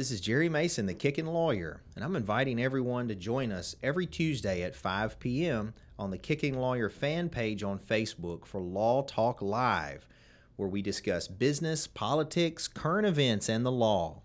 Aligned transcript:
This 0.00 0.12
is 0.12 0.22
Jere 0.22 0.48
Mason, 0.48 0.86
the 0.86 0.94
Kicking 0.94 1.26
Lawyer, 1.26 1.82
and 1.94 2.02
I'm 2.02 2.16
inviting 2.16 2.58
everyone 2.58 3.08
to 3.08 3.14
join 3.14 3.52
us 3.52 3.76
every 3.82 4.06
Tuesday 4.06 4.62
at 4.62 4.74
5 4.74 5.20
p.m. 5.20 5.74
on 5.98 6.10
the 6.10 6.16
Kicking 6.16 6.58
Lawyer 6.58 6.88
fan 6.88 7.28
page 7.28 7.62
on 7.62 7.78
Facebook 7.78 8.46
for 8.46 8.62
Law 8.62 9.02
Talk 9.02 9.42
Live, 9.42 10.08
where 10.56 10.70
we 10.70 10.80
discuss 10.80 11.28
business, 11.28 11.86
politics, 11.86 12.66
current 12.66 13.06
events, 13.06 13.50
and 13.50 13.66
the 13.66 13.70
law. 13.70 14.22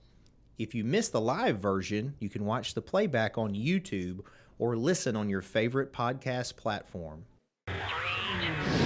If 0.57 0.73
you 0.73 0.85
miss 0.85 1.09
the 1.09 1.19
live 1.19 1.59
version, 1.59 2.15
you 2.19 2.29
can 2.29 2.45
watch 2.45 2.73
the 2.73 2.81
playback 2.81 3.37
on 3.37 3.53
YouTube 3.53 4.21
or 4.57 4.77
listen 4.77 5.17
on 5.17 5.27
your 5.27 5.41
favorite 5.41 5.91
podcast 5.91 6.55
platform. 6.55 7.25
Jere 7.67 8.84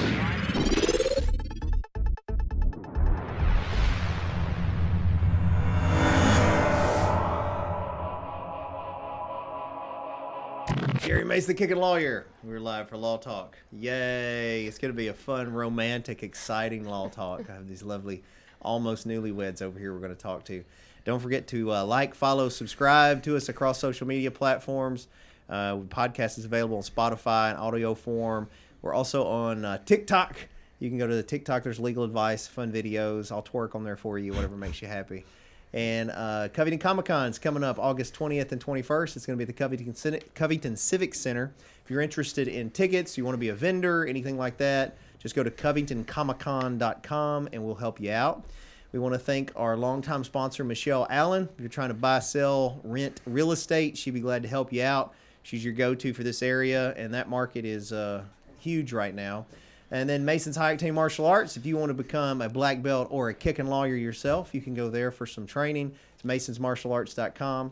Mace, 11.39 11.45
the 11.45 11.53
kicking 11.53 11.77
lawyer. 11.77 12.25
We're 12.43 12.59
live 12.59 12.89
for 12.89 12.97
Law 12.97 13.15
Talk. 13.15 13.57
Yay! 13.71 14.65
It's 14.65 14.77
going 14.77 14.91
to 14.91 14.97
be 14.97 15.07
a 15.07 15.13
fun, 15.13 15.53
romantic, 15.53 16.21
exciting 16.21 16.83
Law 16.83 17.07
Talk. 17.07 17.49
I 17.49 17.53
have 17.53 17.65
these 17.65 17.81
lovely, 17.81 18.23
almost 18.61 19.07
newlyweds 19.07 19.61
over 19.61 19.79
here 19.79 19.93
we're 19.93 20.01
going 20.01 20.13
to 20.13 20.21
talk 20.21 20.43
to. 20.47 20.65
Don't 21.05 21.21
forget 21.21 21.47
to 21.47 21.71
uh, 21.71 21.85
like, 21.85 22.13
follow, 22.13 22.49
subscribe 22.49 23.23
to 23.23 23.37
us 23.37 23.47
across 23.47 23.79
social 23.79 24.05
media 24.05 24.31
platforms. 24.31 25.07
Uh, 25.49 25.77
podcast 25.77 26.37
is 26.37 26.43
available 26.43 26.75
on 26.75 26.83
Spotify 26.83 27.51
in 27.51 27.55
audio 27.55 27.93
form. 27.93 28.49
We're 28.81 28.93
also 28.93 29.25
on 29.25 29.63
uh, 29.63 29.77
TikTok. 29.85 30.35
You 30.79 30.89
can 30.89 30.97
go 30.97 31.07
to 31.07 31.15
the 31.15 31.23
TikTok. 31.23 31.63
There's 31.63 31.79
legal 31.79 32.03
advice, 32.03 32.47
fun 32.47 32.69
videos. 32.69 33.31
I'll 33.31 33.43
twerk 33.43 33.75
on 33.75 33.85
there 33.85 33.95
for 33.95 34.19
you, 34.19 34.33
whatever 34.33 34.57
makes 34.57 34.81
you 34.81 34.89
happy. 34.89 35.23
And 35.73 36.09
uh, 36.11 36.49
Covington 36.51 36.79
Comic 36.79 37.05
Con 37.05 37.29
is 37.29 37.37
coming 37.37 37.63
up 37.63 37.77
August 37.77 38.15
20th 38.15 38.51
and 38.51 38.63
21st. 38.63 39.15
It's 39.15 39.25
going 39.25 39.37
to 39.37 39.45
be 39.45 39.49
at 39.49 39.55
the 39.55 39.61
Covington, 39.61 40.19
Covington 40.33 40.75
Civic 40.75 41.13
Center. 41.13 41.53
If 41.83 41.91
you're 41.91 42.01
interested 42.01 42.47
in 42.47 42.71
tickets, 42.71 43.17
you 43.17 43.25
want 43.25 43.35
to 43.35 43.39
be 43.39 43.49
a 43.49 43.55
vendor, 43.55 44.05
anything 44.05 44.37
like 44.37 44.57
that, 44.57 44.97
just 45.19 45.35
go 45.35 45.43
to 45.43 45.51
covingtoncomiccon.com 45.51 47.49
and 47.53 47.63
we'll 47.63 47.75
help 47.75 47.99
you 47.99 48.11
out. 48.11 48.43
We 48.91 48.97
want 48.97 49.13
to 49.13 49.19
thank 49.19 49.51
our 49.55 49.77
longtime 49.77 50.23
sponsor, 50.23 50.63
Michelle 50.63 51.05
Allen. 51.11 51.47
If 51.53 51.59
you're 51.59 51.69
trying 51.69 51.89
to 51.89 51.93
buy, 51.93 52.19
sell, 52.19 52.81
rent 52.83 53.21
real 53.27 53.51
estate, 53.51 53.95
she'd 53.97 54.15
be 54.15 54.19
glad 54.19 54.41
to 54.41 54.49
help 54.49 54.73
you 54.73 54.81
out. 54.81 55.13
She's 55.43 55.63
your 55.63 55.73
go 55.73 55.93
to 55.93 56.13
for 56.13 56.23
this 56.23 56.41
area, 56.41 56.93
and 56.97 57.13
that 57.13 57.29
market 57.29 57.65
is 57.65 57.93
uh, 57.93 58.23
huge 58.57 58.91
right 58.91 59.13
now. 59.13 59.45
And 59.91 60.07
then 60.07 60.23
Mason's 60.23 60.55
High 60.55 60.75
Octane 60.75 60.93
Martial 60.93 61.25
Arts. 61.25 61.57
If 61.57 61.65
you 61.65 61.77
want 61.77 61.89
to 61.89 61.95
become 61.95 62.41
a 62.41 62.49
black 62.49 62.81
belt 62.81 63.07
or 63.09 63.29
a 63.29 63.33
kicking 63.33 63.65
lawyer 63.65 63.95
yourself, 63.95 64.53
you 64.53 64.61
can 64.61 64.75
go 64.75 64.89
there 64.89 65.11
for 65.11 65.25
some 65.25 65.47
training. 65.47 65.93
It's 66.13 66.23
masonsmartialarts.com. 66.23 67.71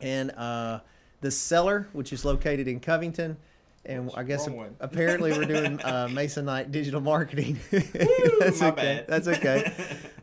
And 0.00 0.30
uh, 0.32 0.80
the 1.20 1.30
Cellar, 1.30 1.88
which 1.92 2.12
is 2.12 2.24
located 2.24 2.66
in 2.66 2.80
Covington. 2.80 3.36
And 3.86 4.10
I 4.16 4.22
guess 4.22 4.48
apparently 4.80 5.32
we're 5.32 5.44
doing 5.44 5.80
uh, 5.84 6.08
Mason 6.10 6.46
Night 6.46 6.72
digital 6.72 7.02
marketing. 7.02 7.60
That's 7.70 8.62
okay. 8.62 8.70
bad. 8.74 9.06
That's 9.06 9.28
okay. 9.28 9.72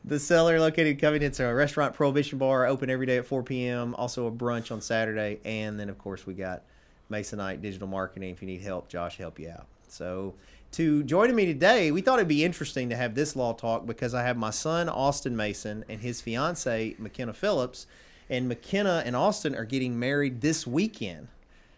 the 0.03 0.19
Cellar, 0.19 0.59
located 0.59 0.87
in 0.87 0.97
Covington, 0.97 1.27
it's 1.27 1.39
a 1.39 1.53
restaurant 1.53 1.93
prohibition 1.93 2.39
bar, 2.39 2.65
open 2.65 2.89
every 2.89 3.05
day 3.05 3.17
at 3.17 3.25
4 3.25 3.43
p.m. 3.43 3.93
Also 3.95 4.25
a 4.25 4.31
brunch 4.31 4.71
on 4.71 4.81
Saturday, 4.81 5.39
and 5.45 5.79
then 5.79 5.89
of 5.89 5.99
course 5.99 6.25
we 6.25 6.33
got 6.33 6.63
Masonite 7.11 7.61
Digital 7.61 7.87
Marketing. 7.87 8.31
If 8.31 8.41
you 8.41 8.47
need 8.47 8.61
help, 8.61 8.89
Josh 8.89 9.17
help 9.17 9.39
you 9.39 9.49
out. 9.49 9.67
So 9.87 10.33
to 10.73 11.03
joining 11.03 11.35
me 11.35 11.45
today, 11.45 11.91
we 11.91 12.01
thought 12.01 12.19
it'd 12.19 12.27
be 12.27 12.43
interesting 12.45 12.89
to 12.89 12.95
have 12.95 13.13
this 13.15 13.35
law 13.35 13.53
talk 13.53 13.85
because 13.85 14.13
I 14.13 14.23
have 14.23 14.37
my 14.37 14.51
son 14.51 14.87
Austin 14.89 15.35
Mason 15.35 15.83
and 15.89 15.99
his 16.01 16.21
fiance 16.21 16.95
Mackenna 16.97 17.33
Phillips, 17.33 17.87
and 18.29 18.47
Mackenna 18.47 19.03
and 19.05 19.15
Austin 19.15 19.53
are 19.55 19.65
getting 19.65 19.99
married 19.99 20.41
this 20.41 20.65
weekend. 20.65 21.27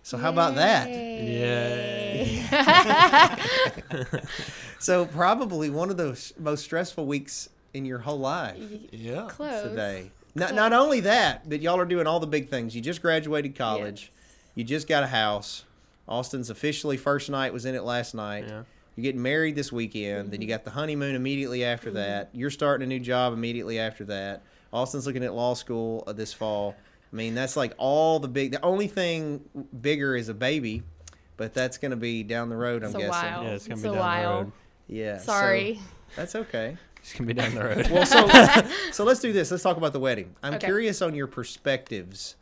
So 0.03 0.17
how 0.17 0.29
about 0.29 0.55
that? 0.55 0.89
Yay. 0.89 2.43
So 4.79 5.05
probably 5.05 5.69
one 5.69 5.89
of 5.89 5.95
the 5.95 6.19
most 6.37 6.65
stressful 6.65 7.05
weeks 7.05 7.47
in 7.73 7.85
your 7.85 7.99
whole 7.99 8.19
life 8.19 8.57
Yeah. 8.91 9.27
Close. 9.29 9.63
today. 9.69 10.11
Not, 10.35 10.53
not 10.55 10.73
only 10.73 10.99
that, 10.99 11.47
but 11.47 11.61
y'all 11.61 11.79
are 11.79 11.85
doing 11.85 12.05
all 12.05 12.19
the 12.19 12.27
big 12.27 12.49
things. 12.49 12.75
You 12.75 12.81
just 12.81 13.01
graduated 13.01 13.55
college. 13.55 14.11
You 14.55 14.65
just 14.65 14.89
got 14.89 15.03
a 15.03 15.07
house. 15.07 15.63
Austin's 16.05 16.49
officially 16.49 16.97
first 16.97 17.29
night 17.29 17.53
was 17.53 17.63
in 17.63 17.75
it 17.75 17.83
last 17.83 18.13
night. 18.13 18.43
Yeah. 18.45 18.63
You're 18.95 19.03
getting 19.03 19.21
married 19.21 19.55
this 19.55 19.71
weekend. 19.71 20.31
Then 20.31 20.41
you 20.41 20.47
got 20.47 20.63
the 20.65 20.71
honeymoon 20.71 21.15
immediately 21.15 21.63
after 21.63 21.91
that. 21.91 22.29
You're 22.33 22.51
starting 22.51 22.83
a 22.85 22.87
new 22.87 22.99
job 22.99 23.33
immediately 23.33 23.79
after 23.79 24.03
that. 24.05 24.43
Austin's 24.71 25.05
looking 25.07 25.23
at 25.23 25.33
law 25.33 25.53
school 25.55 26.03
uh, 26.07 26.13
this 26.13 26.31
fall. 26.33 26.75
I 27.11 27.15
mean, 27.15 27.35
that's 27.35 27.55
like 27.55 27.73
all 27.77 28.19
the 28.19 28.27
big. 28.27 28.51
The 28.51 28.63
only 28.63 28.87
thing 28.87 29.41
bigger 29.81 30.15
is 30.15 30.29
a 30.29 30.33
baby, 30.33 30.83
but 31.37 31.53
that's 31.53 31.77
going 31.77 31.91
to 31.91 31.97
be 31.97 32.23
down 32.23 32.49
the 32.49 32.55
road. 32.55 32.83
I'm 32.83 32.87
It's 32.89 32.95
a 32.95 32.97
guessing. 32.99 33.11
while. 33.11 33.43
Yeah, 33.43 33.49
it's 33.51 33.67
gonna 33.67 33.81
be 33.81 33.87
a 33.87 33.91
down 33.91 33.99
while. 33.99 34.37
the 34.39 34.43
road. 34.45 34.51
Yeah. 34.87 35.17
so 35.17 35.25
Sorry. 35.25 35.79
that's 36.15 36.35
okay. 36.35 36.77
It's 36.97 37.13
gonna 37.13 37.27
be 37.27 37.33
down 37.33 37.53
the 37.55 37.63
road. 37.63 37.87
Well, 37.89 38.05
so 38.05 38.27
so 38.91 39.03
let's 39.03 39.19
do 39.19 39.33
this. 39.33 39.51
Let's 39.51 39.61
talk 39.63 39.77
about 39.77 39.93
the 39.93 39.99
wedding. 39.99 40.35
I'm 40.41 40.53
Okay. 40.55 40.65
curious 40.67 41.01
on 41.01 41.13
your 41.15 41.27
perspectives 41.27 42.35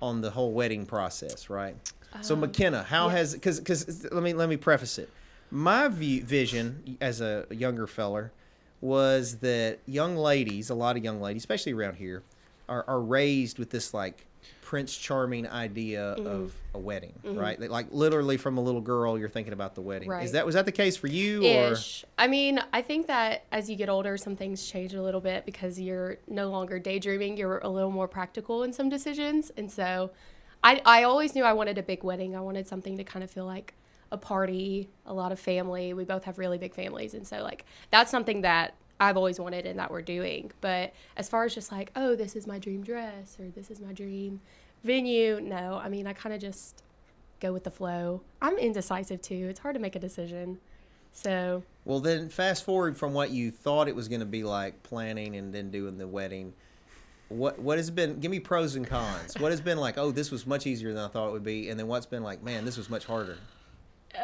on 0.00 0.20
the 0.20 0.30
whole 0.30 0.52
wedding 0.52 0.86
process, 0.86 1.48
right? 1.50 1.76
So 2.22 2.34
Mackenna, 2.34 2.82
how 2.82 3.06
Um, 3.06 3.10
yeah. 3.12 3.18
has 3.18 3.34
because 3.34 3.58
because 3.60 4.10
let 4.10 4.22
me 4.22 4.32
let 4.32 4.48
me 4.48 4.56
preface 4.56 4.98
it. 4.98 5.10
My 5.50 5.88
view, 5.88 6.22
vision 6.24 6.96
as 7.00 7.20
a 7.20 7.46
younger 7.50 7.86
feller 7.86 8.32
was 8.80 9.36
that 9.38 9.78
young 9.86 10.16
ladies, 10.16 10.70
a 10.70 10.74
lot 10.74 10.96
of 10.96 11.04
young 11.04 11.20
ladies, 11.20 11.42
especially 11.42 11.72
around 11.72 11.94
here, 11.96 12.22
are, 12.68 12.84
are 12.88 13.00
raised 13.00 13.58
with 13.58 13.70
this 13.70 13.94
like 13.94 14.26
Prince 14.62 14.96
Charming 14.96 15.46
idea 15.48 16.16
Mm-hmm. 16.18 16.26
of 16.26 16.52
a 16.74 16.78
wedding, 16.78 17.14
right? 17.24 17.58
Like 17.60 17.86
literally 17.90 18.36
from 18.36 18.58
a 18.58 18.60
little 18.60 18.80
girl, 18.80 19.18
you're 19.18 19.28
thinking 19.28 19.52
about 19.52 19.74
the 19.76 19.80
wedding. 19.80 20.08
Right. 20.08 20.24
Is 20.24 20.32
that 20.32 20.44
was 20.44 20.56
that 20.56 20.66
the 20.66 20.72
case 20.72 20.96
for 20.96 21.06
you 21.06 21.46
or? 21.46 21.72
Ish. 21.72 22.04
I 22.18 22.26
mean, 22.26 22.60
I 22.72 22.82
think 22.82 23.06
that 23.06 23.44
as 23.52 23.70
you 23.70 23.76
get 23.76 23.88
older, 23.88 24.16
some 24.16 24.34
things 24.36 24.66
change 24.68 24.92
a 24.94 25.02
little 25.02 25.20
bit 25.20 25.46
because 25.46 25.78
you're 25.80 26.18
no 26.26 26.50
longer 26.50 26.78
daydreaming. 26.80 27.36
You're 27.36 27.58
a 27.58 27.68
little 27.68 27.92
more 27.92 28.08
practical 28.08 28.64
in 28.64 28.72
some 28.72 28.88
decisions. 28.88 29.52
And 29.56 29.70
so 29.70 30.10
I, 30.64 30.82
I 30.84 31.04
always 31.04 31.34
knew 31.34 31.44
I 31.44 31.52
wanted 31.52 31.78
a 31.78 31.82
big 31.82 32.02
wedding. 32.02 32.34
I 32.36 32.40
wanted 32.40 32.66
something 32.66 32.96
to 32.98 33.04
kind 33.04 33.22
of 33.22 33.30
feel 33.30 33.46
like 33.46 33.72
a 34.12 34.16
party, 34.18 34.88
a 35.04 35.12
lot 35.12 35.32
of 35.32 35.40
family. 35.40 35.92
We 35.92 36.04
both 36.04 36.24
have 36.24 36.38
really 36.38 36.58
big 36.58 36.74
families. 36.74 37.14
And 37.14 37.26
so, 37.26 37.42
like, 37.42 37.64
that's 37.90 38.10
something 38.10 38.42
that 38.42 38.74
I've 38.98 39.16
always 39.16 39.38
wanted 39.38 39.66
and 39.66 39.78
that 39.78 39.90
we're 39.90 40.02
doing. 40.02 40.52
But 40.60 40.92
as 41.16 41.28
far 41.28 41.44
as 41.44 41.54
just 41.54 41.70
like, 41.72 41.90
oh, 41.96 42.14
this 42.16 42.36
is 42.36 42.46
my 42.46 42.58
dream 42.58 42.82
dress 42.82 43.36
or 43.38 43.48
this 43.48 43.70
is 43.70 43.80
my 43.80 43.92
dream 43.92 44.40
venue, 44.84 45.40
no. 45.40 45.80
I 45.82 45.88
mean, 45.88 46.06
I 46.06 46.12
kind 46.12 46.34
of 46.34 46.40
just 46.40 46.82
go 47.40 47.52
with 47.52 47.64
the 47.64 47.70
flow. 47.70 48.22
I'm 48.40 48.56
indecisive 48.56 49.20
too. 49.20 49.48
It's 49.50 49.60
hard 49.60 49.74
to 49.74 49.80
make 49.80 49.96
a 49.96 49.98
decision. 49.98 50.58
So, 51.12 51.62
Well, 51.84 52.00
then 52.00 52.28
fast 52.28 52.64
forward 52.64 52.96
from 52.96 53.14
what 53.14 53.30
you 53.30 53.50
thought 53.50 53.88
it 53.88 53.96
was 53.96 54.08
going 54.08 54.20
to 54.20 54.26
be 54.26 54.44
like 54.44 54.82
planning 54.82 55.34
and 55.36 55.52
then 55.52 55.70
doing 55.70 55.98
the 55.98 56.06
wedding. 56.06 56.52
What 57.28 57.58
what 57.58 57.78
has 57.78 57.90
been? 57.90 58.20
Give 58.20 58.30
me 58.30 58.38
pros 58.38 58.76
and 58.76 58.86
cons. 58.86 59.34
What 59.38 59.50
has 59.50 59.60
been 59.60 59.78
like? 59.78 59.98
Oh, 59.98 60.12
this 60.12 60.30
was 60.30 60.46
much 60.46 60.66
easier 60.66 60.92
than 60.92 61.02
I 61.02 61.08
thought 61.08 61.28
it 61.28 61.32
would 61.32 61.42
be, 61.42 61.68
and 61.70 61.80
then 61.80 61.88
what's 61.88 62.06
been 62.06 62.22
like? 62.22 62.40
Man, 62.42 62.64
this 62.64 62.76
was 62.76 62.88
much 62.88 63.04
harder. 63.04 63.38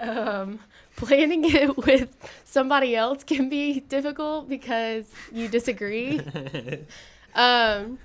Um, 0.00 0.60
planning 0.96 1.44
it 1.44 1.76
with 1.76 2.16
somebody 2.44 2.94
else 2.96 3.24
can 3.24 3.48
be 3.48 3.80
difficult 3.80 4.48
because 4.48 5.06
you 5.32 5.48
disagree. 5.48 6.20
um, 7.34 7.98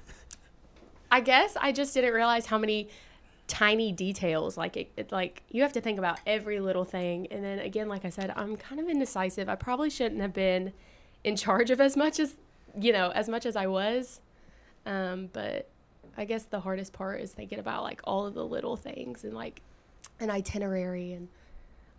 I 1.11 1.21
guess 1.21 1.55
I 1.59 1.71
just 1.71 1.93
didn't 1.93 2.13
realize 2.13 2.45
how 2.45 2.57
many 2.57 2.89
tiny 3.47 3.93
details 3.93 4.57
like 4.57 4.75
it, 4.75 4.91
it 4.97 5.11
like 5.11 5.41
you 5.49 5.61
have 5.61 5.71
to 5.71 5.79
think 5.79 5.97
about 5.97 6.19
every 6.27 6.59
little 6.59 6.83
thing. 6.83 7.27
And 7.31 7.43
then 7.43 7.59
again 7.59 7.87
like 7.87 8.03
i 8.03 8.09
said 8.09 8.33
i'm 8.35 8.57
kind 8.57 8.79
of 8.81 8.89
indecisive. 8.89 9.47
I 9.47 9.55
probably 9.55 9.89
shouldn't 9.89 10.21
have 10.21 10.33
been 10.33 10.73
in 11.23 11.35
charge 11.35 11.71
of 11.71 11.79
as 11.79 11.95
much 11.95 12.19
as 12.19 12.35
you 12.79 12.91
know 12.91 13.11
as 13.11 13.29
much 13.29 13.45
as 13.45 13.55
i 13.55 13.65
was. 13.65 14.19
Um, 14.85 15.29
but 15.31 15.69
i 16.17 16.25
guess 16.25 16.43
the 16.43 16.59
hardest 16.59 16.91
part 16.91 17.22
is 17.22 17.31
thinking 17.31 17.59
about 17.59 17.83
like 17.83 18.01
all 18.03 18.25
of 18.25 18.33
the 18.33 18.45
little 18.45 18.75
things 18.75 19.23
and 19.23 19.33
like 19.33 19.61
an 20.19 20.29
itinerary 20.29 21.13
and 21.13 21.29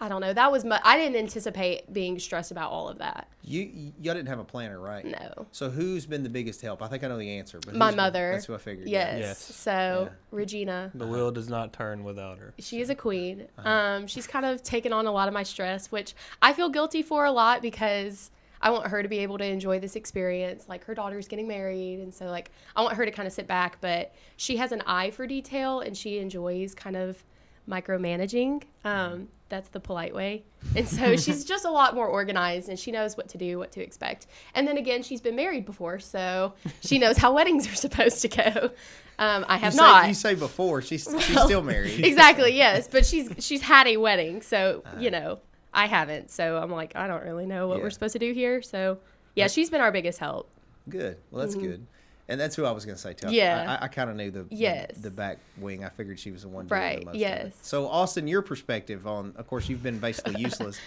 i 0.01 0.09
don't 0.09 0.21
know 0.21 0.33
that 0.33 0.51
was 0.53 0.65
my, 0.65 0.81
i 0.85 0.97
didn't 0.97 1.17
anticipate 1.17 1.93
being 1.93 2.19
stressed 2.19 2.51
about 2.51 2.71
all 2.71 2.89
of 2.89 2.99
that 2.99 3.29
You 3.43 3.63
you 3.63 3.93
y'all 4.01 4.15
didn't 4.15 4.29
have 4.29 4.39
a 4.39 4.45
planner, 4.45 4.79
right? 4.79 5.05
no 5.05 5.47
So 5.53 5.71
who's 5.71 6.05
been 6.07 6.23
the 6.23 6.29
biggest 6.29 6.61
help? 6.61 6.83
I 6.83 6.89
think 6.89 7.03
I 7.05 7.09
know 7.09 7.17
the 7.19 7.39
answer, 7.39 7.59
but 7.65 7.75
My 7.75 7.87
who's 7.87 7.93
been- 7.93 7.97
mother. 7.97 8.31
That's 8.33 8.49
what 8.49 8.57
I 8.57 8.59
figured. 8.59 8.89
yes, 8.89 9.19
Yes. 9.19 9.39
so 9.57 10.09
Yeah. 10.11 10.17
regina 10.31 10.91
the 10.95 11.07
wheel 11.07 11.31
does 11.31 11.49
not 11.49 11.73
turn 11.73 12.05
without 12.05 12.39
her. 12.39 12.53
She 12.59 12.81
is 12.81 12.91
a 12.91 12.95
queen. 12.95 13.49
Uh-huh. 13.59 13.69
Um, 13.69 14.07
she's 14.07 14.27
kind 14.27 14.45
of 14.45 14.63
taken 14.63 14.93
on 14.93 15.07
a 15.07 15.13
lot 15.13 15.29
of 15.29 15.35
my 15.35 15.43
stress, 15.45 15.91
which 15.91 16.15
I 16.43 16.53
feel 16.53 16.69
guilty 16.69 17.03
for 17.03 17.25
a 17.25 17.33
lot 17.33 17.63
because 17.63 18.31
I 18.61 18.71
want 18.71 18.89
her 18.89 19.03
to 19.03 19.09
be 19.09 19.19
able 19.21 19.39
to 19.39 19.45
enjoy 19.47 19.79
this 19.79 19.95
experience. 19.97 20.67
Like 20.69 20.85
her 20.85 20.95
daughter's 20.95 21.27
getting 21.29 21.47
married, 21.49 22.01
and 22.01 22.13
so 22.13 22.27
like 22.27 22.51
I 22.77 22.83
want 22.83 22.97
her 22.97 23.05
to 23.07 23.13
kind 23.13 23.27
of 23.27 23.33
sit 23.33 23.47
back, 23.47 23.81
but 23.81 24.13
she 24.37 24.57
has 24.59 24.73
an 24.73 24.83
eye 24.87 25.11
for 25.11 25.27
detail 25.27 25.81
and 25.81 25.97
she 25.97 26.19
enjoys 26.19 26.75
kind 26.75 26.97
of 26.97 27.25
micromanaging. 27.69 28.63
Um, 28.85 29.29
that's 29.49 29.69
the 29.71 29.81
polite 29.81 30.15
way. 30.15 30.45
And 30.77 30.87
so 30.89 31.17
she's 31.17 31.45
just 31.53 31.65
a 31.65 31.71
lot 31.71 31.95
more 31.95 32.07
organized 32.07 32.69
and 32.69 32.79
she 32.79 32.91
knows 32.93 33.17
what 33.17 33.29
to 33.31 33.39
do, 33.39 33.59
what 33.59 33.73
to 33.73 33.83
expect. 33.83 34.27
And 34.55 34.67
then 34.69 34.77
again, 34.77 35.03
she's 35.03 35.21
been 35.21 35.37
married 35.37 35.65
before, 35.65 35.99
so 36.01 36.55
she 36.83 36.99
knows 36.99 37.17
how 37.17 37.33
weddings 37.35 37.67
are 37.71 37.75
supposed 37.87 38.21
to 38.23 38.29
go. 38.29 38.71
Um, 39.19 39.45
I 39.49 39.57
have 39.57 39.73
you 39.75 39.81
not. 39.81 40.07
You 40.09 40.15
say 40.15 40.35
before 40.35 40.81
she's 40.83 41.05
she's 41.21 41.41
still 41.43 41.63
married. 41.63 42.05
exactly, 42.05 42.55
yes. 42.57 42.87
But 42.89 43.05
she's 43.07 43.31
she's 43.39 43.63
had 43.63 43.87
a 43.89 43.97
wedding, 43.97 44.43
so 44.43 44.83
Uh. 44.87 45.01
you 45.01 45.11
know, 45.11 45.41
I 45.75 45.87
haven't. 45.87 46.31
So 46.31 46.57
I'm 46.57 46.71
like, 46.71 46.95
I 46.95 47.07
don't 47.09 47.25
really 47.25 47.47
know 47.47 47.67
what 47.69 47.79
Yeah. 47.79 47.85
we're 47.85 47.91
supposed 47.91 48.13
to 48.13 48.19
do 48.21 48.33
here. 48.33 48.63
So 48.63 48.99
yeah, 49.35 49.49
she's 49.49 49.71
been 49.71 49.81
our 49.81 49.91
biggest 49.93 50.19
help. 50.19 50.49
Good. 50.89 51.17
Well, 51.31 51.43
that's 51.43 51.55
good. 51.55 51.87
And 52.31 52.39
that's 52.39 52.55
who 52.55 52.67
I 52.67 52.71
was 52.73 52.85
going 52.85 52.97
to 52.97 53.01
say 53.01 53.15
too. 53.15 53.27
I- 53.27 53.31
Mm-hmm. 53.31 53.35
Yeah. 53.37 53.79
I, 53.81 53.85
I, 53.87 53.89
kind 53.89 54.11
of 54.11 54.17
knew 54.17 54.31
the, 54.31 54.43
the- 54.45 54.55
Yes. 54.55 54.99
the 54.99 55.11
back 55.11 55.39
wing. 55.57 55.83
I 55.85 55.89
figured 55.89 56.19
she 56.21 56.31
was 56.31 56.43
the 56.43 56.49
one 56.49 56.67
doing 56.67 56.81
Right, 56.81 57.01
the 57.01 57.07
most. 57.07 57.15
of 57.15 57.21
it. 57.21 57.25
yes. 57.25 57.55
So 57.63 57.89
Austin, 57.89 58.29
your 58.29 58.43
perspective 58.43 59.07
on, 59.07 59.33
of 59.37 59.47
course, 59.47 59.69
you've 59.69 59.83
been 59.83 59.99
basically 59.99 60.39
useless, 60.41 60.79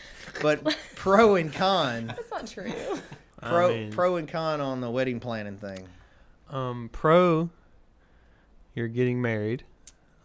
but 0.41 0.75
pro 0.95 1.35
and 1.35 1.51
con, 1.51 2.07
That's 2.07 2.29
not 2.31 2.45
true. 2.47 2.71
pro 3.41 3.69
I 3.71 3.73
mean, 3.73 3.91
pro 3.91 4.17
and 4.17 4.27
con 4.27 4.61
on 4.61 4.81
the 4.81 4.89
wedding 4.91 5.19
planning 5.19 5.57
thing. 5.57 5.87
um, 6.51 6.89
pro, 6.91 7.49
you're 8.75 8.87
getting 8.87 9.19
married. 9.21 9.63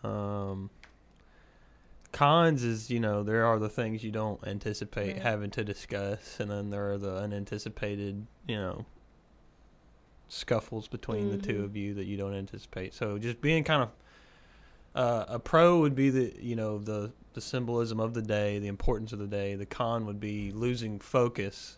Um, 0.04 0.68
cons 2.12 2.62
is 2.62 2.90
you 2.90 3.00
know 3.00 3.22
there 3.22 3.44
are 3.44 3.58
the 3.58 3.68
things 3.68 4.02
you 4.04 4.10
don't 4.10 4.46
anticipate 4.46 5.14
Right. 5.14 5.22
having 5.22 5.50
to 5.52 5.64
discuss, 5.64 6.38
and 6.40 6.50
then 6.50 6.70
there 6.70 6.92
are 6.92 6.98
the 6.98 7.16
unanticipated 7.16 8.26
you 8.46 8.56
know 8.56 8.84
scuffles 10.28 10.88
between 10.88 11.30
the 11.30 11.36
two 11.38 11.60
Mhm. 11.60 11.64
of 11.64 11.76
you 11.76 11.94
that 11.94 12.04
you 12.06 12.16
don't 12.16 12.34
anticipate. 12.34 12.94
So 12.94 13.18
just 13.18 13.40
being 13.40 13.64
kind 13.64 13.82
of 13.82 13.90
uh, 14.94 15.26
a 15.28 15.38
pro 15.38 15.80
would 15.80 15.94
be 15.94 16.08
the 16.10 16.32
you 16.40 16.56
know 16.56 16.78
the 16.78 17.12
the 17.34 17.40
symbolism 17.42 18.00
of 18.00 18.14
the 18.14 18.22
day, 18.22 18.58
the 18.58 18.66
importance 18.68 19.12
of 19.12 19.18
the 19.18 19.26
day. 19.26 19.54
The 19.54 19.66
con 19.66 20.06
would 20.06 20.18
be 20.18 20.52
losing 20.52 20.98
focus 20.98 21.76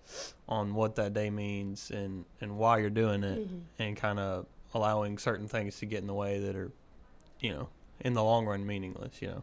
on 0.49 0.73
what 0.75 0.95
that 0.97 1.15
day 1.15 1.29
means 1.31 1.91
and 1.91 2.25
and 2.41 2.57
why 2.59 2.79
you're 2.79 2.91
doing 2.91 3.25
it, 3.25 3.41
Mhm. 3.49 3.61
and 3.81 3.97
kind 3.97 4.21
of 4.21 4.47
allowing 4.73 5.19
certain 5.19 5.49
things 5.49 5.79
to 5.79 5.87
get 5.87 6.01
in 6.01 6.07
the 6.07 6.15
way 6.15 6.39
that 6.39 6.55
are, 6.55 6.71
you 7.41 7.51
know, 7.51 7.69
in 8.01 8.13
the 8.15 8.23
long 8.23 8.47
run 8.47 8.65
meaningless. 8.65 9.21
You 9.21 9.29
know. 9.29 9.43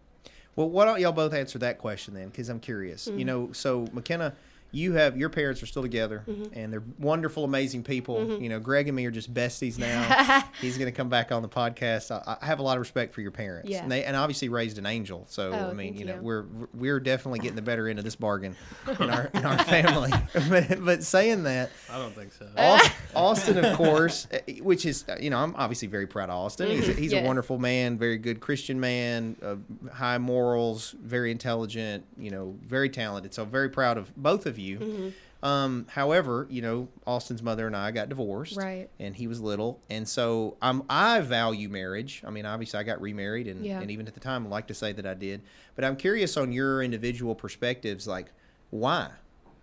Well, 0.55 0.69
why 0.69 0.85
don't 0.85 1.01
y'all 1.01 1.11
both 1.11 1.33
answer 1.33 1.59
that 1.59 1.77
question 1.79 2.13
then? 2.13 2.29
Because 2.29 2.47
I'm 2.47 2.61
curious. 2.61 3.07
You 3.07 3.13
Mhm. 3.13 3.25
know, 3.25 3.51
so 3.51 3.87
McKenna, 3.91 4.35
you 4.75 4.93
have 4.93 5.15
your 5.17 5.29
parents 5.29 5.63
are 5.63 5.65
still 5.65 5.81
together, 5.81 6.23
Mhm. 6.27 6.49
and 6.53 6.73
they're 6.73 6.83
wonderful, 6.99 7.43
amazing 7.45 7.83
people. 7.83 8.17
Mhm. 8.17 8.41
You 8.41 8.49
know, 8.49 8.59
Greg 8.59 8.87
and 8.87 8.95
me 8.95 9.05
are 9.05 9.11
just 9.11 9.33
besties 9.33 9.77
now. 9.79 10.43
He's 10.61 10.77
going 10.77 10.91
to 10.91 10.95
come 10.95 11.07
back 11.09 11.31
on 11.31 11.41
the 11.41 11.47
podcast. 11.49 12.11
I, 12.11 12.37
I 12.41 12.45
have 12.45 12.59
a 12.59 12.61
lot 12.63 12.77
of 12.77 12.81
respect 12.81 13.13
for 13.13 13.21
your 13.21 13.31
parents, 13.31 13.69
Yeah. 13.69 13.83
and 13.83 13.91
they 13.91 14.03
and 14.03 14.15
obviously 14.15 14.49
raised 14.49 14.77
an 14.77 14.85
angel. 14.85 15.25
So 15.29 15.51
Oh, 15.53 15.69
I 15.69 15.73
mean, 15.73 15.93
thank 15.93 15.99
you 15.99 16.05
know, 16.05 16.15
you. 16.15 16.21
we're 16.21 16.45
we're 16.73 16.99
definitely 16.99 17.39
getting 17.39 17.55
the 17.55 17.61
better 17.61 17.87
end 17.87 17.99
of 17.99 18.05
this 18.05 18.15
bargain 18.17 18.55
in 18.99 19.09
our 19.09 19.29
in 19.33 19.45
our 19.45 19.57
family. 19.63 20.11
but, 20.49 20.83
but 20.83 21.03
saying 21.03 21.43
that, 21.43 21.71
I 21.89 21.97
don't 21.97 22.13
think 22.13 22.33
so. 22.33 22.47
Aus- 22.57 22.89
Austin, 23.15 23.63
of 23.63 23.77
course, 23.77 24.27
eh, 24.31 24.59
which 24.61 24.85
is 24.85 25.05
uh, 25.07 25.15
you 25.19 25.29
know 25.29 25.37
I'm 25.37 25.55
obviously 25.55 25.87
very 25.87 26.07
proud 26.07 26.29
of 26.29 26.35
Austin. 26.35 26.69
He's, 26.69 26.89
a, 26.89 26.93
he's 26.93 27.13
a 27.13 27.17
Yes. 27.17 27.25
wonderful 27.27 27.57
man, 27.59 27.97
very 27.97 28.17
good 28.17 28.39
Christian 28.41 28.79
man, 28.79 29.37
uh, 29.41 29.55
high 29.93 30.17
morals, 30.17 30.95
very 31.01 31.31
intelligent, 31.31 32.03
you 32.17 32.29
know, 32.31 32.55
very 32.67 32.89
talented. 32.89 33.33
So 33.33 33.45
very 33.45 33.69
proud 33.69 33.97
of 33.97 34.13
both 34.17 34.45
of 34.45 34.59
you. 34.59 34.64
Mhm. 34.73 35.13
Um, 35.43 35.85
however, 35.89 36.47
you 36.49 36.61
know, 36.63 36.87
Austin's 37.05 37.43
mother 37.43 37.67
and 37.67 37.75
I 37.75 37.91
got 37.91 38.09
divorced, 38.09 38.57
Right. 38.57 38.89
and 38.99 39.15
he 39.15 39.27
was 39.27 39.39
little, 39.39 39.79
and 39.91 40.07
so 40.07 40.57
I'm 40.61 40.81
I 40.89 41.19
value 41.21 41.69
marriage. 41.69 42.23
I 42.25 42.31
mean, 42.31 42.45
obviously, 42.47 42.79
I 42.79 42.83
got 42.83 42.99
remarried, 42.99 43.47
and 43.47 43.63
Yeah. 43.63 43.79
and 43.79 43.91
even 43.91 44.07
at 44.07 44.15
the 44.15 44.19
time, 44.19 44.47
I 44.47 44.49
like 44.49 44.67
to 44.67 44.73
say 44.73 44.91
that 44.93 45.05
I 45.05 45.13
did. 45.13 45.41
But 45.75 45.85
I'm 45.85 45.97
curious 45.97 46.35
on 46.35 46.51
your 46.51 46.81
individual 46.81 47.35
perspectives, 47.35 48.07
like 48.07 48.31
why, 48.71 49.09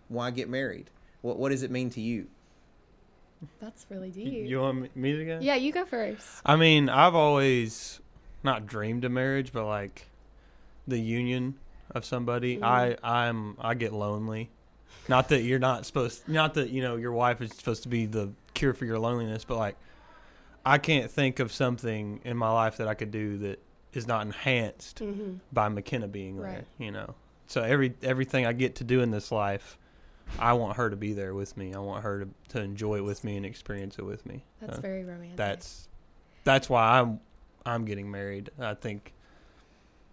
why 0.09 0.31
get 0.31 0.49
married? 0.49 0.91
What 1.23 1.37
what 1.39 1.49
does 1.51 1.63
it 1.65 1.71
mean 1.73 1.91
to 1.91 2.01
you? 2.01 2.29
That's 3.61 3.85
really 3.91 4.11
deep. 4.11 4.47
you 4.49 4.61
want 4.61 4.95
me 4.95 5.17
to 5.17 5.25
go? 5.25 5.39
yeah, 5.41 5.57
you 5.57 5.73
go 5.73 5.85
first. 5.85 6.29
I 6.47 6.55
mean, 6.55 6.89
I've 6.89 7.17
always 7.17 8.01
not 8.45 8.67
dreamed 8.67 9.05
of 9.05 9.11
marriage, 9.11 9.53
but 9.53 9.67
like 9.67 10.09
the 10.87 10.99
union 11.01 11.57
of 11.91 12.05
somebody. 12.05 12.59
Mhm. 12.59 12.63
I 12.63 12.97
I'm 13.03 13.57
I 13.61 13.75
get 13.75 13.93
lonely. 13.93 14.51
Not 15.09 15.29
that 15.31 15.43
you're 15.43 15.59
not 15.59 15.85
supposed. 15.87 16.29
Not 16.29 16.55
that 16.55 16.71
you 16.71 16.83
know 16.83 16.97
your 16.97 17.13
wife 17.13 17.41
is 17.41 17.53
supposed 17.53 17.83
to 17.85 17.89
be 17.89 18.07
the 18.07 18.31
cure 18.55 18.73
for 18.73 18.85
your 18.85 18.99
loneliness, 18.99 19.45
but 19.45 19.59
like 19.59 19.77
I 20.65 20.79
can't 20.79 21.11
think 21.11 21.41
of 21.41 21.53
something 21.53 22.21
in 22.25 22.37
my 22.37 22.51
life 22.51 22.77
that 22.77 22.87
I 22.89 22.95
could 22.95 23.11
do 23.11 23.39
that 23.39 23.61
is 23.93 24.07
not 24.07 24.25
enhanced 24.25 25.01
hmm 25.01 25.35
by 25.53 25.69
Mackenna 25.69 26.09
being 26.09 26.37
there. 26.37 26.47
Right. 26.53 26.65
You 26.79 26.93
know, 26.93 27.15
so 27.47 27.63
every 27.63 27.95
everything 28.03 28.47
I 28.47 28.53
get 28.53 28.77
to 28.77 28.85
do 28.85 29.01
in 29.01 29.11
this 29.11 29.33
life. 29.33 29.77
I 30.39 30.53
want 30.55 30.77
her 30.79 30.89
to 30.89 30.97
be 30.97 31.13
there 31.13 31.35
with 31.35 31.57
me. 31.59 31.75
I 31.75 31.79
want 31.81 32.05
her 32.05 32.21
to, 32.21 32.29
to 32.51 32.63
enjoy 32.63 32.97
it 32.99 33.05
with 33.05 33.23
me 33.23 33.37
and 33.37 33.45
experience 33.45 33.99
it 33.99 34.05
with 34.07 34.25
me. 34.25 34.45
That's 34.61 34.79
Uh, 34.79 34.81
very 34.81 35.05
romantic. 35.05 35.37
that's 35.37 35.89
that's 36.45 36.71
why 36.71 37.01
I'm 37.01 37.21
I'm 37.67 37.85
getting 37.85 38.11
married. 38.11 38.51
I 38.59 38.75
think 38.75 39.13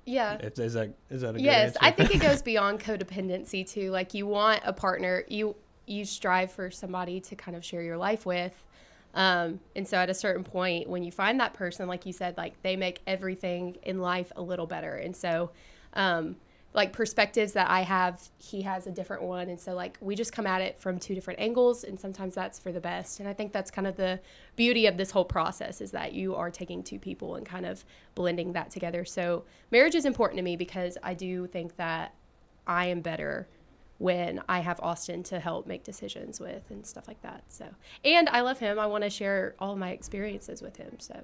yeah. 0.09 0.37
is 0.41 0.73
that 0.73 0.93
is 1.09 1.21
that 1.21 1.29
a 1.29 1.33
good 1.33 1.41
Yes. 1.41 1.77
I 1.79 1.91
think 1.91 2.13
it 2.13 2.19
goes 2.19 2.41
beyond 2.51 2.79
codependency 2.79 3.67
too. 3.67 3.91
Like 3.91 4.13
you 4.13 4.25
want 4.27 4.61
a 4.65 4.73
partner, 4.73 5.23
you 5.27 5.55
you 5.85 6.05
strive 6.05 6.51
for 6.51 6.69
somebody 6.71 7.19
to 7.19 7.35
kind 7.35 7.55
of 7.55 7.63
share 7.63 7.81
your 7.81 7.97
life 7.97 8.25
with. 8.25 8.53
Um, 9.13 9.59
and 9.75 9.87
so 9.87 9.97
at 9.97 10.09
a 10.09 10.13
certain 10.13 10.43
point, 10.43 10.87
when 10.87 11.03
you 11.03 11.11
find 11.11 11.39
that 11.39 11.53
person, 11.53 11.87
like 11.87 12.05
you 12.05 12.13
said, 12.13 12.37
like 12.37 12.61
they 12.61 12.75
make 12.75 13.01
everything 13.07 13.77
in 13.83 13.99
life 13.99 14.31
a 14.35 14.41
little 14.41 14.67
better. 14.67 14.95
And 14.95 15.15
so, 15.15 15.49
um, 15.93 16.35
like 16.73 16.93
perspectives 16.93 17.53
that 17.53 17.69
I 17.69 17.81
have, 17.81 18.29
he 18.37 18.61
has 18.61 18.85
a 18.85 18.91
different 18.91 19.23
one. 19.23 19.49
And 19.49 19.59
so, 19.59 19.73
like, 19.73 19.97
we 20.01 20.15
just 20.15 20.31
come 20.31 20.45
at 20.45 20.61
it 20.61 20.79
from 20.79 20.99
two 20.99 21.15
different 21.15 21.39
angles. 21.39 21.83
And 21.83 21.99
sometimes 21.99 22.35
that's 22.35 22.59
for 22.59 22.71
the 22.71 22.79
best. 22.79 23.19
And 23.19 23.27
I 23.27 23.33
think 23.33 23.53
that's 23.53 23.71
kind 23.71 23.87
of 23.87 23.95
the 23.95 24.19
beauty 24.55 24.85
of 24.85 24.95
this 24.95 25.11
whole 25.11 25.25
process 25.25 25.81
is 25.81 25.91
that 25.91 26.13
you 26.13 26.35
are 26.35 26.51
taking 26.51 26.83
two 26.83 26.99
people 26.99 27.35
and 27.35 27.45
kind 27.45 27.65
of 27.65 27.83
blending 28.13 28.53
that 28.53 28.69
together. 28.69 29.03
So, 29.03 29.45
marriage 29.71 29.95
is 29.95 30.05
important 30.05 30.37
to 30.37 30.43
me 30.43 30.55
because 30.55 30.97
I 31.01 31.15
do 31.15 31.47
think 31.47 31.75
that 31.77 32.13
I 32.67 32.85
am 32.85 33.01
better 33.01 33.47
when 33.97 34.41
I 34.47 34.59
have 34.59 34.79
Austin 34.79 35.23
to 35.23 35.39
help 35.39 35.67
make 35.67 35.83
decisions 35.83 36.39
with 36.39 36.63
and 36.69 36.85
stuff 36.85 37.07
like 37.07 37.21
that. 37.21 37.43
So, 37.49 37.65
and 38.05 38.29
I 38.29 38.41
love 38.41 38.59
him. 38.59 38.79
I 38.79 38.85
want 38.85 39.03
to 39.03 39.09
share 39.09 39.55
all 39.59 39.75
my 39.75 39.89
experiences 39.89 40.61
with 40.61 40.77
him. 40.77 40.95
So, 40.99 41.23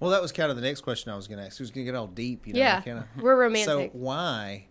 Well, 0.00 0.10
that 0.10 0.22
was 0.22 0.30
kind 0.32 0.50
of 0.50 0.56
the 0.56 0.62
next 0.62 0.82
question 0.82 1.10
I 1.12 1.16
was 1.16 1.26
going 1.26 1.38
to 1.38 1.44
ask. 1.46 1.58
Who's 1.58 1.70
going 1.70 1.84
to 1.86 1.92
get 1.92 1.98
all 1.98 2.06
deep? 2.06 2.46
You 2.46 2.54
know, 2.54 2.58
yeah, 2.60 2.76
Mackenna? 2.76 3.08
we're 3.20 3.36
romantic. 3.36 3.90
So 3.92 3.98
why? 3.98 4.66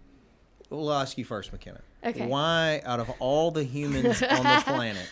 We'll 0.70 0.92
ask 0.94 1.18
you 1.18 1.26
first, 1.26 1.52
Mackenna. 1.52 1.82
Okay. 2.04 2.26
Why, 2.28 2.82
out 2.86 3.00
of 3.00 3.10
all 3.20 3.52
the 3.52 3.64
humans 3.64 4.22
on 4.24 4.44
the 4.44 4.62
planet, 4.66 5.10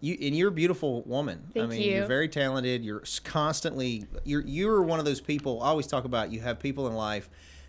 you 0.00 0.16
and 0.20 0.36
you're 0.36 0.48
a 0.48 0.52
beautiful 0.52 1.02
woman. 1.02 1.44
I 1.50 1.52
Thank 1.60 1.70
mean, 1.70 1.82
you. 1.82 2.02
are 2.02 2.06
very 2.06 2.28
talented. 2.28 2.84
You're 2.84 3.02
constantly. 3.24 4.06
You're 4.24 4.42
you're 4.42 4.82
one 4.82 4.98
of 4.98 5.04
those 5.04 5.20
people. 5.20 5.62
I 5.62 5.66
always 5.68 5.86
talk 5.86 6.04
about. 6.04 6.32
You 6.32 6.40
have 6.40 6.58
people 6.58 6.86
in 6.88 6.94
life 6.94 7.28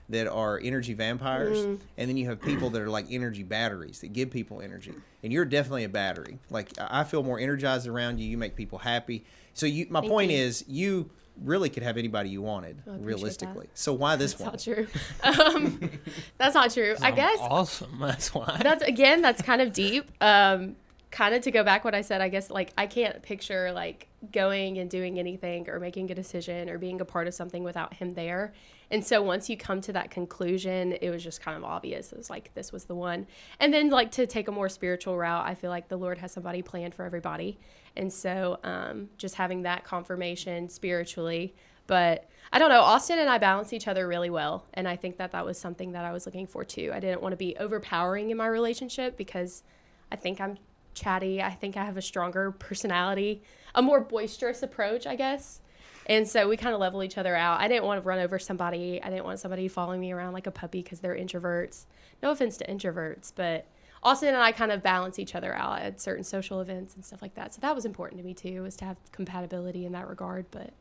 that 0.09 0.27
are 0.27 0.59
energy 0.61 0.93
vampires, 0.93 1.59
Mm. 1.59 1.79
and 1.97 2.09
then 2.09 2.17
you 2.17 2.25
have 2.27 2.41
people 2.41 2.69
that 2.71 2.81
are 2.81 2.89
like 2.89 3.05
energy 3.09 3.43
batteries 3.43 3.99
that 4.01 4.13
give 4.13 4.29
people 4.31 4.61
energy. 4.61 4.93
And 5.23 5.31
you're 5.31 5.45
definitely 5.45 5.85
a 5.85 5.89
battery. 5.89 6.39
Like 6.49 6.69
I 6.79 7.01
I 7.01 7.03
feel 7.03 7.23
more 7.23 7.39
energized 7.39 7.87
around 7.87 8.19
you. 8.19 8.27
You 8.27 8.37
make 8.37 8.55
people 8.55 8.79
happy. 8.79 9.23
So 9.53 9.65
you, 9.65 9.87
my 9.89 10.01
Thank 10.01 10.11
point 10.11 10.31
you. 10.31 10.37
is, 10.37 10.65
you 10.67 11.09
really 11.41 11.69
could 11.69 11.83
have 11.83 11.97
anybody 11.97 12.29
you 12.29 12.41
wanted, 12.41 12.81
I 12.87 12.95
realistically. 12.97 13.67
that. 13.67 13.77
So 13.77 13.93
why 13.93 14.15
this 14.15 14.33
That's 14.33 14.65
one? 14.67 14.75
not 14.77 14.85
true. 14.85 14.87
Um, 15.23 15.89
that's 16.37 16.55
not 16.55 16.71
true. 16.73 16.95
I 17.01 17.07
I'm 17.09 17.15
guess 17.15 17.37
awesome. 17.41 17.97
That's 17.99 18.33
why. 18.33 18.59
that's 18.61 18.83
again 18.83 19.21
that's 19.21 19.41
kind 19.41 19.61
of 19.61 19.73
deep 19.73 20.09
um 20.21 20.75
kind 21.11 21.35
of 21.35 21.41
to 21.43 21.51
go 21.51 21.63
back 21.63 21.85
what 21.85 21.93
i 21.93 22.01
said 22.01 22.21
i 22.21 22.27
guess 22.27 22.49
like 22.49 22.73
i 22.75 22.87
can't 22.87 23.21
picture 23.21 23.71
like 23.71 24.07
going 24.31 24.79
and 24.79 24.89
doing 24.89 25.19
anything 25.19 25.69
or 25.69 25.79
making 25.79 26.09
a 26.09 26.15
decision 26.15 26.69
or 26.71 26.79
being 26.79 26.99
a 27.01 27.05
part 27.05 27.27
of 27.27 27.35
something 27.35 27.63
without 27.63 27.93
him 27.93 28.15
there 28.15 28.51
and 28.89 29.05
so 29.05 29.21
once 29.21 29.47
you 29.47 29.55
come 29.55 29.79
to 29.79 29.93
that 29.93 30.09
conclusion 30.09 30.93
it 31.01 31.11
was 31.11 31.23
just 31.23 31.39
kind 31.39 31.55
of 31.55 31.63
obvious 31.63 32.11
it 32.11 32.17
was 32.17 32.31
like 32.31 32.51
this 32.55 32.71
was 32.71 32.85
the 32.85 32.95
one 32.95 33.27
and 33.59 33.71
then 33.71 33.91
like 33.91 34.09
to 34.09 34.25
take 34.25 34.47
a 34.47 34.51
more 34.51 34.67
spiritual 34.67 35.15
route 35.15 35.45
i 35.45 35.53
feel 35.53 35.69
like 35.69 35.87
the 35.87 35.97
lord 35.97 36.17
has 36.17 36.31
somebody 36.31 36.63
planned 36.63 36.95
for 36.95 37.05
everybody 37.05 37.59
and 37.95 38.11
so 38.11 38.59
um, 38.63 39.09
just 39.17 39.35
having 39.35 39.63
that 39.63 39.83
confirmation 39.83 40.69
spiritually 40.69 41.53
but 41.87 42.29
I 42.51 42.59
don't 42.59 42.69
know. 42.69 42.81
Austin 42.81 43.19
and 43.19 43.29
I 43.29 43.37
balance 43.37 43.73
each 43.73 43.87
other 43.87 44.07
really 44.07 44.29
well. 44.29 44.65
And 44.73 44.87
I 44.87 44.95
think 44.95 45.17
that 45.17 45.31
that 45.31 45.45
was 45.45 45.57
something 45.57 45.93
that 45.93 46.05
I 46.05 46.11
was 46.11 46.25
looking 46.25 46.47
for 46.47 46.63
too. 46.63 46.91
I 46.93 46.99
didn't 46.99 47.21
want 47.21 47.33
to 47.33 47.37
be 47.37 47.57
overpowering 47.57 48.29
in 48.29 48.37
my 48.37 48.47
relationship 48.47 49.17
because 49.17 49.63
I 50.11 50.15
think 50.15 50.39
I'm 50.39 50.57
chatty. 50.93 51.41
I 51.41 51.51
think 51.51 51.75
I 51.75 51.83
have 51.83 51.97
a 51.97 52.01
stronger 52.01 52.51
personality, 52.51 53.41
a 53.73 53.81
more 53.81 53.99
boisterous 53.99 54.61
approach, 54.61 55.07
I 55.07 55.15
guess. 55.15 55.61
And 56.05 56.27
so 56.27 56.47
we 56.49 56.57
kind 56.57 56.73
of 56.73 56.81
level 56.81 57.01
each 57.01 57.17
other 57.17 57.35
out. 57.35 57.61
I 57.61 57.67
didn't 57.67 57.85
want 57.85 58.01
to 58.01 58.07
run 58.07 58.19
over 58.19 58.37
somebody. 58.37 59.01
I 59.01 59.09
didn't 59.09 59.23
want 59.23 59.39
somebody 59.39 59.67
following 59.67 60.01
me 60.01 60.11
around 60.11 60.33
like 60.33 60.47
a 60.47 60.51
puppy 60.51 60.83
because 60.83 60.99
they're 60.99 61.15
introverts. 61.15 61.85
No 62.21 62.31
offense 62.31 62.57
to 62.57 62.67
introverts, 62.67 63.31
but 63.33 63.65
Austin 64.03 64.29
and 64.29 64.37
I 64.37 64.51
kind 64.51 64.71
of 64.71 64.83
balance 64.83 65.17
each 65.19 65.33
other 65.35 65.53
out 65.55 65.81
at 65.81 65.99
certain 66.01 66.23
social 66.23 66.59
events 66.61 66.95
and 66.95 67.03
stuff 67.03 67.21
like 67.21 67.35
that. 67.35 67.53
So 67.53 67.61
that 67.61 67.73
was 67.73 67.85
important 67.85 68.19
to 68.21 68.25
me 68.25 68.33
too, 68.33 68.61
was 68.63 68.75
to 68.77 68.85
have 68.85 68.97
compatibility 69.11 69.85
in 69.85 69.91
that 69.93 70.07
regard. 70.07 70.45
But 70.51 70.71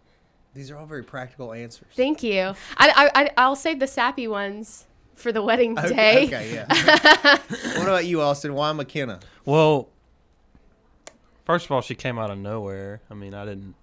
These 0.54 0.70
are 0.70 0.76
all 0.76 0.86
very 0.86 1.04
practical 1.04 1.52
answers. 1.52 1.88
Thank 1.96 2.22
you. 2.22 2.54
I, 2.76 3.10
I, 3.14 3.22
I 3.22 3.30
I'll 3.36 3.56
save 3.56 3.78
the 3.78 3.86
sappy 3.86 4.26
ones 4.28 4.86
for 5.14 5.30
the 5.32 5.42
wedding 5.42 5.78
Okay, 5.78 5.94
day. 5.94 6.24
okay, 6.26 6.54
yeah. 6.54 7.38
what 7.78 7.82
about 7.88 8.04
you, 8.06 8.20
Austin? 8.20 8.54
Why 8.54 8.72
Mackenna? 8.72 9.20
Well, 9.44 9.88
first 11.44 11.66
of 11.66 11.72
all, 11.72 11.80
she 11.80 11.94
came 11.94 12.18
out 12.18 12.30
of 12.30 12.38
nowhere. 12.38 13.00
I 13.10 13.14
mean, 13.14 13.34
I 13.34 13.44
didn't, 13.44 13.74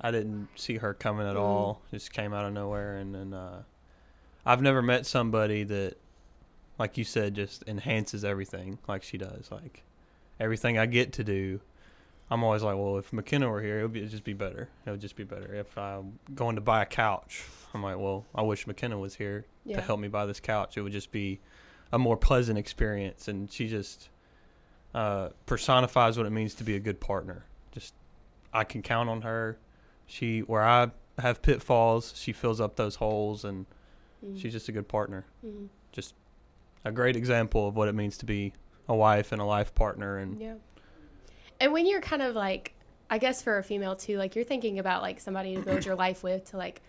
I 0.00 0.10
didn't 0.10 0.48
see 0.54 0.76
her 0.76 0.94
coming 0.94 1.26
at 1.26 1.34
Mm. 1.36 1.40
all. 1.40 1.82
Just 1.90 2.12
came 2.12 2.32
out 2.32 2.44
of 2.44 2.52
nowhere, 2.52 2.96
and 2.98 3.14
then 3.14 3.34
uh, 3.34 3.62
I've 4.46 4.62
never 4.62 4.82
met 4.82 5.06
somebody 5.06 5.64
that, 5.64 5.96
like 6.78 6.96
you 6.98 7.04
said, 7.04 7.34
just 7.34 7.64
enhances 7.66 8.24
everything 8.24 8.78
like 8.88 9.02
she 9.02 9.18
does. 9.18 9.50
Like 9.50 9.82
everything 10.38 10.78
I 10.78 10.86
get 10.86 11.12
to 11.14 11.24
do, 11.24 11.60
I'm 12.30 12.44
always 12.44 12.62
like, 12.62 12.76
well, 12.76 12.98
if 12.98 13.12
Mackenna 13.12 13.48
were 13.48 13.62
here, 13.62 13.80
it 13.80 13.82
would 13.82 13.92
be, 13.92 14.06
just 14.06 14.24
be 14.24 14.32
better. 14.34 14.68
It 14.86 14.90
would 14.90 15.00
just 15.00 15.16
be 15.16 15.24
better. 15.24 15.54
If 15.54 15.76
I'm 15.78 16.18
going 16.34 16.56
to 16.56 16.60
buy 16.60 16.82
a 16.82 16.86
couch, 16.86 17.42
I'm 17.74 17.82
like, 17.82 17.98
well, 17.98 18.26
I 18.34 18.42
wish 18.42 18.66
Mackenna 18.66 18.98
was 18.98 19.14
here 19.16 19.44
Yeah. 19.64 19.76
to 19.76 19.82
help 19.82 19.98
me 20.00 20.08
buy 20.08 20.26
this 20.26 20.40
couch. 20.40 20.76
It 20.76 20.82
would 20.82 20.92
just 20.92 21.10
be 21.10 21.40
a 21.90 21.98
more 21.98 22.16
pleasant 22.16 22.58
experience. 22.58 23.28
And 23.28 23.50
she 23.50 23.66
just 23.68 24.08
uh, 24.94 25.30
personifies 25.46 26.16
what 26.16 26.26
it 26.26 26.30
means 26.30 26.54
to 26.54 26.64
be 26.64 26.76
a 26.76 26.80
good 26.80 27.00
partner. 27.00 27.44
Just 27.72 27.94
I 28.52 28.64
can 28.64 28.82
count 28.82 29.08
on 29.08 29.22
her. 29.22 29.58
She 30.06 30.40
where 30.40 30.62
I 30.64 30.90
have 31.18 31.42
pitfalls, 31.42 32.14
she 32.16 32.32
fills 32.32 32.60
up 32.60 32.76
those 32.76 32.94
holes, 32.96 33.44
and 33.44 33.66
Mm. 34.24 34.40
she's 34.40 34.52
just 34.52 34.68
a 34.68 34.72
good 34.72 34.88
partner. 34.88 35.26
Mhm. 35.46 35.68
Just 35.92 36.14
a 36.84 36.92
great 36.92 37.16
example 37.16 37.68
of 37.68 37.76
what 37.76 37.88
it 37.88 37.94
means 37.94 38.18
to 38.18 38.26
be 38.26 38.52
a 38.88 38.94
wife 38.94 39.32
and 39.32 39.40
a 39.40 39.44
life 39.44 39.74
partner. 39.74 40.18
And 40.18 40.40
Yeah. 40.40 40.54
And 41.60 41.72
when 41.72 41.86
you're 41.86 42.00
kind 42.00 42.22
of 42.22 42.34
like, 42.34 42.74
I 43.10 43.18
guess 43.18 43.42
for 43.42 43.58
a 43.58 43.62
female 43.62 43.96
too, 43.96 44.16
like 44.18 44.34
you're 44.36 44.44
thinking 44.44 44.78
about 44.78 45.02
like 45.02 45.20
somebody 45.20 45.56
to 45.56 45.62
build 45.62 45.84
your 45.84 45.94
life 46.06 46.22
with, 46.22 46.50
to 46.50 46.56
like, 46.56 46.80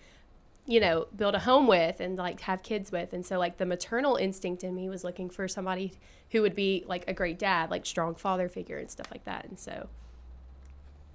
you 0.68 0.80
know, 0.80 1.08
build 1.16 1.34
a 1.34 1.40
home 1.40 1.66
with 1.66 2.00
and 2.00 2.18
like 2.18 2.42
have 2.42 2.62
kids 2.62 2.92
with. 2.92 3.14
And 3.14 3.26
so, 3.26 3.40
like, 3.40 3.58
the 3.58 3.66
maternal 3.66 4.18
instinct 4.18 4.64
in 4.64 4.76
me 4.76 4.88
was 4.88 5.04
looking 5.04 5.30
for 5.30 5.48
somebody 5.48 5.94
who 6.32 6.44
would 6.44 6.54
be 6.54 6.84
like 6.88 7.06
a 7.08 7.14
great 7.14 7.40
dad, 7.40 7.72
like 7.72 7.88
strong 7.88 8.14
father 8.14 8.48
figure 8.48 8.78
and 8.78 8.92
stuff 8.92 9.08
like 9.12 9.24
that. 9.26 9.46
And 9.46 9.58
so, 9.58 9.90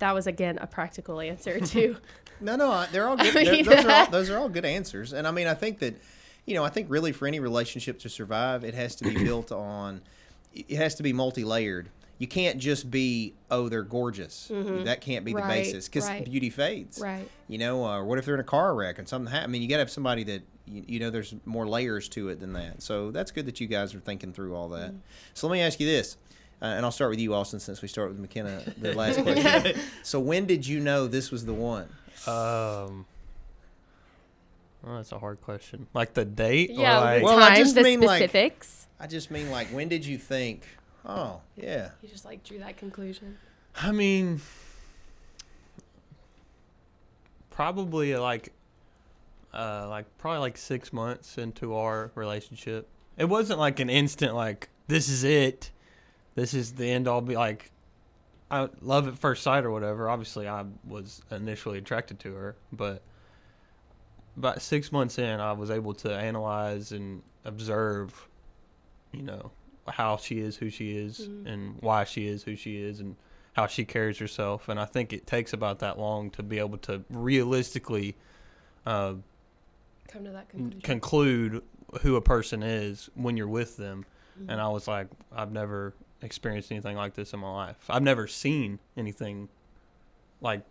that 0.01 0.13
was 0.13 0.27
again 0.27 0.59
a 0.59 0.67
practical 0.67 1.21
answer 1.21 1.61
too. 1.65 1.97
No, 2.41 2.57
no, 2.57 2.71
I- 2.73 2.87
they're 2.87 3.07
all 3.07 3.17
good 3.17 3.37
I 3.37 3.53
mean, 3.53 3.65
those, 3.65 3.85
are 3.85 3.91
all, 3.91 4.07
those 4.11 4.31
are 4.31 4.39
all 4.39 4.49
good 4.49 4.65
answers. 4.65 5.13
And 5.13 5.27
I 5.27 5.31
mean, 5.31 5.47
I 5.47 5.55
think 5.55 5.79
that, 5.79 5.95
you 6.47 6.55
know, 6.55 6.65
I 6.65 6.69
think 6.69 6.87
really 6.91 7.13
for 7.13 7.27
any 7.27 7.41
relationship 7.41 7.99
to 8.01 8.09
survive, 8.09 8.65
it 8.65 8.75
has 8.75 8.95
to 8.97 9.05
be 9.05 9.15
built 9.25 9.53
on, 9.53 10.01
it 10.55 10.77
has 10.77 10.95
to 10.97 11.03
be 11.03 11.13
multi 11.13 11.45
layered. 11.45 11.89
You 12.19 12.29
can't 12.29 12.59
just 12.59 12.91
be, 12.93 13.35
oh, 13.51 13.69
they're 13.69 13.83
gorgeous. 13.83 14.47
That 14.49 15.01
can't 15.01 15.25
be 15.25 15.33
the 15.33 15.41
Mm-hmm. 15.41 15.49
Basis 15.49 15.89
because 15.89 16.07
right. 16.09 16.25
beauty 16.25 16.49
fades. 16.49 17.01
right. 17.01 17.29
You 17.49 17.59
know, 17.59 17.85
uh, 17.85 18.05
what 18.05 18.19
if 18.19 18.25
they're 18.25 18.35
in 18.35 18.41
a 18.41 18.45
car 18.45 18.73
wreck 18.75 18.99
and 19.01 19.09
something 19.09 19.31
happens? 19.33 19.49
I 19.49 19.51
mean, 19.51 19.63
you 19.63 19.69
got 19.69 19.77
to 19.77 19.81
have 19.81 19.91
somebody 19.91 20.23
that, 20.25 20.43
you, 20.67 20.85
you 20.87 21.01
know, 21.01 21.11
there's 21.11 21.35
more 21.45 21.67
layers 21.67 22.09
to 22.11 22.29
it 22.29 22.39
than 22.39 22.53
that. 22.53 22.83
So 22.83 23.11
that's 23.11 23.33
good 23.33 23.47
that 23.47 23.61
you 23.61 23.67
guys 23.67 23.95
are 23.97 24.01
thinking 24.01 24.33
through 24.33 24.55
all 24.55 24.69
that. 24.71 24.95
So 25.35 25.49
let 25.49 25.55
me 25.55 25.61
ask 25.61 25.81
you 25.81 25.87
this. 25.87 26.17
Uh, 26.63 26.67
and 26.67 26.87
I'll 26.87 26.93
start 26.93 27.11
with 27.11 27.19
you, 27.19 27.35
Austin, 27.35 27.59
since 27.59 27.83
we 27.83 27.89
start 27.89 28.11
with 28.11 28.19
Mackenna, 28.21 28.63
the 28.79 28.95
last 28.95 29.21
question. 29.23 29.77
so 30.05 30.21
when 30.21 30.47
did 30.47 30.65
you 30.67 30.79
know 30.79 31.09
this 31.09 31.33
was 31.33 31.45
the 31.45 31.53
one? 31.53 31.89
um, 32.29 33.07
well, 34.85 34.97
that's 34.97 35.13
a 35.13 35.19
hard 35.19 35.41
question. 35.41 35.87
Like 35.95 36.15
the 36.15 36.25
date, 36.25 36.71
Yeah, 36.71 36.99
or 36.99 37.01
like, 37.05 37.19
the 37.21 37.25
Well, 37.25 37.43
I 37.43 37.57
just 37.57 37.75
the 37.75 37.83
mean, 37.83 38.01
like- 38.01 38.19
specifics. 38.23 38.87
I 39.01 39.07
just 39.07 39.31
mean 39.31 39.51
like 39.51 39.69
when 39.69 39.89
did 39.89 40.05
you 40.07 40.19
think, 40.19 40.67
oh 41.05 41.41
yeah, 41.57 41.91
you 42.03 42.09
just 42.09 42.25
like 42.25 42.43
drew 42.45 42.59
that 42.61 42.77
conclusion. 42.77 43.39
I 43.77 43.91
mean, 43.93 44.41
probably 47.51 48.17
like, 48.17 48.53
uh, 49.53 49.89
like 49.89 50.07
probably 50.19 50.41
like 50.41 50.57
six 50.57 50.93
months 50.93 51.39
into 51.39 51.75
our 51.75 52.11
relationship. 52.15 52.89
It 53.17 53.27
wasn't 53.27 53.59
like 53.59 53.81
an 53.81 53.91
instant 53.91 54.35
like 54.35 54.69
this 54.89 55.09
is 55.09 55.25
it, 55.25 55.71
this 56.35 56.55
is 56.55 56.73
the 56.73 56.91
end 56.91 57.07
all. 57.09 57.21
Be 57.21 57.37
like, 57.37 57.71
I 58.51 58.69
love 58.81 59.09
at 59.09 59.19
first 59.19 59.43
sight 59.43 59.65
or 59.65 59.71
whatever. 59.71 60.09
Obviously, 60.09 60.49
I 60.49 60.65
was 60.87 61.23
initially 61.31 61.79
attracted 61.79 62.19
to 62.21 62.35
her, 62.35 62.57
but 62.73 63.03
about 64.37 64.61
six 64.63 64.91
months 64.93 65.19
in, 65.19 65.41
I 65.41 65.53
was 65.53 65.71
able 65.71 65.95
to 65.95 66.13
analyze 66.15 66.93
and 66.93 67.23
observe, 67.45 68.29
you 69.13 69.23
know, 69.23 69.51
how 69.89 70.17
she 70.17 70.41
is, 70.41 70.57
who 70.57 70.71
she 70.71 70.97
is, 70.97 71.29
Mhm. 71.29 71.47
and 71.47 71.77
why 71.83 72.05
she 72.05 72.27
is 72.27 72.43
who 72.45 72.57
she 72.57 72.79
is, 72.83 73.01
and 73.01 73.17
how 73.53 73.67
she 73.67 73.85
carries 73.85 74.19
herself. 74.19 74.69
And 74.69 74.81
I 74.81 74.85
think 74.87 75.13
it 75.13 75.27
takes 75.27 75.53
about 75.53 75.79
that 75.81 75.99
long 75.99 76.31
to 76.33 76.43
be 76.43 76.59
able 76.59 76.79
to 76.79 77.05
realistically 77.11 78.17
uh, 78.87 79.15
Come 80.09 80.25
to 80.25 80.31
that 80.33 80.49
conclusion. 80.51 80.81
conclude 80.83 81.63
who 82.03 82.17
a 82.17 82.21
person 82.21 82.63
is 82.63 83.09
when 83.15 83.37
you're 83.37 83.49
with 83.49 83.77
them. 83.79 84.05
Mhm. 84.39 84.47
And 84.51 84.61
I 84.61 84.69
was 84.69 84.87
like, 84.89 85.07
I've 85.33 85.53
never 85.53 85.95
experienced 86.23 86.71
anything 86.73 86.97
like 86.97 87.15
this 87.15 87.33
in 87.33 87.41
my 87.41 87.51
life. 87.51 87.85
I've 87.89 88.03
never 88.03 88.27
seen 88.27 88.79
anything 88.97 89.49
like 90.41 90.63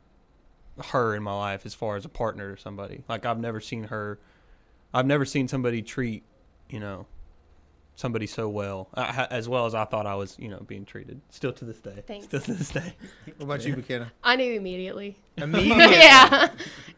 her 0.82 1.16
in 1.16 1.24
my 1.24 1.36
life 1.38 1.66
as 1.66 1.74
far 1.74 1.96
as 1.96 2.06
a 2.06 2.10
partner 2.10 2.52
or 2.52 2.58
somebody. 2.58 3.04
Like 3.08 3.26
I've 3.26 3.40
never 3.40 3.60
seen 3.60 3.86
her. 3.86 4.20
I've 4.94 5.06
never 5.06 5.26
seen 5.26 5.48
somebody 5.48 5.82
treat, 5.82 6.24
you 6.70 6.80
know, 6.80 7.08
somebody 7.96 8.28
so 8.28 8.50
well, 8.50 8.90
uh, 8.94 9.28
as 9.30 9.48
well 9.48 9.66
as 9.66 9.76
I 9.76 9.86
thought 9.86 10.06
I 10.06 10.16
was, 10.16 10.38
you 10.40 10.50
know, 10.50 10.60
being 10.60 10.86
treated. 10.86 11.22
Still 11.30 11.54
to 11.54 11.66
this 11.66 11.80
day. 11.80 12.04
Thanks. 12.06 12.28
Still 12.28 12.42
to 12.42 12.54
this 12.54 12.70
day. 12.70 12.94
what 13.38 13.46
about 13.46 13.66
you, 13.66 13.76
Mackenna? 13.76 14.12
I 14.24 14.36
knew 14.36 14.54
immediately. 14.54 15.18
Immediately. 15.38 15.78
yeah. 15.96 16.50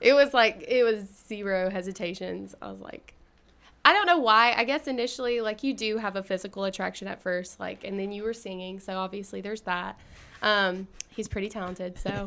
It 0.01 0.13
was 0.13 0.33
like 0.33 0.63
it 0.67 0.83
was 0.83 1.05
zero 1.27 1.69
hesitations. 1.69 2.55
I 2.61 2.71
was 2.71 2.79
like 2.79 3.13
I 3.83 3.93
don't 3.93 4.07
know 4.07 4.17
why. 4.17 4.53
I 4.53 4.63
guess 4.63 4.87
initially 4.87 5.41
like 5.41 5.63
you 5.63 5.73
do 5.73 5.97
have 5.97 6.15
a 6.15 6.23
physical 6.23 6.63
attraction 6.63 7.07
at 7.07 7.21
first 7.21 7.59
like 7.59 7.83
and 7.83 7.99
then 7.99 8.11
you 8.11 8.23
were 8.23 8.33
singing, 8.33 8.79
so 8.79 8.97
obviously 8.97 9.41
there's 9.41 9.61
that. 9.61 9.99
Um 10.41 10.87
he's 11.09 11.27
pretty 11.27 11.49
talented, 11.49 11.97
so 11.99 12.25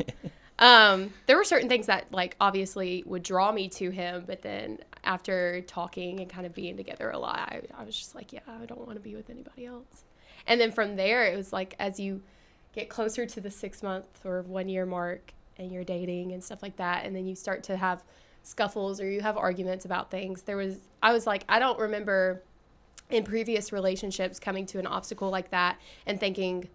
um 0.58 1.12
there 1.26 1.36
were 1.36 1.44
certain 1.44 1.68
things 1.68 1.86
that 1.86 2.06
like 2.10 2.36
obviously 2.40 3.04
would 3.06 3.22
draw 3.22 3.52
me 3.52 3.68
to 3.68 3.90
him, 3.90 4.24
but 4.26 4.42
then 4.42 4.78
after 5.04 5.62
talking 5.62 6.20
and 6.20 6.28
kind 6.28 6.46
of 6.46 6.54
being 6.54 6.76
together 6.76 7.10
a 7.10 7.18
lot, 7.18 7.38
I, 7.38 7.62
I 7.76 7.84
was 7.84 7.96
just 7.96 8.14
like, 8.14 8.32
yeah, 8.32 8.40
I 8.46 8.66
don't 8.66 8.80
want 8.80 8.94
to 8.94 9.00
be 9.00 9.14
with 9.14 9.30
anybody 9.30 9.66
else. 9.66 10.04
And 10.46 10.60
then 10.60 10.72
from 10.72 10.96
there 10.96 11.24
it 11.24 11.36
was 11.36 11.52
like 11.52 11.74
as 11.78 12.00
you 12.00 12.22
get 12.74 12.88
closer 12.88 13.26
to 13.26 13.40
the 13.40 13.50
6 13.50 13.82
month 13.82 14.24
or 14.24 14.42
1 14.42 14.68
year 14.68 14.86
mark 14.86 15.32
and 15.58 15.72
you're 15.72 15.84
dating 15.84 16.32
and 16.32 16.42
stuff 16.42 16.62
like 16.62 16.76
that 16.76 17.04
and 17.04 17.14
then 17.14 17.26
you 17.26 17.34
start 17.34 17.62
to 17.64 17.76
have 17.76 18.02
scuffles 18.42 19.00
or 19.00 19.10
you 19.10 19.20
have 19.20 19.36
arguments 19.36 19.84
about 19.84 20.10
things 20.10 20.42
there 20.42 20.56
was 20.56 20.78
i 21.02 21.12
was 21.12 21.26
like 21.26 21.44
i 21.48 21.58
don't 21.58 21.78
remember 21.78 22.42
in 23.10 23.24
previous 23.24 23.72
relationships 23.72 24.38
coming 24.38 24.64
to 24.66 24.78
an 24.78 24.86
obstacle 24.86 25.30
like 25.30 25.50
that 25.50 25.78
and 26.06 26.20
thinking 26.20 26.68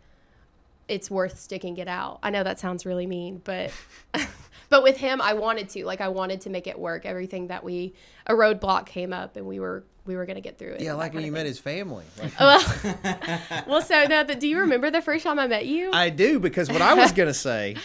it's 0.87 1.09
worth 1.09 1.39
sticking 1.39 1.77
it 1.77 1.87
out. 1.87 2.19
I 2.23 2.29
know 2.29 2.43
that 2.43 2.59
sounds 2.59 2.85
really 2.85 3.07
mean 3.07 3.41
but 3.43 3.71
but 4.69 4.83
with 4.83 4.97
him 4.97 5.21
i 5.21 5.33
wanted 5.33 5.69
to 5.69 5.85
like 5.85 6.01
i 6.01 6.07
wanted 6.07 6.41
to 6.41 6.49
make 6.49 6.67
it 6.67 6.77
work. 6.77 7.05
Everything 7.05 7.47
that 7.47 7.63
we 7.63 7.93
a 8.27 8.33
roadblock 8.33 8.85
came 8.85 9.13
up 9.13 9.35
and 9.35 9.45
we 9.45 9.59
were 9.59 9.83
we 10.05 10.15
were 10.15 10.25
going 10.25 10.35
to 10.35 10.41
get 10.41 10.57
through 10.57 10.73
it. 10.73 10.81
Yeah, 10.81 10.93
like 10.93 11.13
when 11.13 11.23
you 11.23 11.31
met 11.31 11.45
his 11.45 11.59
family. 11.59 12.03
Like, 12.21 12.37
well, 12.39 13.63
well 13.67 13.81
so 13.81 14.05
now 14.05 14.23
the, 14.23 14.35
do 14.35 14.47
you 14.47 14.59
remember 14.59 14.91
the 14.91 15.01
first 15.01 15.23
time 15.23 15.39
i 15.39 15.47
met 15.47 15.65
you? 15.65 15.91
I 15.93 16.09
do 16.09 16.39
because 16.39 16.69
what 16.69 16.81
I 16.81 16.93
was 16.93 17.11
gonna 17.13 17.33
say 17.33 17.75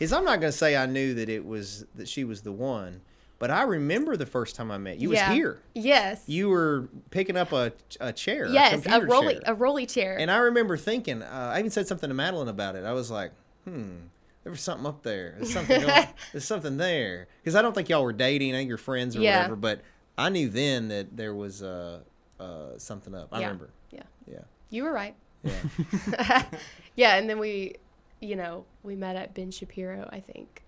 is 0.00 0.12
I'm 0.12 0.24
not 0.24 0.40
gonna 0.40 0.52
say 0.52 0.76
I 0.76 0.86
knew 0.86 1.14
that 1.14 1.28
it 1.28 1.44
was 1.44 1.84
that 1.94 2.08
she 2.08 2.24
was 2.24 2.42
the 2.42 2.52
one, 2.52 3.00
but 3.38 3.50
I 3.50 3.62
remember 3.62 4.16
the 4.16 4.26
first 4.26 4.56
time 4.56 4.70
I 4.70 4.78
met 4.78 4.98
you. 4.98 5.12
Yeah. 5.12 5.28
was 5.28 5.36
here. 5.36 5.62
yes 5.74 6.22
You 6.26 6.48
were 6.48 6.88
picking 7.10 7.36
up 7.36 7.52
a, 7.52 7.72
a 8.00 8.12
chair. 8.12 8.46
yes 8.48 8.80
a 8.80 8.82
computer 8.82 9.06
rolly 9.06 9.34
chair. 9.34 9.42
a 9.46 9.54
rolly 9.54 9.86
chair 9.86 10.16
And 10.18 10.30
I 10.30 10.38
remember 10.38 10.76
thinking, 10.76 11.22
uh, 11.22 11.52
I 11.54 11.58
even 11.60 11.70
said 11.70 11.86
something 11.88 12.08
to 12.08 12.14
Madeline 12.14 12.48
about 12.48 12.74
it. 12.76 12.84
I 12.84 12.92
was 12.92 13.10
like, 13.10 13.32
hmm, 13.64 13.96
there 14.44 14.50
was 14.52 14.60
something 14.60 14.86
up 14.86 15.02
there. 15.02 15.34
There's 15.36 15.52
something 15.52 15.80
going, 15.80 16.06
There's 16.32 16.44
something 16.44 16.76
there. 16.78 17.28
Because 17.40 17.54
I 17.54 17.62
don't 17.62 17.74
think 17.74 17.88
y'all 17.88 18.02
were 18.02 18.12
dating. 18.12 18.54
I 18.54 18.58
think 18.58 18.68
you're 18.68 18.78
friends 18.78 19.16
or 19.16 19.20
Yeah. 19.20 19.38
whatever. 19.38 19.56
But 19.56 19.82
I 20.16 20.30
knew 20.30 20.48
then 20.48 20.88
that 20.88 21.16
there 21.16 21.34
was 21.34 21.62
uh, 21.62 22.00
uh, 22.40 22.78
something 22.78 23.14
up. 23.14 23.28
I 23.32 23.40
Yeah. 23.40 23.46
remember. 23.46 23.70
Yeah. 23.90 24.02
Yeah. 24.26 24.38
You 24.70 24.84
were 24.84 24.92
right. 24.92 25.14
Yeah. 25.44 26.42
yeah, 26.96 27.16
and 27.16 27.28
then 27.30 27.38
we, 27.38 27.76
you 28.20 28.36
know, 28.36 28.64
we 28.82 28.96
met 28.96 29.16
at 29.16 29.34
Ben 29.34 29.50
Shapiro, 29.50 30.08
I 30.12 30.20
think, 30.20 30.64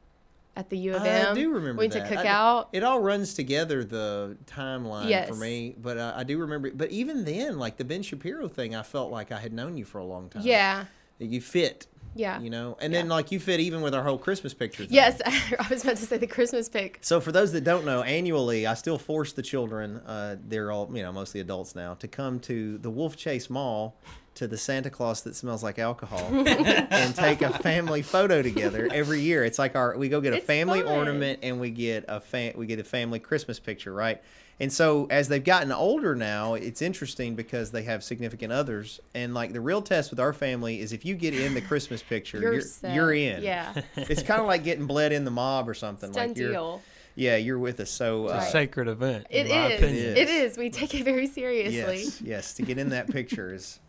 at 0.61 0.69
the 0.69 0.77
U 0.77 0.95
of 0.95 1.03
M. 1.05 1.33
I 1.33 1.35
do 1.35 1.51
remember 1.55 1.79
Went 1.81 1.95
that. 1.95 2.07
to 2.09 2.15
cook 2.17 2.25
I- 2.25 2.29
out. 2.29 2.69
It 2.73 2.83
all 2.85 3.01
runs 3.01 3.33
together 3.35 3.83
the 3.83 4.37
timeline 4.47 5.09
Yes. 5.09 5.29
for 5.29 5.35
me, 5.35 5.75
but 5.81 5.97
uh, 5.97 6.13
I 6.15 6.23
do 6.23 6.39
remember. 6.39 6.71
But 6.71 6.91
even 6.91 7.25
then, 7.25 7.59
like 7.59 7.79
the 7.79 7.85
Ben 7.85 8.03
Shapiro 8.03 8.47
thing, 8.47 8.77
I 8.77 8.83
felt 8.83 9.11
like 9.11 9.33
I 9.33 9.39
had 9.39 9.53
known 9.55 9.77
you 9.79 9.85
for 9.87 9.99
a 9.99 10.05
long 10.05 10.29
time. 10.29 10.43
Yeah, 10.45 10.85
you 11.19 11.41
fit, 11.41 11.87
yeah. 12.15 12.41
you 12.41 12.51
know, 12.51 12.77
and 12.81 12.93
then 12.93 13.09
like 13.09 13.31
you 13.33 13.41
fit 13.41 13.61
even 13.61 13.81
with 13.83 13.95
our 13.95 14.03
whole 14.03 14.19
Christmas 14.19 14.55
picture. 14.55 14.85
Thing. 14.85 14.95
Yes, 14.95 15.21
I 15.27 15.67
was 15.71 15.85
about 15.85 15.97
to 15.97 16.07
say 16.07 16.19
the 16.19 16.27
Christmas 16.27 16.69
pic. 16.69 16.99
So 17.01 17.21
for 17.21 17.33
those 17.33 17.53
that 17.53 17.65
don't 17.65 17.85
know, 17.85 18.03
annually 18.03 18.67
I 18.67 18.75
still 18.75 18.99
force 18.99 19.33
the 19.33 19.43
children, 19.43 19.97
uh, 20.07 20.37
they're 20.49 20.71
all 20.73 20.91
you 20.93 21.03
know 21.03 21.13
mostly 21.13 21.41
adults 21.41 21.75
now, 21.75 21.95
to 21.95 22.09
come 22.09 22.41
to 22.41 22.79
the 22.79 22.91
Wolfchase 22.91 23.51
Mall 23.51 23.97
to 24.33 24.47
the 24.47 24.57
Santa 24.57 24.91
Claus 24.91 25.23
that 25.23 25.35
smells 25.35 25.63
like 25.63 25.79
alcohol 25.79 26.21
and 26.33 27.15
take 27.17 27.43
a 27.43 27.51
family 27.59 28.01
photo 28.01 28.43
together 28.43 28.89
every 28.93 29.21
year. 29.21 29.45
It's 29.45 29.59
like 29.59 29.75
our 29.75 29.97
we 29.99 30.09
go 30.09 30.21
get 30.21 30.33
a 30.33 30.37
It's 30.37 30.47
family 30.47 30.83
fun. 30.83 30.93
ornament 30.99 31.41
and 31.43 31.61
we 31.61 31.71
get 31.71 32.05
a 32.09 32.21
fa- 32.21 32.53
we 32.57 32.67
get 32.67 32.79
a 32.79 32.85
family 32.85 33.19
Christmas 33.19 33.59
picture, 33.59 33.93
right? 33.93 34.23
And 34.61 34.71
so 34.73 35.07
as 35.11 35.29
they've 35.29 35.43
gotten 35.43 35.73
older 35.73 36.15
now, 36.15 36.53
it's 36.55 36.83
interesting 36.83 37.35
because 37.35 37.71
they 37.71 37.83
have 37.85 38.05
significant 38.05 38.53
others. 38.53 39.01
And 39.15 39.33
like 39.33 39.53
the 39.55 39.61
real 39.61 39.81
test 39.81 40.11
with 40.11 40.21
our 40.21 40.33
family 40.35 40.81
is 40.81 40.93
if 40.93 41.05
you 41.07 41.15
get 41.15 41.35
in 41.35 41.55
the 41.55 41.63
Christmas 41.63 42.03
picture, 42.03 42.39
You're, 42.41 42.53
you're 42.55 42.93
you're 42.93 43.13
in. 43.15 43.43
Yeah. 43.43 43.73
It's 43.97 44.23
kind 44.23 44.41
of 44.41 44.47
like 44.47 44.63
getting 44.63 44.87
bled 44.87 45.13
in 45.13 45.25
the 45.25 45.31
mob 45.31 45.69
or 45.69 45.75
something. 45.75 46.11
It's 46.11 46.17
done 46.19 46.29
like 46.29 46.37
you're, 46.37 46.53
deal. 46.53 46.83
Yeah, 47.15 47.37
you're 47.37 47.59
with 47.59 47.81
us. 47.81 47.91
So 47.91 48.25
It's 48.27 48.33
uh, 48.33 48.37
a 48.37 48.39
Right. 48.41 48.53
sacred 48.53 48.89
event. 48.89 49.27
It 49.31 49.47
in 49.47 49.53
my 49.53 49.67
is. 49.73 49.81
opinion. 49.81 50.17
It 50.17 50.29
is. 50.29 50.59
We 50.59 50.69
take 50.71 50.95
it 50.95 51.05
very 51.05 51.27
seriously. 51.27 52.03
yes, 52.05 52.21
yes, 52.21 52.55
to 52.55 52.63
get 52.63 52.77
in 52.79 52.91
that 52.91 53.09
picture 53.11 53.55
is 53.55 53.81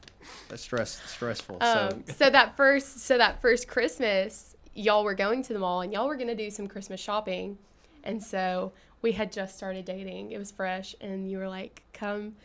uh, 0.51 0.55
stress 0.55 1.01
stressful. 1.05 1.57
so 1.61 1.89
Um, 1.91 2.03
so 2.15 2.29
that 2.29 2.55
first, 2.55 2.99
so 3.01 3.17
that 3.17 3.41
first 3.41 3.67
Christmas, 3.67 4.55
y'all 4.73 5.03
were 5.03 5.15
going 5.15 5.43
to 5.43 5.53
the 5.53 5.59
mall 5.59 5.81
and 5.81 5.91
y'all 5.91 6.07
were 6.07 6.15
gonna 6.15 6.33
do 6.35 6.49
some 6.49 6.67
Christmas 6.67 6.99
shopping, 7.01 7.57
and 8.05 8.23
so 8.23 8.71
we 9.01 9.11
had 9.13 9.31
just 9.31 9.57
started 9.57 9.85
dating. 9.85 10.31
It 10.31 10.37
was 10.37 10.51
fresh, 10.51 10.95
and 11.01 11.29
you 11.29 11.37
were 11.37 11.49
like, 11.49 11.83
"Come." 11.93 12.35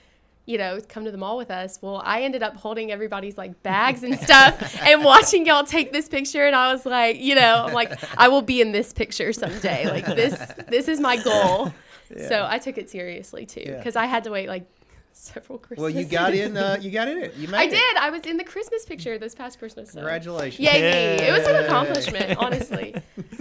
You 0.48 0.58
know, 0.58 0.78
come 0.88 1.04
to 1.04 1.10
the 1.10 1.18
mall 1.18 1.36
with 1.36 1.50
us. 1.50 1.80
Well, 1.82 2.00
I 2.04 2.22
ended 2.22 2.40
up 2.40 2.54
holding 2.54 2.92
everybody's 2.92 3.36
like 3.36 3.64
bags 3.64 4.04
and 4.04 4.16
stuff 4.16 4.80
and 4.86 5.02
watching 5.02 5.44
y'all 5.44 5.64
take 5.64 5.90
this 5.92 6.08
picture. 6.08 6.46
And 6.46 6.54
I 6.54 6.72
was 6.72 6.86
like, 6.86 7.18
you 7.18 7.34
know, 7.34 7.64
I'm 7.66 7.72
like, 7.72 7.98
I 8.16 8.28
will 8.28 8.42
be 8.42 8.60
in 8.60 8.70
this 8.70 8.92
picture 8.92 9.32
someday. 9.32 9.90
Like 9.90 10.06
this, 10.06 10.38
this 10.68 10.86
is 10.86 11.00
my 11.00 11.16
goal. 11.16 11.72
So 12.28 12.46
I 12.48 12.58
took 12.60 12.78
it 12.78 12.88
seriously 12.88 13.44
too, 13.46 13.64
Yeah. 13.66 13.78
because 13.78 13.96
I 13.96 14.06
had 14.06 14.22
to 14.22 14.30
wait 14.30 14.46
like 14.48 14.64
several 15.16 15.58
Christmas. 15.58 15.80
well, 15.80 15.90
you 15.90 16.04
got 16.04 16.34
in. 16.34 16.56
Uh, 16.56 16.76
you 16.80 16.90
got 16.90 17.08
in 17.08 17.18
it. 17.18 17.34
You 17.34 17.48
made 17.48 17.58
I 17.58 17.64
it. 17.64 17.70
did. 17.70 17.96
I 17.96 18.10
was 18.10 18.22
in 18.22 18.36
the 18.36 18.44
Christmas 18.44 18.84
picture 18.84 19.18
this 19.18 19.34
past 19.34 19.58
Christmas. 19.58 19.90
So. 19.90 20.00
Congratulations. 20.00 20.60
Yay, 20.66 21.16
me. 21.18 21.24
It 21.24 21.32
was 21.32 21.46
an 21.46 21.64
accomplishment, 21.64 22.38
honestly. 22.42 22.94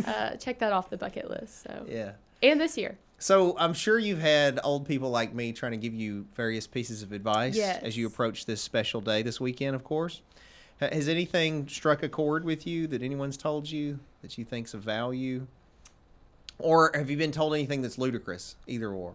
Uh, 0.06 0.36
check 0.38 0.60
that 0.60 0.72
off 0.74 0.90
the 0.90 0.98
bucket 0.98 1.30
list. 1.30 1.64
So, 1.64 1.86
Yeah. 1.88 2.14
and 2.44 2.60
this 2.60 2.78
year, 2.78 2.98
So 3.18 3.56
I'm 3.58 3.74
sure 3.74 3.98
you've 4.00 4.20
had 4.20 4.60
old 4.64 4.88
people 4.88 5.10
like 5.10 5.34
me 5.34 5.52
trying 5.54 5.72
to 5.72 5.78
give 5.78 5.94
you 5.94 6.26
various 6.36 6.68
pieces 6.68 7.02
of 7.04 7.12
advice 7.12 7.56
Yes. 7.56 7.82
as 7.84 7.96
you 7.98 8.08
approach 8.08 8.46
this 8.46 8.62
special 8.62 9.02
day 9.02 9.22
this 9.22 9.40
weekend, 9.40 9.76
of 9.76 9.84
course. 9.84 10.22
Has 10.82 11.08
anything 11.08 11.68
struck 11.70 12.04
a 12.04 12.10
chord 12.10 12.44
with 12.44 12.68
you 12.68 12.88
that 12.88 13.02
anyone's 13.02 13.38
told 13.38 13.70
you 13.70 14.00
that 14.22 14.38
you 14.38 14.44
think's 14.44 14.74
of 14.74 14.82
value? 14.82 15.48
Or 16.60 16.92
have 16.94 17.10
you 17.10 17.18
been 17.18 17.32
told 17.32 17.54
anything 17.54 17.82
that's 17.82 17.98
ludicrous? 17.98 18.56
Either 18.68 18.90
or. 18.92 19.14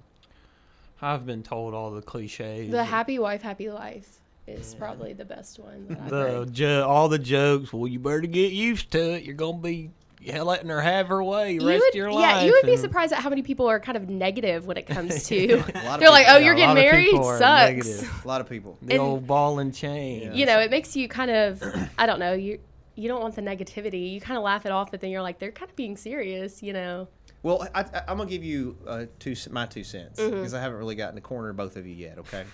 I've 1.02 1.25
been 1.26 1.42
told 1.42 1.75
all 1.75 1.90
the 1.90 2.02
cliches. 2.02 2.71
the 2.71 2.85
happy 2.85 3.19
wife, 3.19 3.42
happy 3.42 3.71
life 3.71 4.19
is 4.47 4.75
probably 4.75 5.12
the 5.12 5.25
best 5.25 5.59
one. 5.59 5.87
That 5.88 6.09
the 6.11 6.49
jo- 6.50 6.87
all 6.88 7.09
the 7.09 7.19
jokes. 7.19 7.73
Well, 7.73 7.87
you 7.87 7.99
better 7.99 8.21
get 8.23 8.52
used 8.52 8.90
to 8.92 9.14
it. 9.14 9.23
You're 9.25 9.35
gonna 9.35 9.59
be 9.59 9.90
yeah, 10.23 10.42
letting 10.42 10.69
her 10.69 10.83
have 10.83 11.09
her 11.09 11.25
way 11.25 11.57
the 11.57 11.64
You 11.64 11.69
rest 11.71 11.80
would, 11.80 11.88
of 11.90 11.95
your 11.95 12.11
yeah, 12.11 12.42
you 12.42 12.52
would 12.52 12.66
be 12.66 12.76
surprised 12.76 13.12
at 13.14 13.21
how 13.21 13.30
many 13.30 13.40
people 13.42 13.66
are 13.69 13.80
kind 13.80 13.97
of 13.97 14.11
negative 14.11 14.66
when 14.66 14.76
it 14.76 14.87
comes 14.87 15.25
to. 15.28 15.54
A 15.54 15.57
lot 15.57 15.64
of 15.64 15.73
They're 16.00 16.11
like, 16.11 16.26
people- 16.26 16.35
"Oh, 16.35 16.38
Yeah, 16.38 16.45
you're 16.45 16.52
a 16.52 16.57
getting 16.57 16.75
married? 16.75 17.11
people 17.11 17.25
Sucks." 17.38 17.71
negative. 17.88 18.21
A 18.25 18.28
lot 18.28 18.40
of 18.42 18.49
people. 18.49 18.76
The 18.83 18.95
And- 18.95 19.00
old 19.02 19.26
ball 19.26 19.61
and 19.61 19.75
chain. 19.75 20.35
You 20.35 20.45
know, 20.45 20.59
it 20.61 20.71
makes 20.71 20.95
you 20.97 21.09
kind 21.09 21.30
of, 21.30 21.62
I 21.97 22.04
don't 22.07 22.19
know, 22.19 22.35
you 22.35 22.59
you 22.97 23.09
don't 23.09 23.23
want 23.23 23.35
the 23.35 23.40
negativity. 23.40 24.12
You 24.12 24.21
kind 24.21 24.37
of 24.37 24.42
laugh 24.42 24.66
it 24.66 24.73
off, 24.73 24.90
but 24.90 25.00
then 25.00 25.09
you're 25.11 25.23
like, 25.23 25.38
they're 25.38 25.52
kind 25.52 25.71
of 25.71 25.76
being 25.76 25.97
serious, 25.97 26.62
you 26.62 26.75
know. 26.75 27.09
Well, 27.42 27.66
I, 27.75 27.80
I, 27.82 28.02
I'm 28.09 28.18
gonna 28.18 28.28
give 28.28 28.44
you 28.44 28.76
uh, 28.87 29.04
two 29.18 29.35
my 29.50 29.66
two 29.66 29.85
cents 29.85 30.20
Mm-hmm. 30.20 30.30
because 30.37 30.54
I 30.54 30.61
haven't 30.61 30.78
really 30.78 30.94
gotten 30.94 31.14
to 31.16 31.20
corner 31.20 31.52
both 31.52 31.76
of 31.76 31.87
you 31.87 31.94
yet. 31.94 32.18
Okay, 32.18 32.44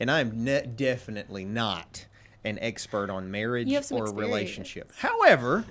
and 0.00 0.10
I 0.10 0.20
am 0.20 0.44
ne- 0.44 0.66
definitely 0.66 1.44
not 1.44 2.06
an 2.44 2.58
expert 2.60 3.08
on 3.10 3.30
marriage 3.30 3.68
You 3.68 3.74
have 3.76 3.84
some 3.84 3.98
or 3.98 4.04
experience. 4.04 4.28
relationship. 4.32 4.92
However, 4.96 5.64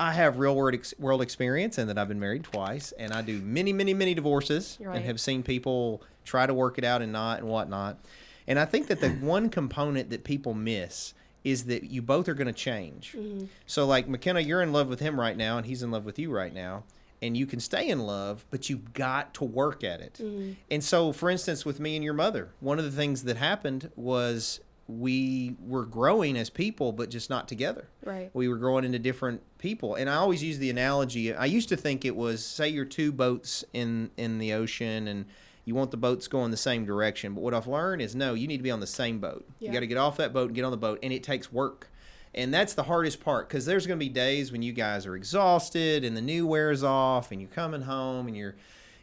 I 0.00 0.12
have 0.12 0.38
real 0.38 0.56
world 0.56 0.74
ex- 0.74 0.94
world 0.98 1.20
experience 1.22 1.76
and 1.78 1.88
that 1.90 1.98
I've 1.98 2.08
been 2.08 2.20
married 2.20 2.44
twice, 2.44 2.92
and 2.98 3.12
I 3.12 3.20
do 3.22 3.40
many, 3.42 3.72
many, 3.72 3.92
many 3.94 4.14
divorces, 4.14 4.78
Right. 4.80 4.96
and 4.96 5.04
have 5.04 5.20
seen 5.20 5.42
people 5.42 6.02
try 6.24 6.46
to 6.46 6.54
work 6.54 6.78
it 6.78 6.84
out 6.84 7.02
and 7.02 7.12
not 7.12 7.40
and 7.40 7.48
whatnot. 7.48 7.98
And 8.46 8.58
I 8.58 8.64
think 8.64 8.86
that 8.88 9.00
the 9.00 9.10
one 9.20 9.50
component 9.50 10.08
that 10.10 10.24
people 10.24 10.54
miss 10.54 11.12
is 11.44 11.64
that 11.66 11.84
you 11.84 12.00
both 12.00 12.26
are 12.26 12.34
going 12.34 12.46
to 12.46 12.52
change. 12.54 13.12
Mm-hmm. 13.14 13.44
So, 13.66 13.84
like 13.86 14.08
McKenna, 14.08 14.40
you're 14.40 14.62
in 14.62 14.72
love 14.72 14.88
with 14.88 15.00
him 15.00 15.20
right 15.20 15.36
now, 15.36 15.58
and 15.58 15.66
he's 15.66 15.82
in 15.82 15.90
love 15.90 16.06
with 16.06 16.18
you 16.18 16.30
right 16.30 16.54
now. 16.54 16.84
And 17.24 17.36
you 17.36 17.46
can 17.46 17.58
stay 17.58 17.88
in 17.88 18.00
love, 18.00 18.44
but 18.50 18.68
you've 18.68 18.92
got 18.92 19.32
to 19.34 19.44
work 19.44 19.82
at 19.82 20.00
it. 20.00 20.20
Mm-hmm. 20.22 20.52
And 20.70 20.84
so, 20.84 21.10
for 21.12 21.30
instance, 21.30 21.64
with 21.64 21.80
me 21.80 21.96
and 21.96 22.04
your 22.04 22.12
mother, 22.12 22.50
one 22.60 22.78
of 22.78 22.84
the 22.84 22.90
things 22.90 23.24
that 23.24 23.38
happened 23.38 23.90
was 23.96 24.60
we 24.86 25.56
were 25.66 25.86
growing 25.86 26.36
as 26.36 26.50
people, 26.50 26.92
but 26.92 27.08
just 27.08 27.30
not 27.30 27.48
together. 27.48 27.88
Right. 28.04 28.30
We 28.34 28.48
were 28.48 28.58
growing 28.58 28.84
into 28.84 28.98
different 28.98 29.40
people. 29.56 29.94
And 29.94 30.10
I 30.10 30.16
always 30.16 30.42
use 30.42 30.58
the 30.58 30.68
analogy. 30.68 31.34
I 31.34 31.46
used 31.46 31.70
to 31.70 31.76
think 31.76 32.04
it 32.04 32.14
was 32.14 32.44
say 32.44 32.68
you're 32.68 32.84
two 32.84 33.10
boats 33.10 33.64
in 33.72 34.10
in 34.16 34.38
the 34.38 34.52
ocean 34.52 35.08
and 35.08 35.24
you 35.64 35.74
want 35.74 35.90
the 35.90 35.96
boats 35.96 36.28
going 36.28 36.50
the 36.50 36.56
same 36.58 36.84
direction. 36.84 37.32
But 37.32 37.40
what 37.40 37.54
I've 37.54 37.66
learned 37.66 38.02
is 38.02 38.14
no, 38.14 38.34
you 38.34 38.46
need 38.46 38.58
to 38.58 38.62
be 38.62 38.70
on 38.70 38.80
the 38.80 38.86
same 38.86 39.18
boat. 39.18 39.46
Yeah. 39.58 39.68
You 39.68 39.72
got 39.72 39.80
to 39.80 39.86
get 39.86 39.96
off 39.96 40.18
that 40.18 40.32
boat 40.32 40.48
and 40.48 40.54
get 40.54 40.64
on 40.64 40.70
the 40.70 40.76
boat, 40.76 40.98
and 41.02 41.12
it 41.12 41.22
takes 41.22 41.50
work. 41.50 41.90
And 42.34 42.52
that's 42.52 42.74
the 42.74 42.82
hardest 42.82 43.20
part 43.20 43.48
because 43.48 43.64
there's 43.66 43.86
going 43.86 43.98
to 43.98 44.04
be 44.04 44.10
days 44.10 44.50
when 44.50 44.62
you 44.62 44.72
guys 44.72 45.06
are 45.06 45.16
exhausted 45.16 46.04
and 46.04 46.16
the 46.16 46.22
new 46.22 46.46
wears 46.46 46.82
off, 46.82 47.30
and 47.30 47.40
you're 47.40 47.50
coming 47.50 47.82
home 47.82 48.26
and 48.26 48.36
you're, 48.36 48.56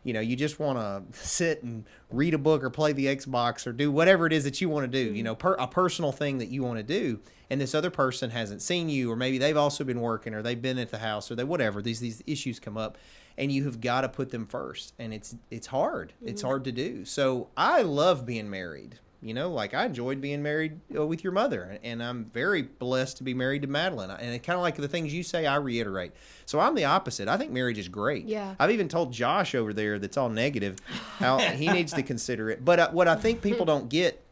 you 0.03 0.13
know, 0.13 0.19
you 0.19 0.35
just 0.35 0.59
want 0.59 0.77
to 0.77 1.19
sit 1.25 1.63
and 1.63 1.85
read 2.09 2.33
a 2.33 2.37
book 2.37 2.63
or 2.63 2.69
play 2.69 2.93
the 2.93 3.05
Xbox 3.05 3.65
or 3.65 3.71
do 3.71 3.91
whatever 3.91 4.25
it 4.25 4.33
is 4.33 4.43
that 4.43 4.59
you 4.61 4.69
want 4.69 4.83
to 4.83 4.87
do, 4.87 5.09
you 5.09 5.15
mm-hmm. 5.15 5.23
know, 5.23 5.35
per, 5.35 5.53
a 5.53 5.67
personal 5.67 6.11
thing 6.11 6.39
that 6.39 6.49
you 6.49 6.63
want 6.63 6.77
to 6.77 6.83
do. 6.83 7.19
And 7.49 7.59
this 7.59 7.75
other 7.75 7.89
person 7.89 8.29
hasn't 8.29 8.61
seen 8.61 8.87
you, 8.87 9.11
or 9.11 9.17
maybe 9.17 9.37
they've 9.37 9.57
also 9.57 9.83
been 9.83 9.99
working, 9.99 10.33
or 10.33 10.41
they've 10.41 10.61
been 10.61 10.77
at 10.77 10.89
the 10.89 10.99
house, 10.99 11.29
or 11.29 11.35
they 11.35 11.43
whatever. 11.43 11.81
These 11.81 11.99
these 11.99 12.23
issues 12.25 12.61
come 12.61 12.77
up, 12.77 12.97
and 13.37 13.51
you 13.51 13.65
have 13.65 13.81
got 13.81 14.01
to 14.01 14.09
put 14.09 14.29
them 14.29 14.45
first, 14.45 14.93
and 14.97 15.13
it's 15.13 15.35
it's 15.49 15.67
hard. 15.67 16.13
It's 16.23 16.41
mm-hmm. 16.41 16.47
hard 16.47 16.63
to 16.63 16.71
do. 16.71 17.03
So 17.03 17.49
I 17.57 17.81
love 17.81 18.25
being 18.25 18.49
married. 18.49 18.99
You 19.23 19.35
know, 19.35 19.51
like 19.51 19.75
I 19.75 19.85
enjoyed 19.85 20.19
being 20.19 20.41
married 20.41 20.79
uh, 20.95 21.05
with 21.05 21.23
your 21.23 21.31
mother, 21.31 21.77
and 21.83 22.01
I'm 22.01 22.25
very 22.25 22.63
blessed 22.63 23.17
to 23.17 23.23
be 23.23 23.35
married 23.35 23.61
to 23.61 23.67
Madeline. 23.67 24.09
And 24.09 24.33
it 24.33 24.39
kind 24.41 24.55
of 24.57 24.63
like 24.63 24.75
the 24.77 24.87
things 24.87 25.13
you 25.13 25.21
say, 25.21 25.45
I 25.45 25.57
reiterate. 25.57 26.13
So 26.47 26.59
I'm 26.59 26.73
the 26.73 26.85
opposite. 26.85 27.27
I 27.27 27.37
think 27.37 27.51
marriage 27.51 27.77
is 27.77 27.87
great. 27.87 28.25
Yeah. 28.25 28.55
I've 28.59 28.71
even 28.71 28.87
told 28.89 29.13
Josh 29.13 29.53
over 29.53 29.73
there 29.73 29.99
that's 29.99 30.17
all 30.17 30.29
negative 30.29 30.77
how 31.19 31.37
he 31.55 31.67
needs 31.69 31.93
to 31.93 32.01
consider 32.01 32.49
it. 32.49 32.65
But 32.65 32.79
uh, 32.79 32.89
what 32.89 33.07
I 33.07 33.13
think 33.15 33.43
people 33.43 33.63
don't 33.65 33.89
get, 33.89 34.23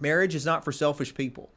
marriage 0.00 0.36
is 0.36 0.46
not 0.46 0.64
for 0.64 0.70
selfish 0.70 1.14
people. 1.14 1.50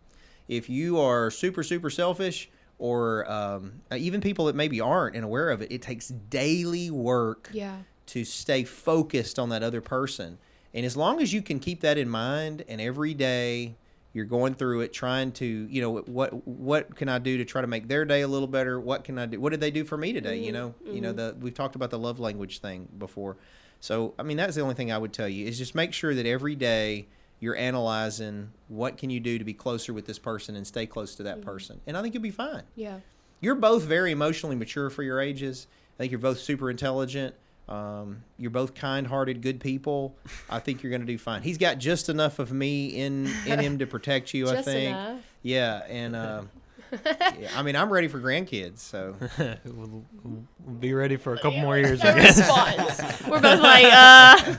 If 0.47 0.67
you 0.67 0.99
are 0.99 1.29
super 1.29 1.61
super 1.61 1.91
selfish, 1.91 2.49
or 2.79 3.31
um, 3.31 3.73
uh, 3.91 3.95
even 3.95 4.21
people 4.21 4.45
that 4.45 4.55
maybe 4.55 4.81
aren't 4.81 5.15
and 5.15 5.23
aware 5.23 5.51
of 5.51 5.61
it, 5.61 5.71
it 5.71 5.83
takes 5.83 6.07
daily 6.07 6.89
work 6.89 7.51
Yeah. 7.53 7.77
to 8.07 8.25
stay 8.25 8.63
focused 8.63 9.37
on 9.37 9.49
that 9.49 9.61
other 9.61 9.81
person. 9.81 10.39
And 10.73 10.85
as 10.85 10.95
long 10.95 11.21
as 11.21 11.33
you 11.33 11.41
can 11.41 11.59
keep 11.59 11.81
that 11.81 11.97
in 11.97 12.09
mind 12.09 12.63
and 12.67 12.79
every 12.79 13.13
day 13.13 13.75
you're 14.13 14.25
going 14.25 14.53
through 14.55 14.81
it 14.81 14.91
trying 14.91 15.31
to, 15.33 15.45
you 15.45 15.81
know, 15.81 15.99
what 16.01 16.45
what 16.47 16.95
can 16.95 17.07
I 17.07 17.17
do 17.19 17.37
to 17.37 17.45
try 17.45 17.61
to 17.61 17.67
make 17.67 17.87
their 17.87 18.03
day 18.05 18.21
a 18.21 18.27
little 18.27 18.47
better? 18.47 18.79
What 18.79 19.03
can 19.03 19.17
I 19.17 19.25
do? 19.25 19.39
What 19.39 19.51
did 19.51 19.61
they 19.61 19.71
do 19.71 19.85
for 19.85 19.97
me 19.97 20.11
today, 20.13 20.37
you 20.37 20.51
mm-hmm, 20.51 20.53
know? 20.53 20.75
You 20.85 21.01
know, 21.01 21.13
mm-hmm. 21.13 21.17
the 21.17 21.35
we've 21.39 21.53
talked 21.53 21.75
about 21.75 21.91
the 21.91 21.99
love 21.99 22.19
language 22.19 22.59
thing 22.59 22.87
before. 22.97 23.37
So, 23.79 24.13
I 24.19 24.23
mean, 24.23 24.37
that's 24.37 24.55
the 24.55 24.61
only 24.61 24.75
thing 24.75 24.91
I 24.91 24.97
would 24.97 25.13
tell 25.13 25.29
you 25.29 25.47
is 25.47 25.57
just 25.57 25.75
make 25.75 25.93
sure 25.93 26.13
that 26.13 26.25
every 26.25 26.55
day 26.55 27.07
you're 27.39 27.55
analyzing 27.55 28.51
what 28.67 28.97
can 28.97 29.09
you 29.09 29.19
do 29.19 29.39
to 29.39 29.43
be 29.43 29.53
closer 29.53 29.93
with 29.93 30.05
this 30.05 30.19
person 30.19 30.55
and 30.55 30.67
stay 30.67 30.85
close 30.85 31.15
to 31.15 31.23
that 31.23 31.37
mm-hmm. 31.37 31.49
person. 31.49 31.81
And 31.87 31.97
I 31.97 32.01
think 32.01 32.13
you'll 32.13 32.23
be 32.23 32.31
fine 32.31 32.63
Yeah. 32.75 32.99
you're 33.39 33.55
both 33.55 33.83
very 33.83 34.11
emotionally 34.11 34.55
mature 34.55 34.89
for 34.89 35.03
your 35.03 35.19
ages. 35.19 35.67
I 35.95 36.03
think 36.03 36.11
you're 36.11 36.19
both 36.19 36.39
super 36.39 36.69
intelligent. 36.69 37.33
Um, 37.69 38.23
you're 38.37 38.51
both 38.51 38.73
kind-hearted, 38.75 39.41
good 39.41 39.59
people. 39.61 40.17
I 40.49 40.59
think 40.59 40.83
you're 40.83 40.89
going 40.89 41.01
to 41.01 41.07
do 41.07 41.17
fine. 41.17 41.41
He's 41.41 41.57
got 41.57 41.77
just 41.77 42.09
enough 42.09 42.39
of 42.39 42.51
me 42.51 42.87
in 42.87 43.31
in 43.45 43.59
him 43.59 43.79
to 43.79 43.87
protect 43.87 44.33
you. 44.33 44.49
I 44.49 44.61
think. 44.61 44.89
enough. 44.89 45.21
Yeah, 45.41 45.81
and 45.87 46.15
uh, 46.15 46.41
yeah, 47.05 47.49
I 47.55 47.63
mean, 47.63 47.75
I'm 47.75 47.91
ready 47.91 48.07
for 48.07 48.19
grandkids. 48.19 48.79
So 48.79 49.15
we'll, 49.65 50.03
we'll 50.23 50.75
be 50.79 50.93
ready 50.93 51.15
for 51.17 51.33
a 51.33 51.37
couple 51.37 51.59
more 51.59 51.77
years. 51.77 52.01
I 52.01 52.19
guess. 52.19 52.37
response. 52.37 53.21
We're 53.27 53.39
both 53.39 53.59
like, 53.61 53.85
uh. 53.85 54.55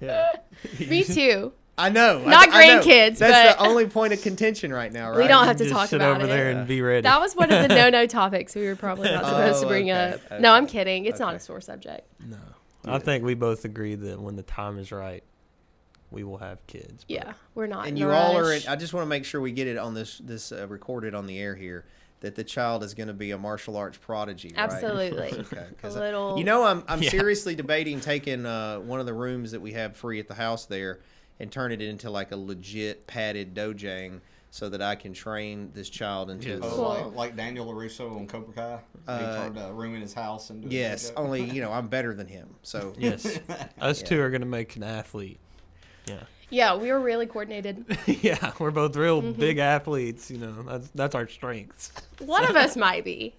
yeah. 0.00 0.32
Me 0.78 1.02
too. 1.02 1.52
I 1.80 1.88
know, 1.88 2.22
I- 2.24 2.30
Not 2.30 2.48
I 2.52 2.66
know. 2.74 2.80
grandkids, 2.82 3.18
That's 3.18 3.56
but- 3.56 3.62
the 3.64 3.68
only 3.68 3.86
point 3.86 4.12
of 4.12 4.20
contention 4.22 4.72
right 4.72 4.92
now, 4.92 5.10
right? 5.10 5.18
We 5.18 5.26
don't 5.28 5.46
have 5.46 5.56
to 5.56 5.64
Just 5.64 5.74
talk 5.74 5.88
sit 5.88 5.96
about 5.96 6.16
over 6.16 6.24
it. 6.26 6.28
there 6.28 6.50
and 6.50 6.66
be 6.68 6.82
ready. 6.82 7.02
That 7.02 7.20
was 7.20 7.34
one 7.34 7.50
of 7.52 7.66
the 7.68 7.74
no-no 7.74 8.06
topics 8.06 8.54
we 8.54 8.66
were 8.66 8.76
probably 8.76 9.10
not 9.10 9.24
supposed 9.24 9.58
Oh, 9.58 9.62
to 9.62 9.66
bring 9.68 9.90
okay, 9.90 10.14
up. 10.14 10.20
okay. 10.26 10.38
No, 10.40 10.52
I'm 10.52 10.66
kidding. 10.66 11.06
It's 11.06 11.18
not 11.20 11.34
a 11.34 11.40
sore 11.40 11.60
subject. 11.60 12.06
no. 12.24 12.36
I 12.86 12.98
think 12.98 13.24
we 13.24 13.34
both 13.34 13.64
agree 13.66 13.94
that 13.94 14.18
when 14.20 14.36
the 14.36 14.42
time 14.42 14.78
is 14.78 14.90
right, 14.90 15.22
we 16.10 16.24
will 16.24 16.38
have 16.38 16.66
kids. 16.66 17.04
but- 17.04 17.10
Yeah, 17.10 17.32
we're 17.54 17.66
not. 17.66 17.86
and 17.86 17.96
in 17.96 18.02
a 18.02 18.06
you 18.06 18.12
all 18.12 18.36
are. 18.36 18.52
In, 18.52 18.62
I 18.68 18.74
just 18.76 18.92
want 18.94 19.04
to 19.04 19.08
make 19.08 19.24
sure 19.24 19.40
we 19.40 19.52
get 19.52 19.66
it 19.68 19.76
on 19.76 19.94
this 19.94 20.18
this 20.24 20.50
uh, 20.50 20.66
recorded 20.66 21.14
on 21.14 21.26
the 21.26 21.38
air 21.38 21.54
here 21.54 21.84
that 22.20 22.34
the 22.34 22.44
child 22.44 22.82
is 22.84 22.92
going 22.94 23.06
to 23.06 23.14
be 23.14 23.30
a 23.30 23.38
martial 23.38 23.76
arts 23.76 23.96
prodigy. 23.98 24.48
Right? 24.56 24.64
Absolutely. 24.64 25.28
Okay, 25.40 25.56
a 25.70 25.74
'cause 25.80 25.96
I- 25.96 26.00
little. 26.00 26.36
You 26.38 26.44
know, 26.44 26.64
I'm 26.64 26.82
I'm 26.88 27.02
Yeah. 27.02 27.10
seriously 27.10 27.54
debating 27.54 28.00
taking 28.00 28.44
uh, 28.46 28.78
one 28.78 28.98
of 28.98 29.06
the 29.06 29.14
rooms 29.14 29.52
that 29.52 29.60
we 29.60 29.72
have 29.72 29.94
free 29.96 30.18
at 30.18 30.26
the 30.28 30.34
house 30.34 30.64
there 30.66 31.00
and 31.40 31.50
turn 31.50 31.72
it 31.72 31.80
into 31.82 32.10
like 32.10 32.30
a 32.32 32.36
legit 32.36 33.06
padded 33.06 33.54
dojang 33.54 34.20
so 34.52 34.68
that 34.68 34.82
I 34.82 34.94
can 34.96 35.12
train 35.12 35.70
this 35.74 35.88
child 35.88 36.28
into. 36.30 36.48
Yes. 36.50 36.60
Oh, 36.62 36.82
like, 36.82 37.14
like 37.14 37.36
Daniel 37.36 37.66
LaRusso 37.66 38.16
on 38.16 38.26
Cobra 38.26 38.52
Kai. 38.52 38.80
Uh, 39.08 39.18
he 39.18 39.24
turned 39.36 39.58
a 39.58 39.72
room 39.72 39.94
in 39.94 40.00
his 40.02 40.12
house 40.12 40.50
into 40.50 40.68
Yes, 40.68 41.10
dojo. 41.10 41.14
only 41.16 41.42
you 41.50 41.60
know 41.62 41.72
I'm 41.72 41.88
better 41.88 42.14
than 42.14 42.26
him. 42.26 42.54
So 42.62 42.92
Yes, 42.98 43.38
us 43.80 44.00
Yeah. 44.02 44.06
two 44.06 44.20
are 44.20 44.30
gonna 44.30 44.46
make 44.46 44.76
an 44.76 44.82
athlete. 44.82 45.38
Yeah, 46.06 46.22
Yeah, 46.50 46.76
we 46.76 46.90
were 46.90 46.98
really 47.00 47.26
coordinated. 47.26 47.84
yeah, 48.06 48.52
we're 48.58 48.70
both 48.72 48.96
real 48.96 49.22
Mm-hmm. 49.22 49.38
big 49.40 49.58
athletes. 49.58 50.30
You 50.30 50.38
know, 50.38 50.62
that's 50.62 50.88
that's 50.94 51.14
our 51.14 51.28
strengths. 51.28 51.92
One 52.18 52.44
of 52.44 52.56
us 52.64 52.76
might 52.76 53.04
be. 53.04 53.34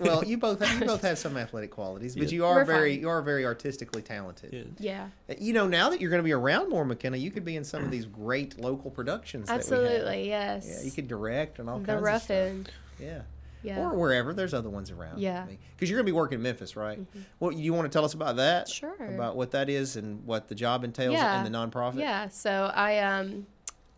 Well, 0.00 0.24
you 0.24 0.38
both 0.38 0.60
have, 0.64 0.80
you 0.80 0.86
both 0.86 1.02
have 1.10 1.18
some 1.18 1.36
athletic 1.36 1.70
qualities, 1.70 2.14
but 2.16 2.24
Yeah. 2.28 2.34
you 2.36 2.44
are 2.44 2.54
We're 2.56 2.64
very 2.64 2.92
fine. 2.94 3.00
you 3.02 3.08
are 3.08 3.22
very 3.22 3.44
artistically 3.44 4.02
talented. 4.02 4.76
Yeah. 4.78 5.08
Yeah, 5.28 5.36
You 5.38 5.52
know, 5.52 5.66
now 5.66 5.90
that 5.90 6.00
you're 6.00 6.10
going 6.10 6.20
to 6.22 6.24
be 6.24 6.32
around 6.32 6.68
more, 6.70 6.84
Mackenna, 6.84 7.16
you 7.16 7.30
could 7.30 7.44
be 7.44 7.56
in 7.56 7.64
some 7.64 7.84
of 7.84 7.90
these 7.90 8.04
great 8.06 8.58
local 8.60 8.90
productions. 8.90 9.46
That 9.48 9.54
we 9.54 9.58
absolutely. 9.58 10.28
have. 10.30 10.64
Yes. 10.64 10.68
Yeah, 10.78 10.84
you 10.84 10.90
could 10.92 11.08
direct 11.08 11.58
and 11.58 11.68
all 11.70 11.78
the 11.78 11.86
kinds 11.86 12.02
rough 12.02 12.14
of 12.16 12.22
stuff. 12.22 12.36
end. 12.36 12.70
Yeah. 13.00 13.22
Yeah. 13.62 13.80
Or 13.90 13.94
wherever. 13.96 14.32
There's 14.32 14.54
other 14.54 14.68
ones 14.70 14.90
around. 14.92 15.18
Yeah. 15.18 15.42
Mm-hmm. 15.42 15.54
Because 15.74 15.90
you're 15.90 15.96
going 15.98 16.06
to 16.06 16.12
be 16.12 16.16
working 16.16 16.36
in 16.38 16.42
Memphis, 16.42 16.76
right? 16.76 17.00
Well, 17.40 17.50
you 17.50 17.72
want 17.74 17.90
to 17.90 17.96
tell 17.96 18.04
us 18.04 18.14
about 18.14 18.36
that? 18.36 18.68
Sure. 18.68 18.94
About 19.06 19.34
what 19.36 19.50
that 19.52 19.68
is 19.68 19.96
and 19.96 20.24
what 20.24 20.46
the 20.48 20.54
job 20.54 20.84
entails 20.84 21.14
Yeah. 21.14 21.42
and 21.42 21.52
the 21.52 21.58
nonprofit? 21.58 21.98
Yeah, 21.98 22.28
so 22.28 22.70
I 22.74 22.98
um 23.00 23.46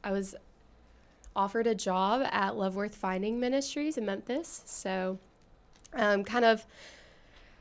I 0.02 0.12
was 0.12 0.34
offered 1.36 1.66
a 1.66 1.74
job 1.74 2.26
at 2.32 2.56
Love 2.56 2.76
Worth 2.76 2.94
Finding 2.94 3.38
Ministries 3.38 3.98
in 3.98 4.06
Memphis. 4.06 4.62
So 4.64 5.18
um 5.94 6.24
kind 6.24 6.44
of 6.44 6.66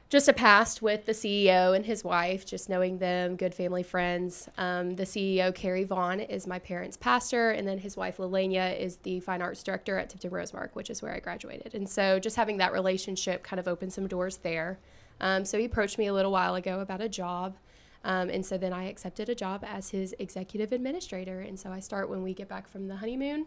just 0.10 0.30
a 0.30 0.34
past 0.34 0.82
with 0.82 1.06
the 1.06 1.12
CEO 1.12 1.76
and 1.76 1.86
his 1.86 2.02
wife, 2.04 2.46
just 2.46 2.70
knowing 2.70 2.98
them, 2.98 3.36
good 3.36 3.54
family 3.54 3.84
friends. 3.84 4.48
Um, 4.58 4.96
the 4.96 5.04
CEO, 5.04 5.54
Carrie 5.54 5.84
Vaughn, 5.84 6.22
is 6.22 6.48
my 6.48 6.60
parents' 6.60 6.96
pastor, 6.96 7.52
and 7.52 7.68
then 7.68 7.78
his 7.78 7.98
wife, 7.98 8.18
Lelania, 8.18 8.80
is 8.80 8.98
the 8.98 9.20
fine 9.20 9.42
arts 9.42 9.64
director 9.64 9.98
at 9.98 10.10
Tipton 10.10 10.32
Rosemark, 10.32 10.70
which 10.74 10.90
is 10.90 11.02
where 11.02 11.14
I 11.14 11.20
graduated. 11.20 11.76
And 11.76 11.90
so 11.90 12.20
just 12.20 12.38
having 12.38 12.58
that 12.58 12.72
relationship 12.72 13.44
kind 13.44 13.60
of 13.60 13.68
opened 13.68 13.92
some 13.92 14.08
doors 14.08 14.38
there. 14.38 14.80
Um, 15.20 15.44
so 15.44 15.58
he 15.58 15.66
approached 15.66 15.98
me 15.98 16.08
a 16.08 16.14
little 16.14 16.32
while 16.32 16.56
ago 16.56 16.80
about 16.80 17.02
a 17.02 17.10
job. 17.10 17.58
Um, 18.06 18.30
and 18.30 18.46
so 18.46 18.58
then 18.58 18.72
I 18.72 18.86
accepted 18.86 19.28
a 19.28 19.36
job 19.36 19.66
as 19.68 19.90
his 19.90 20.16
executive 20.20 20.72
administrator. 20.72 21.42
And 21.42 21.60
so 21.60 21.70
I 21.70 21.82
start 21.82 22.10
when 22.10 22.24
we 22.24 22.34
get 22.34 22.48
back 22.48 22.70
from 22.70 22.88
the 22.88 22.96
honeymoon. 22.96 23.46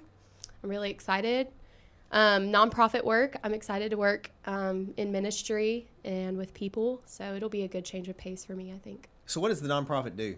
I'm 0.63 0.69
really 0.69 0.91
excited. 0.91 1.49
Um, 2.13 2.53
nonprofit 2.53 3.05
work, 3.05 3.37
I'm 3.45 3.55
excited 3.55 3.91
to 3.91 3.97
work 3.97 4.31
um, 4.47 4.93
in 4.97 5.13
ministry 5.13 5.87
and 6.05 6.37
with 6.37 6.53
people. 6.55 7.03
So 7.07 7.35
it'll 7.35 7.49
be 7.49 7.63
a 7.63 7.69
good 7.69 7.85
change 7.85 8.09
of 8.09 8.17
pace 8.17 8.45
for 8.45 8.55
me, 8.55 8.73
I 8.73 8.79
think. 8.79 9.09
So, 9.27 9.41
what 9.41 9.49
does 9.49 9.61
the 9.61 9.69
nonprofit 9.69 10.17
do? 10.17 10.37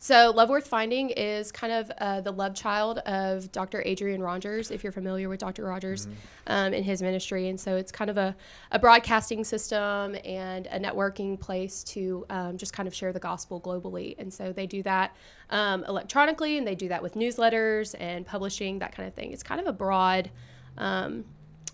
So, 0.00 0.32
Love 0.34 0.48
Worth 0.48 0.66
Finding 0.66 1.10
is 1.10 1.52
kind 1.52 1.72
of 1.72 1.88
uh, 1.98 2.20
the 2.22 2.32
love 2.32 2.56
child 2.56 2.98
of 3.06 3.52
Dr. 3.52 3.84
Adrian 3.86 4.20
Rogers, 4.20 4.72
if 4.72 4.82
you're 4.82 4.90
familiar 4.90 5.28
with 5.28 5.38
Dr. 5.38 5.62
Rogers 5.62 6.08
um, 6.48 6.74
in 6.74 6.82
his 6.82 7.00
ministry. 7.00 7.48
And 7.48 7.60
so, 7.60 7.76
it's 7.76 7.92
kind 7.92 8.10
of 8.10 8.16
a, 8.16 8.34
a 8.72 8.80
broadcasting 8.80 9.44
system 9.44 10.16
and 10.24 10.66
a 10.66 10.80
networking 10.80 11.38
place 11.38 11.84
to 11.84 12.26
um, 12.30 12.56
just 12.56 12.72
kind 12.72 12.88
of 12.88 12.94
share 12.96 13.12
the 13.12 13.20
gospel 13.20 13.60
globally. 13.60 14.16
And 14.18 14.34
so, 14.34 14.52
they 14.52 14.66
do 14.66 14.82
that 14.82 15.14
um, 15.50 15.84
electronically 15.84 16.58
and 16.58 16.66
they 16.66 16.74
do 16.74 16.88
that 16.88 17.00
with 17.00 17.14
newsletters 17.14 17.94
and 18.00 18.26
publishing, 18.26 18.80
that 18.80 18.92
kind 18.92 19.06
of 19.06 19.14
thing. 19.14 19.30
It's 19.30 19.44
kind 19.44 19.60
of 19.60 19.68
a 19.68 19.72
broad. 19.72 20.32
Um, 20.78 21.24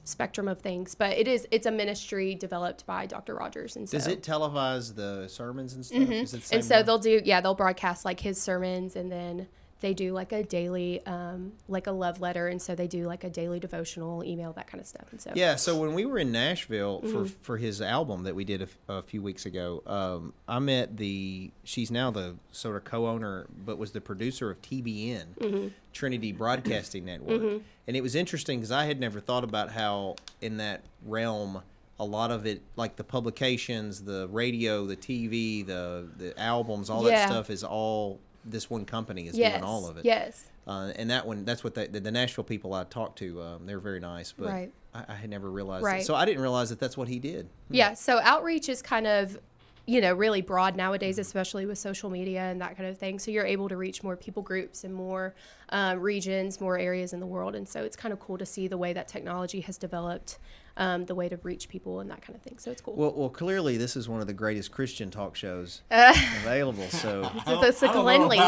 spectrum 0.05 0.49
of 0.49 0.59
things 0.63 0.95
but 0.95 1.11
it 1.19 1.29
is 1.29 1.47
it's 1.51 1.67
a 1.67 1.71
ministry 1.71 2.35
developed 2.35 2.87
by 2.87 3.05
dr 3.05 3.35
rogers 3.35 3.77
and 3.77 3.87
so 3.87 3.99
Does 3.99 4.07
it 4.07 4.23
televise 4.23 4.95
the 4.95 5.29
sermons 5.29 5.75
and 5.75 5.85
stuff? 5.85 5.99
Is 6.01 6.33
it 6.33 6.37
the 6.39 6.43
Mm-hmm. 6.47 6.55
and 6.55 6.65
so 6.65 6.77
one? 6.77 6.87
they'll 6.87 6.99
do 6.99 7.21
yeah 7.27 7.43
they'll 7.43 7.55
broadcast 7.55 8.07
like 8.07 8.19
his 8.21 8.41
sermons 8.41 8.97
and 8.97 9.13
then 9.13 9.49
they 9.81 9.95
do 9.95 10.13
like 10.13 10.33
a 10.33 10.43
daily 10.43 11.05
um 11.07 11.53
like 11.69 11.87
a 11.87 11.93
love 11.93 12.21
letter 12.21 12.49
and 12.49 12.61
so 12.61 12.75
they 12.75 12.87
do 12.89 13.07
like 13.07 13.23
a 13.23 13.31
daily 13.31 13.61
devotional 13.61 14.25
email 14.25 14.53
that 14.53 14.67
kind 14.67 14.81
of 14.81 14.87
stuff 14.87 15.07
and 15.13 15.21
so 15.21 15.31
Yeah, 15.35 15.55
so 15.57 15.77
when 15.79 15.95
we 15.95 16.05
were 16.05 16.19
in 16.19 16.33
Nashville 16.33 17.01
Mm-hmm. 17.01 17.13
for 17.13 17.29
for 17.43 17.57
his 17.59 17.81
album 17.81 18.25
that 18.25 18.35
we 18.35 18.45
did 18.45 18.69
a 18.89 19.03
few 19.03 19.23
weeks 19.23 19.47
ago, 19.47 19.83
um, 19.87 20.33
I 20.49 20.59
met 20.59 20.97
the 20.97 21.51
she's 21.65 21.91
now 21.91 22.11
the 22.11 22.37
sort 22.53 22.77
of 22.77 22.85
co-owner, 22.85 23.47
but 23.65 23.79
was 23.79 23.93
the 23.93 24.01
producer 24.01 24.51
of 24.51 24.61
TBN, 24.63 25.25
Mm-hmm. 25.39 25.69
Trinity 25.93 26.33
Broadcasting 26.33 27.05
Network, 27.05 27.63
and 27.87 27.97
it 27.97 28.03
was 28.03 28.15
interesting 28.15 28.59
because 28.59 28.73
I 28.73 28.85
had 28.87 28.99
never 29.01 29.21
thought 29.21 29.45
about 29.45 29.71
how 29.71 30.17
in 30.41 30.57
that 30.59 30.83
realm. 31.05 31.63
A 32.01 32.05
lot 32.05 32.31
of 32.31 32.47
it, 32.47 32.63
like 32.77 32.95
the 32.95 33.03
publications, 33.03 34.03
the 34.05 34.29
radio, 34.29 34.87
the 34.87 34.95
TV, 34.97 35.67
the 35.67 36.07
the 36.17 36.39
albums, 36.41 36.91
all 36.91 37.03
Yeah. 37.03 37.11
that 37.17 37.29
stuff 37.29 37.51
is 37.51 37.65
all 37.65 38.21
this 38.51 38.69
one 38.71 38.85
company 38.85 39.27
is 39.29 39.37
yes 39.37 39.53
doing 39.53 39.65
all 39.65 39.87
of 39.87 39.97
it. 39.99 40.05
yes 40.05 40.47
Uh, 40.67 40.93
and 40.97 41.11
that 41.11 41.27
one, 41.27 41.45
that's 41.45 41.65
what 41.65 41.75
they, 41.75 41.87
the, 41.87 41.99
the 42.01 42.11
Nashville 42.11 42.45
people 42.45 42.75
I 42.75 42.85
talked 42.85 43.19
to, 43.21 43.41
um, 43.43 43.67
they're 43.67 43.79
very 43.81 44.01
nice, 44.01 44.33
but 44.33 44.49
Right. 44.49 44.73
I, 44.95 45.05
I 45.09 45.15
had 45.15 45.31
never 45.31 45.51
realized. 45.51 45.85
Right. 45.85 46.01
That. 46.01 46.07
So 46.07 46.15
I 46.15 46.25
didn't 46.27 46.43
realize 46.43 46.69
that 46.71 46.79
that's 46.79 46.97
what 46.97 47.09
he 47.09 47.19
did. 47.19 47.49
yeah 47.71 47.95
so 47.95 48.21
outreach 48.23 48.69
is 48.69 48.83
kind 48.83 49.07
of 49.07 49.39
you 49.87 50.03
know 50.03 50.13
really 50.13 50.43
broad 50.43 50.77
nowadays 50.77 51.19
especially 51.19 51.65
with 51.65 51.79
social 51.79 52.11
media 52.11 52.43
and 52.43 52.61
that 52.61 52.77
kind 52.77 52.87
of 52.91 52.99
thing 52.99 53.19
so 53.19 53.31
you're 53.31 53.47
able 53.47 53.71
to 53.71 53.77
reach 53.79 54.03
more 54.03 54.17
people 54.17 54.43
groups 54.43 54.85
and 54.85 54.93
more 54.95 55.35
um, 55.71 55.99
regions 55.99 56.61
more 56.61 56.79
areas 56.79 57.15
in 57.15 57.21
the 57.21 57.27
world 57.27 57.55
and 57.55 57.67
so 57.67 57.83
it's 57.83 57.97
kind 57.97 58.13
of 58.13 58.21
cool 58.21 58.37
to 58.37 58.45
see 58.45 58.69
the 58.69 58.77
way 58.77 58.93
that 58.93 59.09
technology 59.09 59.61
has 59.63 59.79
developed 59.79 60.39
um, 60.79 61.05
the 61.07 61.15
way 61.15 61.29
to 61.29 61.37
reach 61.43 61.69
people 61.69 62.01
and 62.01 62.11
that 62.11 62.23
kind 62.23 62.35
of 62.37 62.43
thing 62.43 62.57
so 62.59 62.71
it's 62.71 62.81
cool 62.81 62.95
Well, 62.95 63.13
well, 63.15 63.29
clearly 63.29 63.77
this 63.77 63.97
is 63.97 64.09
one 64.09 64.21
of 64.21 64.27
the 64.27 64.33
greatest 64.33 64.71
Christian 64.73 65.11
talk 65.11 65.37
shows 65.37 65.83
Uh, 65.91 66.15
available. 66.43 66.89
So 66.89 67.31
So 67.47 67.63
it's 67.63 67.83
a 67.83 67.89
I 67.89 67.93
don't 67.93 68.05
cleanly. 68.05 68.39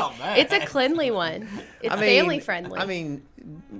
It's 0.40 0.52
a 0.52 0.64
cleanly 0.64 1.10
one. 1.10 1.48
It's 1.82 1.92
I 1.92 1.96
mean, 1.96 2.04
family 2.20 2.40
friendly. 2.40 2.78
I 2.78 2.84
mean, 2.86 3.22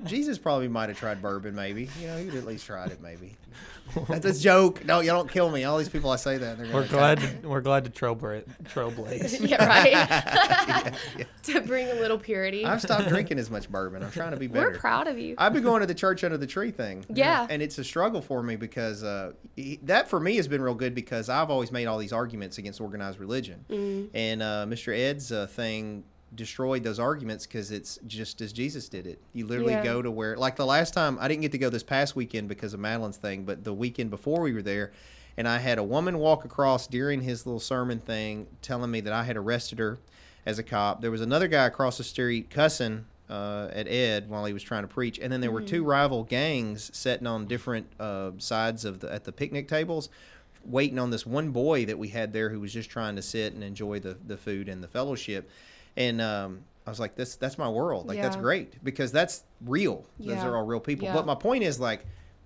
Jesus 0.04 0.38
probably 0.38 0.68
might 0.68 0.88
have 0.88 0.98
tried 0.98 1.20
bourbon. 1.22 1.54
Maybe 1.54 1.88
you 2.00 2.06
know 2.06 2.16
he'd 2.16 2.34
at 2.34 2.46
least 2.46 2.66
tried 2.66 2.90
it. 2.90 3.00
Maybe 3.02 3.36
that's 4.08 4.24
a 4.24 4.40
joke. 4.40 4.84
No, 4.84 5.00
you 5.00 5.10
don't 5.10 5.30
kill 5.30 5.50
me. 5.50 5.64
All 5.64 5.78
these 5.78 5.88
people 5.88 6.10
I 6.10 6.16
say 6.16 6.38
that 6.38 6.58
they're 6.58 6.66
We're 6.66 6.86
gonna 6.86 6.88
glad 6.88 7.20
to, 7.20 7.48
we're 7.48 7.60
glad 7.60 7.84
to 7.84 7.90
trailbla- 7.90 8.44
trailblaze. 8.64 9.38
yeah, 9.48 9.66
right. 9.66 10.94
to 11.44 11.60
bring 11.62 11.88
a 11.88 11.94
little 11.94 12.18
purity. 12.18 12.64
I've 12.64 12.80
stopped 12.80 13.08
drinking 13.08 13.38
as 13.38 13.50
much 13.50 13.70
bourbon. 13.70 14.02
I'm 14.02 14.10
trying 14.10 14.32
to 14.32 14.36
be 14.36 14.46
better. 14.46 14.70
We're 14.70 14.78
proud 14.78 15.08
of 15.08 15.18
you. 15.18 15.34
I've 15.38 15.52
been 15.52 15.62
going 15.62 15.80
to 15.80 15.86
the 15.86 15.94
church 15.94 16.24
under 16.24 16.38
the 16.38 16.46
tree 16.46 16.70
thing. 16.70 17.04
Yeah. 17.08 17.46
And 17.48 17.62
it's 17.62 17.78
a 17.78 17.84
struggle 17.84 18.22
for 18.22 18.42
me 18.42 18.56
because 18.56 19.02
uh, 19.02 19.32
that 19.82 20.08
for 20.08 20.20
me 20.20 20.36
has 20.36 20.48
been 20.48 20.62
real 20.62 20.74
good 20.74 20.94
because 20.94 21.28
I've 21.28 21.50
always 21.50 21.72
made 21.72 21.86
all 21.86 21.98
these 21.98 22.12
arguments 22.12 22.58
against 22.58 22.80
organized 22.80 23.18
religion. 23.18 23.64
Mm. 23.68 24.10
And 24.14 24.42
uh, 24.42 24.66
Mr. 24.68 24.96
Ed's 24.96 25.32
uh, 25.32 25.46
thing 25.46 26.04
destroyed 26.34 26.84
those 26.84 26.98
arguments 26.98 27.46
because 27.46 27.70
it's 27.70 27.98
just 28.06 28.40
as 28.40 28.52
Jesus 28.52 28.88
did 28.88 29.06
it. 29.06 29.20
You 29.32 29.46
literally 29.46 29.74
Yeah. 29.74 29.82
go 29.82 30.02
to 30.02 30.10
where, 30.10 30.36
like 30.36 30.56
the 30.56 30.66
last 30.66 30.94
time, 30.94 31.18
I 31.20 31.28
didn't 31.28 31.42
get 31.42 31.52
to 31.52 31.58
go 31.58 31.70
this 31.70 31.82
past 31.82 32.14
weekend 32.14 32.48
because 32.48 32.72
of 32.74 32.80
Madeline's 32.80 33.16
thing, 33.16 33.44
but 33.44 33.64
the 33.64 33.74
weekend 33.74 34.10
before 34.10 34.40
we 34.42 34.52
were 34.52 34.62
there, 34.62 34.92
and 35.36 35.48
I 35.48 35.58
had 35.58 35.78
a 35.78 35.82
woman 35.84 36.18
walk 36.18 36.44
across 36.44 36.86
during 36.86 37.22
his 37.22 37.46
little 37.46 37.60
sermon 37.60 37.98
thing 37.98 38.46
telling 38.62 38.90
me 38.90 39.00
that 39.00 39.12
I 39.12 39.24
had 39.24 39.36
arrested 39.36 39.78
her 39.78 39.98
as 40.46 40.58
a 40.58 40.62
cop. 40.62 41.00
There 41.00 41.10
was 41.10 41.20
another 41.20 41.48
guy 41.48 41.66
across 41.66 41.98
the 41.98 42.04
street 42.04 42.48
cussing 42.50 43.06
uh, 43.28 43.68
at 43.72 43.86
Ed 43.88 44.28
while 44.28 44.44
he 44.44 44.52
was 44.52 44.62
trying 44.62 44.82
to 44.82 44.88
preach, 44.88 45.18
and 45.18 45.32
then 45.32 45.40
there 45.40 45.50
were 45.52 45.60
two 45.62 45.84
rival 45.84 46.24
gangs 46.24 46.90
sitting 46.96 47.26
on 47.26 47.46
different 47.46 47.86
uh, 48.00 48.32
sides 48.38 48.84
of 48.84 49.00
the 49.00 49.12
at 49.12 49.24
the 49.24 49.32
picnic 49.32 49.68
tables, 49.68 50.08
waiting 50.64 50.98
on 50.98 51.10
this 51.10 51.24
one 51.24 51.50
boy 51.50 51.84
that 51.86 51.98
we 51.98 52.08
had 52.08 52.32
there 52.32 52.50
who 52.50 52.60
was 52.60 52.72
just 52.72 52.90
trying 52.90 53.16
to 53.16 53.22
sit 53.22 53.52
and 53.54 53.62
enjoy 53.64 53.98
the 54.00 54.16
the 54.26 54.36
food 54.36 54.68
and 54.68 54.82
the 54.82 54.88
fellowship, 54.88 55.48
and. 55.96 56.20
Um, 56.20 56.64
I 56.86 56.90
was 56.90 56.98
like, 56.98 57.14
"This, 57.14 57.36
that's 57.36 57.58
my 57.58 57.68
world. 57.68 58.08
Like, 58.08 58.20
that's 58.20 58.36
great 58.36 58.82
because 58.82 59.12
that's 59.12 59.44
real. 59.64 60.06
Those 60.18 60.38
are 60.38 60.56
all 60.56 60.64
real 60.64 60.80
people." 60.80 61.06
Yeah. 61.06 61.12
But 61.12 61.26
my 61.26 61.34
point 61.36 61.62
is, 61.62 61.78
like, 61.78 62.04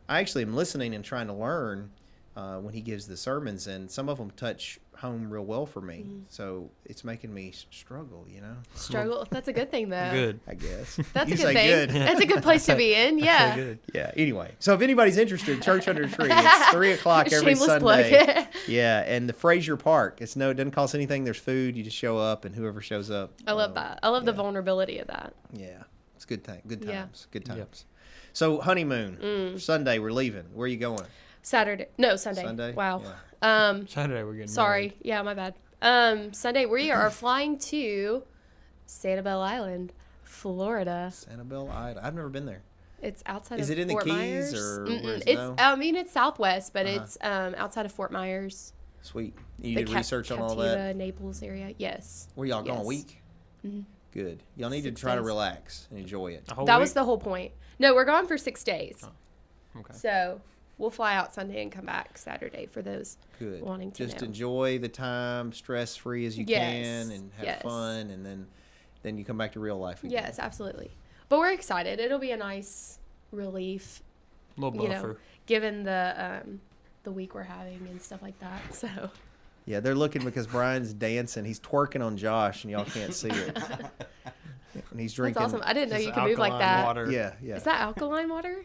I 0.09 0.21
actually 0.21 0.43
am 0.43 0.55
listening 0.55 0.95
and 0.95 1.05
trying 1.05 1.29
to 1.29 1.33
learn 1.33 1.93
uh, 2.37 2.59
when 2.59 2.75
he 2.75 2.81
gives 2.81 3.07
the 3.07 3.17
sermons, 3.17 3.67
and 3.67 3.91
some 3.91 4.09
of 4.09 4.19
them 4.19 4.33
touch 4.33 4.81
home 5.05 5.31
real 5.31 5.45
well 5.45 5.67
for 5.67 5.81
me. 5.81 5.99
Mm-hmm. 6.07 6.19
So 6.29 6.71
it's 6.85 7.05
making 7.05 7.33
me 7.33 7.53
struggle, 7.71 8.27
you 8.29 8.41
know. 8.41 8.57
Struggle. 8.75 9.27
That's 9.31 9.49
a 9.49 9.53
good 9.53 9.71
thing, 9.71 9.91
though. 9.91 10.11
Good. 10.11 10.41
I 10.49 10.55
guess 10.55 10.97
That's 11.13 11.29
You 11.31 11.35
a 11.35 11.39
good 11.39 11.39
say 11.39 11.55
thing. 11.55 11.69
good. 11.69 11.91
That's 11.91 12.21
a 12.21 12.27
good 12.27 12.43
place 12.43 12.65
to 12.67 12.75
be 12.77 12.95
in. 13.05 13.19
Yeah. 13.19 13.55
Good. 13.55 13.79
Yeah. 13.95 14.11
Anyway, 14.17 14.53
so 14.59 14.75
if 14.75 14.81
anybody's 14.81 15.19
interested, 15.19 15.63
Church 15.63 15.87
Under 15.89 16.05
a 16.05 16.09
Tree, 16.09 16.29
it's 16.31 16.69
three 16.71 16.93
o'clock 16.93 17.27
every 17.33 17.55
Shameless 17.55 17.67
Sunday. 17.67 18.25
plug. 18.35 18.47
yeah, 18.67 19.05
and 19.07 19.29
the 19.29 19.33
Fraser 19.35 19.77
Park. 19.77 20.19
It's 20.21 20.35
no, 20.37 20.51
it 20.51 20.55
doesn't 20.55 20.73
cost 20.73 20.95
anything. 20.95 21.25
There's 21.25 21.37
food. 21.39 21.77
You 21.77 21.85
just 21.85 21.97
show 21.97 22.17
up, 22.19 22.45
and 22.45 22.55
whoever 22.55 22.81
shows 22.81 23.11
up. 23.11 23.33
I 23.47 23.53
love 23.53 23.73
uh, 23.73 23.75
that. 23.75 24.01
I 24.03 24.09
love 24.09 24.25
the 24.25 24.33
vulnerability 24.33 24.99
of 24.99 25.09
that. 25.09 25.35
Yeah, 25.53 25.83
it's 26.17 26.25
good 26.25 26.43
time. 26.43 26.63
Good 26.67 26.83
Yeah. 26.85 27.03
times. 27.03 27.27
Good 27.31 27.47
Yep. 27.47 27.57
times. 27.57 27.85
So 28.33 28.61
honeymoon 28.61 29.19
Mm. 29.23 29.61
Sunday. 29.61 29.99
We're 30.01 30.11
leaving. 30.13 30.45
Where 30.55 30.65
are 30.65 30.69
you 30.69 30.77
going? 30.79 31.05
Saturday. 31.49 31.87
No, 31.99 32.17
Sunday. 32.17 32.43
Sunday? 32.43 32.73
Wow. 32.73 33.03
Yeah. 33.43 33.69
Um, 33.69 33.87
Saturday 33.87 34.23
we're 34.25 34.33
getting 34.33 34.49
sorry. 34.49 34.97
Yeah, 35.03 35.21
my 35.23 35.35
bad. 35.35 35.55
Um, 35.83 36.33
Sunday 36.33 36.65
we 36.67 36.91
are 36.91 37.11
flying 37.23 37.59
to 37.59 38.25
Sanibel 38.89 39.43
Island, 39.43 39.93
Florida. 40.23 41.11
Sanibel 41.13 41.71
Island. 41.71 42.01
I've 42.03 42.15
never 42.15 42.31
been 42.31 42.47
there. 42.47 42.63
It's 43.03 43.23
outside 43.27 43.61
Is 43.61 43.69
of 43.69 43.79
it 43.79 43.83
in 43.83 43.89
the 43.89 43.93
Fort 43.95 44.05
Keys, 44.05 44.15
Myers. 44.15 44.55
or 44.55 44.85
where 44.87 45.15
is 45.17 45.21
it 45.23 45.29
it's 45.29 45.37
now? 45.39 45.55
I 45.59 45.77
mean 45.77 45.95
it's 45.95 46.13
southwest, 46.13 46.73
but 46.73 46.87
Uh-huh. 46.87 47.03
it's 47.03 47.19
um 47.21 47.55
outside 47.59 47.85
of 47.85 47.93
Fort 47.93 48.11
Myers. 48.11 48.73
Sweet. 49.03 49.35
You 49.61 49.75
the 49.75 49.83
did 49.83 49.89
Cap- 49.89 49.97
research 49.99 50.31
on 50.31 50.39
all 50.41 50.57
Captiva, 50.57 50.75
that. 50.75 50.97
Naples 50.97 51.43
area. 51.43 51.75
Yes. 51.77 52.29
Where 52.35 52.47
y'all 52.49 52.63
going? 52.63 52.77
A 52.77 52.81
Yes. 52.81 52.87
week? 52.87 53.23
Mhm. 53.67 53.85
Good. 54.13 54.43
Y'all 54.57 54.71
need 54.71 54.85
Six 54.85 54.99
to 54.99 55.01
try 55.07 55.15
to 55.17 55.21
relax 55.23 55.87
and 55.91 55.99
enjoy 55.99 56.29
it. 56.33 56.45
A 56.49 56.55
whole 56.55 56.65
that 56.65 56.77
week? 56.77 56.81
was 56.81 56.95
the 56.95 57.05
whole 57.05 57.19
point. 57.19 57.53
No, 57.79 57.95
we're 57.95 58.07
gone 58.07 58.27
for 58.27 58.39
six 58.39 58.65
days. 58.65 59.03
Oh, 59.05 59.81
okay. 59.81 59.93
So 59.93 60.41
we'll 60.79 60.91
fly 60.91 61.15
out 61.15 61.33
Sunday 61.35 61.63
and 61.63 61.71
come 61.73 61.87
back 61.87 62.17
Saturday 62.19 62.67
for 62.67 62.83
those. 62.83 63.17
Good. 63.39 63.63
wanting 63.63 63.93
to 63.93 64.07
Just 64.07 64.21
know. 64.21 64.27
enjoy 64.27 64.79
the 64.79 64.89
time, 64.89 65.53
stress 65.53 65.97
free 65.97 66.27
as 66.27 66.37
you 66.39 66.45
Yes, 66.47 66.61
can, 67.07 67.11
and 67.13 67.31
have 67.37 67.45
yes. 67.45 67.63
fun, 67.63 68.11
and 68.11 68.25
then 68.25 68.47
then 69.03 69.19
you 69.19 69.25
come 69.25 69.37
back 69.37 69.53
to 69.53 69.61
real 69.61 69.79
life 69.79 70.03
again. 70.03 70.13
Yes, 70.13 70.39
absolutely. 70.39 70.91
But 71.29 71.39
we're 71.39 71.53
excited. 71.53 72.01
It'll 72.01 72.19
be 72.19 72.31
a 72.31 72.37
nice 72.37 72.99
relief 73.33 74.03
little 74.57 74.83
you 74.83 74.89
know, 74.89 74.95
buffer. 74.95 75.19
given 75.47 75.83
the 75.85 76.41
um, 76.47 76.61
the 77.03 77.11
week 77.13 77.35
we're 77.35 77.43
having 77.43 77.87
and 77.91 78.01
stuff 78.01 78.23
like 78.23 78.39
that. 78.41 78.75
So 78.75 78.89
Yeah, 79.67 79.81
they're 79.81 79.95
looking 79.95 80.25
because 80.25 80.47
Brian's 80.47 80.93
dancing. 80.95 81.45
He's 81.45 81.61
twerking 81.61 82.05
on 82.05 82.17
Josh, 82.17 82.65
and 82.65 82.71
y'all 82.71 82.85
can't 82.85 83.13
see 83.15 83.29
it. 83.29 83.59
and 84.91 85.01
he's 85.01 85.13
drinking. 85.15 85.41
that's 85.43 85.55
awesome. 85.55 85.63
I 85.67 85.73
didn't 85.73 85.91
know 85.91 85.97
you 85.99 86.13
could 86.13 86.25
move 86.25 86.39
like 86.39 86.59
that. 86.59 86.85
Water. 86.87 87.11
Yeah, 87.11 87.33
yeah. 87.43 87.57
Is 87.57 87.63
that 87.65 87.81
alkaline 87.81 88.29
water? 88.29 88.65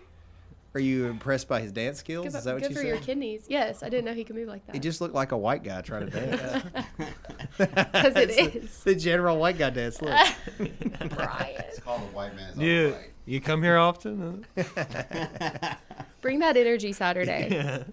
Are 0.80 0.82
you 0.82 1.08
impressed 1.08 1.50
by 1.50 1.60
his 1.60 1.74
dance 1.74 1.98
skills? 2.00 2.28
Good, 2.28 2.36
Is 2.36 2.44
that 2.46 2.54
what 2.54 2.62
good 2.62 2.72
you 2.72 2.76
for 2.78 2.82
said? 2.84 2.88
your 2.88 2.98
kidneys. 3.00 3.44
Yes, 3.50 3.84
I 3.84 3.90
didn't 3.90 4.06
know 4.06 4.14
he 4.14 4.24
could 4.24 4.38
move 4.38 4.48
like 4.48 4.66
that. 4.66 4.74
He 4.74 4.80
just 4.80 5.02
looked 5.02 5.14
like 5.14 5.34
a 5.34 5.38
white 5.38 5.62
guy 5.62 5.82
trying 5.82 6.10
to 6.10 6.12
dance. 6.12 6.64
because 7.58 8.14
It's 8.16 8.84
the- 8.84 8.94
The 8.94 8.96
general 8.96 9.38
white 9.38 9.58
guy 9.58 9.72
dance. 9.72 10.02
Look. 10.02 10.12
Brian, 11.10 11.56
It's 11.68 11.82
called 11.82 12.00
a 12.02 12.06
white 12.16 12.34
man's 12.34 12.58
You 12.58 12.94
alright. 12.94 13.10
you 13.26 13.42
come 13.42 13.62
here 13.62 13.76
often? 13.78 14.46
bring 16.22 16.40
that 16.40 16.56
energy 16.56 16.94
Saturday. 16.94 17.50
yeah. 17.52 17.84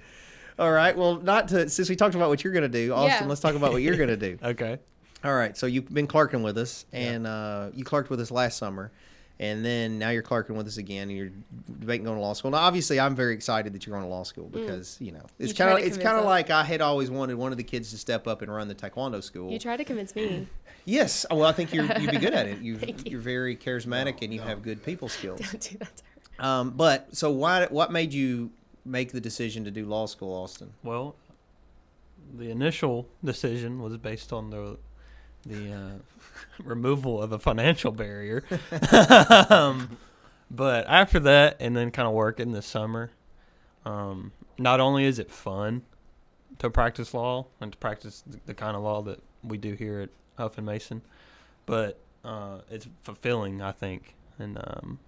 All 0.61 0.71
right. 0.71 0.97
Well, 0.97 1.17
not 1.21 1.49
to 1.49 1.69
since 1.69 1.89
we 1.91 1.97
talked 1.97 2.15
about 2.15 2.29
what 2.29 2.45
you're 2.45 2.53
going 2.53 2.63
to 2.63 2.69
do, 2.69 2.93
Austin. 2.95 3.25
Yeah. 3.25 3.29
Let's 3.29 3.41
talk 3.41 3.57
about 3.57 3.73
what 3.73 3.83
you're 3.83 3.97
going 3.97 4.09
to 4.11 4.17
do. 4.17 4.39
Okay. 4.43 4.79
All 5.25 5.35
right. 5.35 5.57
So 5.57 5.67
you've 5.67 5.93
been 5.93 6.07
clerking 6.07 6.45
with 6.45 6.57
us, 6.57 6.87
Yeah. 6.93 6.99
and 7.01 7.27
uh, 7.27 7.69
you 7.75 7.85
clerked 7.85 8.11
with 8.11 8.21
us 8.21 8.31
last 8.31 8.59
summer, 8.59 8.93
and 9.39 9.65
then 9.65 9.99
now 9.99 10.11
you're 10.11 10.23
clerking 10.23 10.57
with 10.57 10.67
us 10.67 10.77
again, 10.79 11.09
and 11.09 11.17
you're 11.17 11.31
debating 11.81 12.05
going 12.05 12.17
to 12.17 12.23
law 12.23 12.33
school. 12.33 12.51
Now, 12.51 12.59
obviously, 12.59 12.99
I'm 12.99 13.15
very 13.15 13.35
excited 13.35 13.73
that 13.75 13.87
you're 13.87 13.95
going 13.97 14.09
to 14.09 14.15
law 14.15 14.23
school 14.23 14.49
because 14.49 14.97
you 15.01 15.13
know 15.13 15.25
it's 15.39 15.53
Mm. 15.53 15.55
You 15.55 15.55
tried 15.55 15.67
kind 15.67 15.79
of 15.81 15.87
it's 15.87 15.97
kind 15.99 16.19
of 16.19 16.25
like 16.25 16.51
I 16.51 16.65
had 16.65 16.81
always 16.81 17.11
wanted 17.11 17.37
one 17.37 17.53
of 17.53 17.59
the 17.59 17.65
kids 17.65 17.91
to 17.91 17.99
step 17.99 18.27
up 18.27 18.43
and 18.43 18.53
run 18.53 18.69
the 18.69 18.75
taekwondo 18.75 19.23
school. 19.23 19.51
You 19.53 19.59
tried 19.59 19.77
to 19.79 19.85
convince 19.85 20.15
me. 20.15 20.49
yes. 20.85 21.27
Well, 21.31 21.45
I 21.45 21.53
think 21.53 21.73
you're 21.75 21.85
you'd 21.99 22.11
be 22.11 22.19
good 22.19 22.35
at 22.35 22.47
it. 22.47 22.59
You, 22.63 22.79
Thank 22.79 23.05
you. 23.05 23.13
you're 23.13 23.21
very 23.21 23.57
charismatic, 23.57 24.15
No, 24.15 24.19
and 24.23 24.33
you 24.35 24.41
no. 24.41 24.47
have 24.47 24.63
good 24.63 24.83
people 24.83 25.09
skills. 25.09 25.41
Don't 25.41 25.61
do 25.61 25.79
that 25.79 25.97
to 25.97 26.03
her. 26.39 26.47
Um, 26.47 26.71
but 26.71 27.15
so 27.17 27.31
why? 27.31 27.67
What 27.67 27.93
made 27.93 28.13
you 28.13 28.51
make 28.85 29.13
the 29.13 29.21
decision 29.21 29.65
to 29.65 29.71
do 29.71 29.85
law 29.85 30.07
school, 30.07 30.33
Austin? 30.35 30.73
Well, 30.83 31.15
the 32.35 32.51
initial 32.51 33.07
decision 33.25 33.81
was 33.83 33.97
based 33.99 34.33
on 34.33 34.51
the 34.51 34.79
the 35.47 35.73
uh, 35.73 35.91
removal 36.65 37.23
of 37.23 37.33
a 37.33 37.39
financial 37.39 37.93
barrier. 37.93 38.45
um, 39.51 39.97
but 40.51 40.87
after 40.89 41.21
that, 41.21 41.57
and 41.61 41.77
then 41.77 41.91
kind 41.91 42.07
of 42.07 42.15
working 42.15 42.53
this 42.53 42.67
summer, 42.67 43.11
um, 43.85 44.33
not 44.59 44.81
only 44.81 45.05
is 45.05 45.19
it 45.19 45.31
fun 45.31 45.83
to 46.59 46.71
practice 46.71 47.13
law 47.15 47.47
and 47.61 47.73
to 47.73 47.79
practice 47.79 48.23
the, 48.27 48.39
the 48.47 48.55
kind 48.55 48.77
of 48.77 48.83
law 48.83 49.03
that 49.03 49.23
we 49.43 49.59
do 49.59 49.75
here 49.75 50.01
at 50.01 50.11
Huff 50.39 50.59
and 50.59 50.67
Mason, 50.67 51.03
but 51.67 51.99
uh, 52.25 52.59
it's 52.71 52.89
fulfilling, 53.03 53.63
I 53.63 53.73
think, 53.73 54.15
and 54.39 54.59
um, 54.59 54.99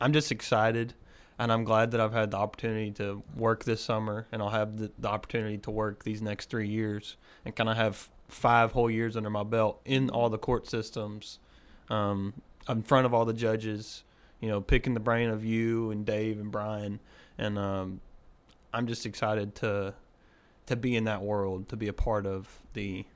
I'm 0.00 0.12
just 0.12 0.32
excited 0.32 0.94
and 1.38 1.52
I'm 1.52 1.64
glad 1.64 1.92
that 1.92 2.00
I've 2.00 2.12
had 2.12 2.32
the 2.32 2.36
opportunity 2.36 2.90
to 2.92 3.22
work 3.36 3.64
this 3.64 3.82
summer, 3.82 4.26
and 4.32 4.42
I'll 4.42 4.50
have 4.50 4.76
the, 4.76 4.90
the 4.98 5.08
opportunity 5.08 5.56
to 5.58 5.70
work 5.70 6.02
these 6.02 6.20
next 6.20 6.50
three 6.50 6.68
years, 6.68 7.16
and 7.44 7.54
kind 7.54 7.70
of 7.70 7.76
have 7.76 8.08
five 8.28 8.72
whole 8.72 8.90
years 8.90 9.16
under 9.16 9.30
my 9.30 9.42
belt 9.42 9.80
in 9.84 10.10
all 10.10 10.28
the 10.28 10.38
court 10.38 10.68
systems, 10.68 11.38
um, 11.90 12.34
in 12.68 12.82
front 12.82 13.06
of 13.06 13.14
all 13.14 13.24
the 13.24 13.32
judges, 13.32 14.04
you 14.40 14.48
know, 14.48 14.60
picking 14.60 14.94
the 14.94 15.00
brain 15.00 15.30
of 15.30 15.44
you 15.44 15.90
and 15.90 16.04
Dave 16.04 16.38
and 16.38 16.52
Brian, 16.52 17.00
and 17.38 17.58
um, 17.58 18.00
I'm 18.72 18.86
just 18.86 19.06
excited 19.06 19.54
to 19.56 19.94
to 20.66 20.76
be 20.76 20.94
in 20.96 21.04
that 21.04 21.22
world, 21.22 21.68
to 21.70 21.76
be 21.76 21.88
a 21.88 21.94
part 21.94 22.26
of 22.26 22.60
the 22.74 23.06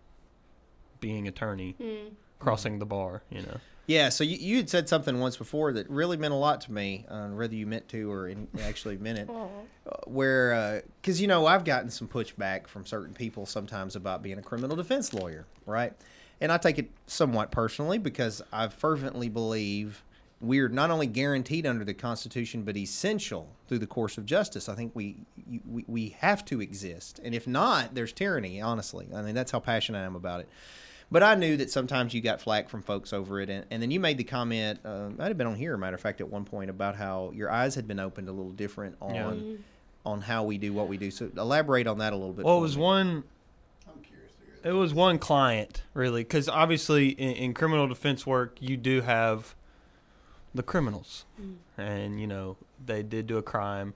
being 1.01 1.29
attorney, 1.29 1.75
Hmm. 1.79 2.15
Crossing 2.43 2.79
the 2.79 2.87
bar, 2.87 3.23
you 3.31 3.43
know. 3.43 3.59
Yeah, 3.87 4.11
so 4.11 4.23
you, 4.23 4.37
you 4.37 4.57
had 4.59 4.71
said 4.71 4.89
something 4.89 5.19
once 5.19 5.37
before 5.37 5.73
that 5.73 5.91
really 5.91 6.17
meant 6.17 6.33
a 6.33 6.37
lot 6.37 6.61
to 6.63 6.73
me, 6.73 7.05
uh, 7.09 7.29
whether 7.29 7.55
you 7.55 7.67
meant 7.67 7.89
to 7.89 8.11
or 8.11 8.29
in, 8.29 8.47
actually 8.63 8.97
meant 8.97 9.19
it. 9.19 9.29
Aw. 9.31 9.49
Uh, 9.87 9.97
where, 10.07 10.85
because 11.01 11.21
you 11.21 11.27
know, 11.27 11.47
I've 11.47 11.65
gotten 11.65 11.91
some 11.91 12.07
pushback 12.07 12.69
from 12.69 12.87
certain 12.87 13.13
people 13.13 13.45
sometimes 13.45 13.97
about 13.97 14.23
being 14.23 14.39
a 14.39 14.43
criminal 14.43 14.77
defense 14.77 15.13
lawyer, 15.13 15.47
right? 15.67 15.93
And 16.41 16.53
I 16.53 16.59
take 16.59 16.79
it 16.79 16.91
somewhat 17.07 17.51
personally 17.51 17.99
because 17.99 18.41
I 18.53 18.69
fervently 18.69 19.29
believe 19.29 20.05
we're 20.43 20.69
not 20.69 20.91
only 20.91 21.07
guaranteed 21.07 21.67
under 21.67 21.85
the 21.85 21.95
Constitution, 21.95 22.65
but 22.65 22.77
essential 22.77 23.49
through 23.69 23.79
the 23.79 23.87
course 23.87 24.19
of 24.19 24.27
justice. 24.27 24.69
I 24.69 24.75
think 24.75 24.91
we 24.95 25.17
we, 25.65 25.85
we 25.87 26.09
have 26.19 26.45
to 26.47 26.61
exist, 26.61 27.21
and 27.23 27.35
if 27.35 27.47
not, 27.47 27.95
there's 27.95 28.13
tyranny. 28.13 28.61
Honestly, 28.61 29.07
I 29.15 29.23
mean 29.23 29.37
that's 29.37 29.53
how 29.53 29.61
passionate 29.61 30.01
I 30.01 30.03
am 30.03 30.17
about 30.17 30.41
it. 30.41 30.49
But 31.13 31.23
I 31.23 31.35
knew 31.35 31.59
that 31.59 31.71
sometimes 31.71 32.15
you 32.15 32.23
got 32.23 32.41
flack 32.41 32.71
from 32.71 32.83
folks 32.83 33.13
over 33.13 33.39
it, 33.41 33.51
and, 33.51 33.67
and 33.71 33.83
then 33.83 33.91
you 33.91 34.01
made 34.01 34.17
the 34.17 34.25
comment. 34.25 34.81
Uh, 34.85 35.11
might 35.17 35.29
have 35.29 35.37
been 35.37 35.47
on 35.47 35.57
here, 35.57 35.77
matter 35.77 35.95
of 35.95 36.01
fact, 36.01 36.21
at 36.23 36.29
one 36.29 36.45
point 36.47 36.71
about 36.71 36.97
how 36.97 37.31
your 37.35 37.51
eyes 37.51 37.75
had 37.75 37.87
been 37.87 38.01
opened 38.01 38.29
a 38.29 38.33
little 38.33 38.53
different 38.53 38.97
on 39.01 39.15
Yeah. 39.15 39.25
Mm-hmm. 39.25 39.55
on 40.07 40.21
how 40.23 40.43
we 40.45 40.57
do 40.57 40.73
what 40.73 40.89
we 40.89 40.97
do. 40.97 41.11
So 41.11 41.31
elaborate 41.37 41.87
on 41.87 41.99
that 41.99 42.13
a 42.15 42.17
little 42.17 42.33
bit. 42.33 42.45
Well, 42.47 42.57
it 42.57 42.63
was 42.63 42.77
me. 42.77 42.83
one 42.83 43.25
I'm 43.87 44.01
curious 44.03 44.33
It 44.65 44.73
was 44.73 44.95
one 44.95 45.19
client, 45.19 45.83
really, 45.93 46.23
because 46.23 46.49
obviously 46.49 47.11
in, 47.11 47.37
in 47.37 47.55
criminal 47.55 47.87
defense 47.87 48.27
work, 48.27 48.57
you 48.61 48.79
do 48.79 49.03
have 49.03 49.55
the 50.55 50.63
criminals, 50.63 51.25
and 51.77 52.21
you 52.21 52.27
know 52.27 52.57
they 52.85 53.03
did 53.03 53.27
do 53.27 53.37
a 53.37 53.43
crime, 53.43 53.95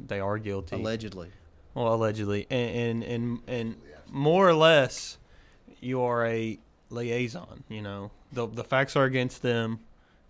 they 0.00 0.18
are 0.20 0.38
guilty, 0.38 0.76
allegedly. 0.76 1.30
well, 1.74 1.94
allegedly, 1.94 2.46
and 2.50 3.02
and 3.02 3.04
and, 3.04 3.38
and 3.46 3.76
more 4.10 4.48
or 4.48 4.54
less, 4.54 5.18
you 5.82 6.02
are 6.02 6.26
a 6.26 6.58
liaison. 6.90 7.64
You 7.68 7.82
know, 7.82 8.10
the 8.32 8.46
the 8.46 8.64
facts 8.64 8.96
are 8.96 9.04
against 9.04 9.42
them, 9.42 9.80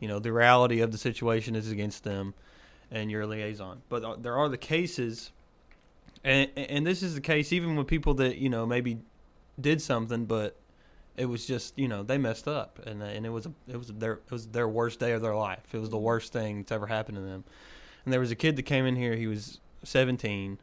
you 0.02 0.08
know, 0.08 0.18
the 0.18 0.32
reality 0.32 0.80
of 0.80 0.90
the 0.90 0.98
situation 0.98 1.54
is 1.54 1.70
against 1.70 2.02
them, 2.02 2.34
and 2.90 3.08
you're 3.08 3.22
a 3.22 3.26
liaison. 3.26 3.82
But 3.88 4.04
uh, 4.04 4.16
there 4.18 4.36
are 4.36 4.48
the 4.48 4.58
cases, 4.58 5.30
and 6.24 6.50
and 6.56 6.84
this 6.84 7.04
is 7.04 7.14
the 7.14 7.20
case 7.20 7.52
even 7.52 7.76
with 7.76 7.86
people 7.86 8.14
that 8.14 8.38
you 8.38 8.48
know 8.48 8.66
maybe 8.66 8.98
did 9.60 9.80
something, 9.80 10.24
but 10.24 10.56
it 11.16 11.26
was 11.26 11.46
just 11.46 11.78
you 11.78 11.86
know 11.86 12.02
they 12.02 12.18
messed 12.18 12.48
up, 12.48 12.80
and 12.84 13.00
and 13.00 13.24
it 13.24 13.28
was 13.28 13.46
a, 13.46 13.52
it 13.68 13.76
was 13.76 13.88
their 13.88 14.14
it 14.14 14.30
was 14.32 14.48
their 14.48 14.68
worst 14.68 14.98
day 14.98 15.12
of 15.12 15.22
their 15.22 15.36
life. 15.36 15.72
It 15.72 15.78
was 15.78 15.90
the 15.90 15.98
worst 15.98 16.32
thing 16.32 16.58
that's 16.58 16.72
ever 16.72 16.88
happened 16.88 17.18
to 17.18 17.22
them. 17.22 17.44
And 18.04 18.12
there 18.12 18.18
was 18.18 18.32
a 18.32 18.36
kid 18.36 18.56
that 18.56 18.62
came 18.62 18.84
in 18.86 18.96
here. 18.96 19.14
He 19.14 19.28
was 19.28 19.60
17, 19.84 20.58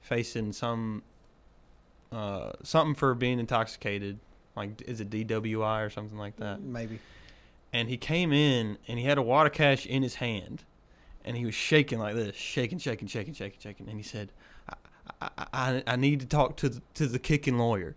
facing 0.00 0.54
some 0.54 1.02
uh, 2.14 2.52
something 2.62 2.94
for 2.94 3.14
being 3.14 3.38
intoxicated. 3.40 4.18
Like 4.56 4.82
is 4.86 5.00
it 5.00 5.10
DWI 5.10 5.84
or 5.84 5.90
something 5.90 6.18
like 6.18 6.36
that? 6.36 6.60
Maybe. 6.60 7.00
and 7.72 7.88
he 7.88 7.96
came 7.96 8.32
in 8.32 8.78
and 8.86 8.98
he 8.98 9.04
had 9.04 9.18
a 9.18 9.22
water 9.22 9.50
cache 9.50 9.84
in 9.86 10.02
his 10.02 10.16
hand 10.16 10.62
and 11.24 11.36
he 11.36 11.44
was 11.44 11.54
shaking 11.54 11.98
like 11.98 12.14
this 12.14 12.36
shaking 12.36 12.78
shaking 12.78 13.08
shaking 13.08 13.34
shaking 13.34 13.58
shaking 13.60 13.88
and 13.88 13.96
he 13.96 14.02
said 14.04 14.30
i 14.68 14.74
i, 15.20 15.46
I, 15.52 15.82
I 15.88 15.96
need 15.96 16.20
to 16.20 16.26
talk 16.26 16.56
to 16.58 16.68
the, 16.68 16.82
to 16.94 17.06
the 17.06 17.18
kicking 17.18 17.58
lawyer 17.58 17.96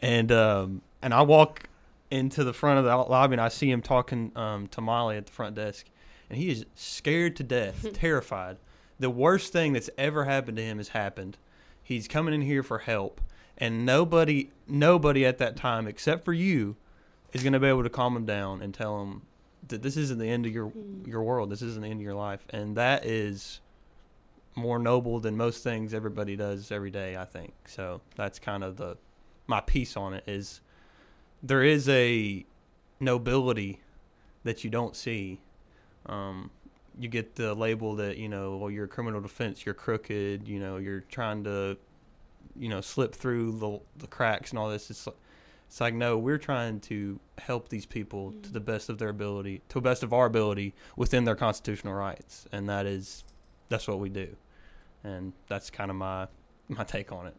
and 0.00 0.30
um 0.32 0.82
and 1.00 1.14
i 1.14 1.22
walk 1.22 1.68
into 2.10 2.44
the 2.44 2.52
front 2.52 2.78
of 2.80 2.84
the 2.84 2.94
lobby 2.94 3.34
and 3.34 3.40
i 3.40 3.48
see 3.48 3.70
him 3.70 3.80
talking 3.80 4.32
um 4.36 4.66
to 4.68 4.80
molly 4.82 5.16
at 5.16 5.26
the 5.26 5.32
front 5.32 5.54
desk 5.54 5.86
and 6.28 6.38
he 6.38 6.50
is 6.50 6.66
scared 6.74 7.34
to 7.36 7.42
death 7.42 7.86
terrified 7.94 8.58
the 8.98 9.08
worst 9.10 9.52
thing 9.52 9.72
that's 9.72 9.88
ever 9.96 10.24
happened 10.24 10.56
to 10.58 10.62
him 10.62 10.76
has 10.78 10.88
happened 10.88 11.38
he's 11.88 12.06
coming 12.06 12.34
in 12.34 12.42
here 12.42 12.62
for 12.62 12.80
help 12.80 13.18
and 13.56 13.86
nobody 13.86 14.50
nobody 14.66 15.24
at 15.24 15.38
that 15.38 15.56
time 15.56 15.86
except 15.86 16.22
for 16.22 16.34
you 16.34 16.76
is 17.32 17.42
going 17.42 17.54
to 17.54 17.58
be 17.58 17.66
able 17.66 17.82
to 17.82 17.88
calm 17.88 18.14
him 18.14 18.26
down 18.26 18.60
and 18.60 18.74
tell 18.74 19.00
him 19.00 19.22
that 19.68 19.80
this 19.80 19.96
isn't 19.96 20.18
the 20.18 20.28
end 20.28 20.44
of 20.44 20.52
your 20.52 20.70
your 21.06 21.22
world. 21.22 21.48
This 21.48 21.62
isn't 21.62 21.80
the 21.80 21.88
end 21.88 22.00
of 22.00 22.04
your 22.04 22.14
life, 22.14 22.46
and 22.50 22.76
that 22.76 23.06
is 23.06 23.60
more 24.54 24.78
noble 24.78 25.18
than 25.18 25.34
most 25.34 25.62
things 25.62 25.94
everybody 25.94 26.36
does 26.36 26.70
every 26.70 26.90
day. 26.90 27.16
I 27.16 27.24
think 27.24 27.54
so. 27.66 28.02
That's 28.16 28.38
kind 28.38 28.62
of 28.62 28.76
the 28.76 28.98
my 29.46 29.62
piece 29.62 29.96
on 29.96 30.12
it 30.12 30.24
is 30.26 30.60
there 31.42 31.62
is 31.62 31.88
a 31.88 32.44
nobility 33.00 33.80
that 34.44 34.62
you 34.62 34.68
don't 34.68 34.94
see. 34.94 35.40
Um, 36.04 36.50
you 36.98 37.08
get 37.08 37.36
the 37.36 37.54
label 37.54 37.96
that 37.96 38.18
you 38.18 38.28
know, 38.28 38.56
well, 38.56 38.70
you're 38.70 38.86
a 38.86 38.88
criminal 38.88 39.20
defense, 39.20 39.64
you're 39.64 39.74
crooked, 39.74 40.48
you 40.48 40.58
know, 40.58 40.76
you're 40.78 41.00
trying 41.00 41.44
to, 41.44 41.76
you 42.56 42.68
know, 42.68 42.80
slip 42.80 43.14
through 43.14 43.52
the 43.52 43.80
the 43.96 44.06
cracks 44.06 44.50
and 44.50 44.58
all 44.58 44.68
this. 44.68 44.90
It's 44.90 45.06
it's 45.66 45.80
like 45.80 45.94
no, 45.94 46.16
we're 46.18 46.38
trying 46.38 46.80
to 46.80 47.20
help 47.38 47.68
these 47.68 47.86
people 47.86 48.32
to 48.42 48.48
mm. 48.48 48.52
the 48.52 48.60
best 48.60 48.88
of 48.88 48.98
their 48.98 49.10
ability, 49.10 49.62
to 49.68 49.74
the 49.74 49.80
best 49.80 50.02
of 50.02 50.12
our 50.12 50.26
ability 50.26 50.74
within 50.96 51.24
their 51.24 51.36
constitutional 51.36 51.94
rights, 51.94 52.46
and 52.52 52.68
that 52.68 52.86
is 52.86 53.24
that's 53.68 53.86
what 53.86 54.00
we 54.00 54.08
do, 54.08 54.34
and 55.04 55.32
that's 55.48 55.70
kind 55.70 55.90
of 55.90 55.96
my 55.96 56.26
my 56.68 56.84
take 56.84 57.12
on 57.12 57.26
it. 57.26 57.36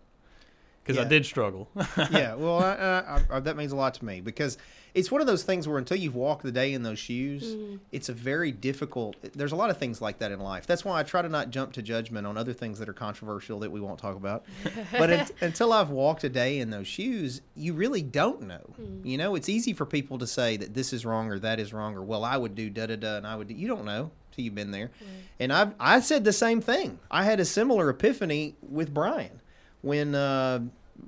Because 0.83 1.03
I 1.03 1.07
did 1.07 1.25
struggle. 1.25 1.69
yeah, 2.11 2.35
well, 2.35 2.59
I, 2.59 3.21
I, 3.31 3.37
I, 3.37 3.39
that 3.41 3.55
means 3.55 3.71
a 3.71 3.75
lot 3.75 3.93
to 3.95 4.05
me 4.05 4.21
because 4.21 4.57
it's 4.93 5.11
one 5.11 5.21
of 5.21 5.27
those 5.27 5.43
things 5.43 5.67
where 5.67 5.77
until 5.77 5.97
you've 5.97 6.15
walked 6.15 6.43
the 6.43 6.51
day 6.51 6.73
in 6.73 6.83
those 6.83 6.99
shoes, 6.99 7.43
mm-hmm. 7.43 7.77
it's 7.91 8.09
a 8.09 8.13
very 8.13 8.51
difficult. 8.51 9.15
There's 9.33 9.51
a 9.51 9.55
lot 9.55 9.69
of 9.69 9.77
things 9.77 10.01
like 10.01 10.19
that 10.19 10.31
in 10.31 10.39
life. 10.39 10.65
That's 10.65 10.83
why 10.83 10.99
I 10.99 11.03
try 11.03 11.21
to 11.21 11.29
not 11.29 11.51
jump 11.51 11.73
to 11.73 11.81
judgment 11.81 12.25
on 12.25 12.37
other 12.37 12.53
things 12.53 12.79
that 12.79 12.89
are 12.89 12.93
controversial 12.93 13.59
that 13.59 13.71
we 13.71 13.79
won't 13.79 13.99
talk 13.99 14.15
about. 14.15 14.45
but 14.91 15.11
un 15.11 15.27
until 15.41 15.73
I've 15.73 15.89
walked 15.89 16.23
a 16.23 16.29
day 16.29 16.59
in 16.59 16.69
those 16.69 16.87
shoes, 16.87 17.41
you 17.55 17.73
really 17.73 18.01
don't 18.01 18.41
know. 18.41 18.73
Mm. 18.81 19.05
You 19.05 19.17
know, 19.17 19.35
it's 19.35 19.49
easy 19.49 19.73
for 19.73 19.85
people 19.85 20.17
to 20.19 20.27
say 20.27 20.57
that 20.57 20.73
this 20.73 20.91
is 20.93 21.05
wrong 21.05 21.29
or 21.29 21.39
that 21.39 21.59
is 21.59 21.73
wrong 21.73 21.95
or 21.95 22.01
well, 22.01 22.23
I 22.23 22.37
would 22.37 22.55
do 22.55 22.69
da 22.69 22.87
da 22.87 22.95
da, 22.95 23.17
and 23.17 23.27
I 23.27 23.35
would. 23.35 23.47
Do, 23.47 23.53
you 23.53 23.67
don't 23.67 23.85
know 23.85 24.11
till 24.31 24.43
you've 24.43 24.55
been 24.55 24.71
there. 24.71 24.91
And 25.39 25.53
I 25.53 25.71
I 25.79 25.99
said 25.99 26.23
the 26.23 26.33
same 26.33 26.61
thing. 26.61 26.99
I 27.11 27.23
had 27.23 27.39
a 27.39 27.45
similar 27.45 27.89
epiphany 27.89 28.55
with 28.61 28.93
Brian 28.93 29.38
when 29.81 30.15
uh, 30.15 30.59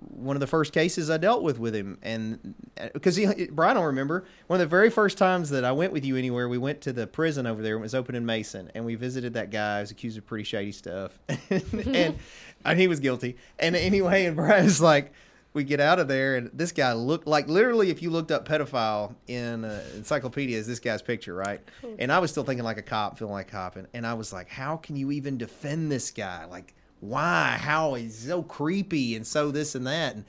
one 0.09 0.35
of 0.35 0.39
the 0.39 0.47
first 0.47 0.73
cases 0.73 1.09
I 1.09 1.17
dealt 1.17 1.43
with 1.43 1.59
with 1.59 1.75
him, 1.75 1.97
and 2.01 2.53
because 2.93 3.15
he 3.15 3.47
Brian 3.51 3.77
will 3.77 3.85
remember 3.85 4.25
one 4.47 4.59
of 4.59 4.61
the 4.61 4.69
very 4.69 4.89
first 4.89 5.17
times 5.17 5.49
that 5.49 5.63
I 5.65 5.71
went 5.71 5.93
with 5.93 6.05
you 6.05 6.15
anywhere, 6.15 6.47
we 6.47 6.57
went 6.57 6.81
to 6.81 6.93
the 6.93 7.07
prison 7.07 7.45
over 7.45 7.61
there. 7.61 7.75
It 7.75 7.79
was 7.79 7.95
open 7.95 8.15
in 8.15 8.25
Mason, 8.25 8.71
and 8.73 8.85
we 8.85 8.95
visited 8.95 9.33
that 9.33 9.51
guy. 9.51 9.77
who 9.77 9.81
was 9.81 9.91
accused 9.91 10.17
of 10.17 10.25
pretty 10.25 10.43
shady 10.43 10.71
stuff, 10.71 11.19
and, 11.49 12.17
and 12.65 12.79
he 12.79 12.87
was 12.87 12.99
guilty. 12.99 13.37
And 13.59 13.75
anyway, 13.75 14.25
and 14.25 14.35
Brian's 14.35 14.81
like. 14.81 15.11
We 15.53 15.65
get 15.65 15.81
out 15.81 15.99
of 15.99 16.07
there, 16.07 16.37
and 16.37 16.49
this 16.53 16.71
guy 16.71 16.93
looked 16.93 17.27
like 17.27 17.49
literally. 17.49 17.89
If 17.89 18.01
you 18.01 18.09
looked 18.09 18.31
up 18.31 18.47
pedophile 18.47 19.15
in 19.27 19.65
uh, 19.65 19.83
encyclopedia, 19.97 20.57
is 20.57 20.65
this 20.65 20.79
guy's 20.79 21.01
picture, 21.01 21.35
right? 21.35 21.59
And 21.99 22.09
I 22.09 22.19
was 22.19 22.31
still 22.31 22.45
thinking 22.45 22.63
like 22.63 22.77
a 22.77 22.81
cop, 22.81 23.19
feeling 23.19 23.33
like 23.33 23.49
a 23.49 23.51
cop, 23.51 23.75
and, 23.75 23.85
and 23.93 24.07
I 24.07 24.13
was 24.13 24.31
like, 24.31 24.47
how 24.47 24.77
can 24.77 24.95
you 24.95 25.11
even 25.11 25.37
defend 25.37 25.91
this 25.91 26.09
guy? 26.09 26.45
Like, 26.45 26.73
why 27.01 27.57
how 27.59 27.95
he's 27.95 28.15
so 28.17 28.41
creepy 28.43 29.15
and 29.15 29.27
so 29.27 29.51
this 29.51 29.75
and 29.75 29.85
that 29.87 30.15
and 30.15 30.25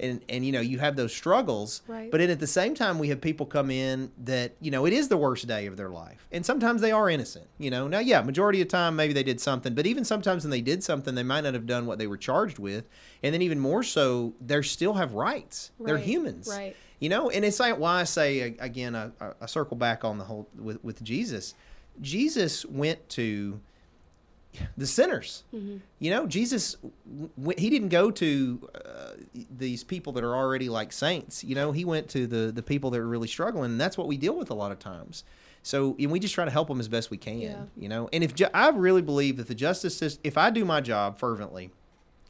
and 0.00 0.20
and 0.28 0.44
you 0.44 0.50
know 0.50 0.60
you 0.60 0.80
have 0.80 0.96
those 0.96 1.14
struggles. 1.14 1.82
Right. 1.86 2.10
but 2.10 2.18
then 2.18 2.28
at 2.30 2.40
the 2.40 2.46
same 2.48 2.74
time 2.74 2.98
we 2.98 3.08
have 3.10 3.20
people 3.20 3.46
come 3.46 3.70
in 3.70 4.10
that 4.24 4.56
you 4.60 4.72
know 4.72 4.86
it 4.86 4.92
is 4.92 5.06
the 5.08 5.16
worst 5.16 5.46
day 5.46 5.66
of 5.66 5.76
their 5.76 5.90
life. 5.90 6.26
And 6.32 6.44
sometimes 6.44 6.80
they 6.80 6.90
are 6.90 7.08
innocent 7.08 7.46
you 7.58 7.70
know. 7.70 7.86
Now 7.86 8.00
yeah 8.00 8.20
majority 8.22 8.60
of 8.60 8.66
the 8.68 8.72
time 8.72 8.96
maybe 8.96 9.12
they 9.12 9.22
did 9.22 9.40
something 9.40 9.72
but 9.74 9.86
even 9.86 10.04
sometimes 10.04 10.42
when 10.42 10.50
they 10.50 10.60
did 10.60 10.82
something 10.82 11.14
they 11.14 11.22
might 11.22 11.42
not 11.44 11.54
have 11.54 11.66
done 11.66 11.86
what 11.86 11.98
they 11.98 12.08
were 12.08 12.16
charged 12.16 12.58
with. 12.58 12.84
And 13.22 13.32
then 13.32 13.42
even 13.42 13.60
more 13.60 13.82
so 13.84 14.34
they 14.40 14.60
still 14.62 14.94
have 14.94 15.12
rights. 15.14 15.70
They're 15.78 15.98
humans 15.98 16.48
right. 16.48 16.74
you 16.98 17.08
know. 17.08 17.30
And 17.30 17.44
it's 17.44 17.60
like 17.60 17.78
why 17.78 18.00
i 18.00 18.04
say 18.04 18.40
again 18.58 18.96
I- 18.96 19.10
I 19.40 19.46
circle 19.46 19.76
back 19.76 20.04
on 20.04 20.18
the 20.18 20.24
whole 20.24 20.48
with, 20.58 20.82
with 20.82 21.04
jesus. 21.04 21.54
Jesus 22.00 22.66
went 22.66 23.08
to 23.10 23.60
the 24.76 24.86
sinners. 24.86 25.44
You 25.52 26.10
know, 26.10 26.26
Jesus, 26.26 26.76
he 27.58 27.70
didn't 27.70 27.88
go 27.88 28.10
to 28.10 28.68
uh, 28.74 29.10
these 29.56 29.84
people 29.84 30.12
that 30.14 30.24
are 30.24 30.34
already 30.34 30.68
like 30.68 30.92
saints. 30.92 31.42
You 31.44 31.54
know, 31.54 31.72
he 31.72 31.84
went 31.84 32.08
to 32.10 32.26
the 32.26 32.52
the 32.52 32.62
people 32.62 32.90
that 32.90 33.00
are 33.00 33.06
really 33.08 33.28
struggling, 33.28 33.72
and 33.72 33.80
that's 33.80 33.96
what 33.98 34.06
we 34.06 34.16
deal 34.16 34.36
with 34.36 34.50
a 34.50 34.54
lot 34.54 34.72
of 34.72 34.78
times. 34.78 35.24
So, 35.62 35.96
and 35.98 36.10
we 36.12 36.20
just 36.20 36.34
try 36.34 36.44
to 36.44 36.50
help 36.50 36.68
them 36.68 36.78
as 36.78 36.88
best 36.88 37.10
we 37.10 37.16
can. 37.16 37.38
Yeah. 37.40 37.62
You 37.76 37.88
know, 37.88 38.08
and 38.12 38.22
if 38.22 38.34
ju- 38.34 38.48
I 38.52 38.68
really 38.68 39.00
believe 39.02 39.38
that 39.38 39.48
the 39.48 39.54
justice 39.54 39.96
system, 39.96 40.20
if 40.22 40.36
I 40.36 40.50
do 40.50 40.64
my 40.64 40.80
job 40.82 41.18
fervently, 41.18 41.70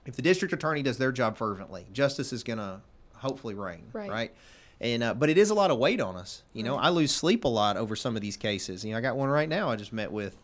if 0.06 0.14
the 0.14 0.22
district 0.22 0.54
attorney 0.54 0.82
does 0.82 0.98
their 0.98 1.10
job 1.10 1.36
fervently, 1.36 1.86
justice 1.92 2.32
is 2.32 2.44
going 2.44 2.58
to 2.60 2.80
hopefully 3.16 3.54
reign. 3.54 3.86
Right. 3.92 4.10
Right. 4.10 4.34
And 4.80 5.02
uh, 5.02 5.14
but 5.14 5.30
it 5.30 5.38
is 5.38 5.50
a 5.50 5.54
lot 5.54 5.70
of 5.72 5.78
weight 5.78 6.00
on 6.00 6.14
us. 6.16 6.42
You 6.52 6.62
know, 6.62 6.76
Right. 6.76 6.84
I 6.86 6.88
lose 6.90 7.10
sleep 7.12 7.44
a 7.44 7.48
lot 7.48 7.76
over 7.76 7.96
some 7.96 8.14
of 8.16 8.22
these 8.22 8.36
cases. 8.36 8.84
You 8.84 8.92
know, 8.92 8.98
I 8.98 9.00
got 9.00 9.16
one 9.16 9.28
right 9.28 9.48
now. 9.48 9.68
I 9.70 9.76
just 9.76 9.92
met 9.92 10.12
with 10.12 10.36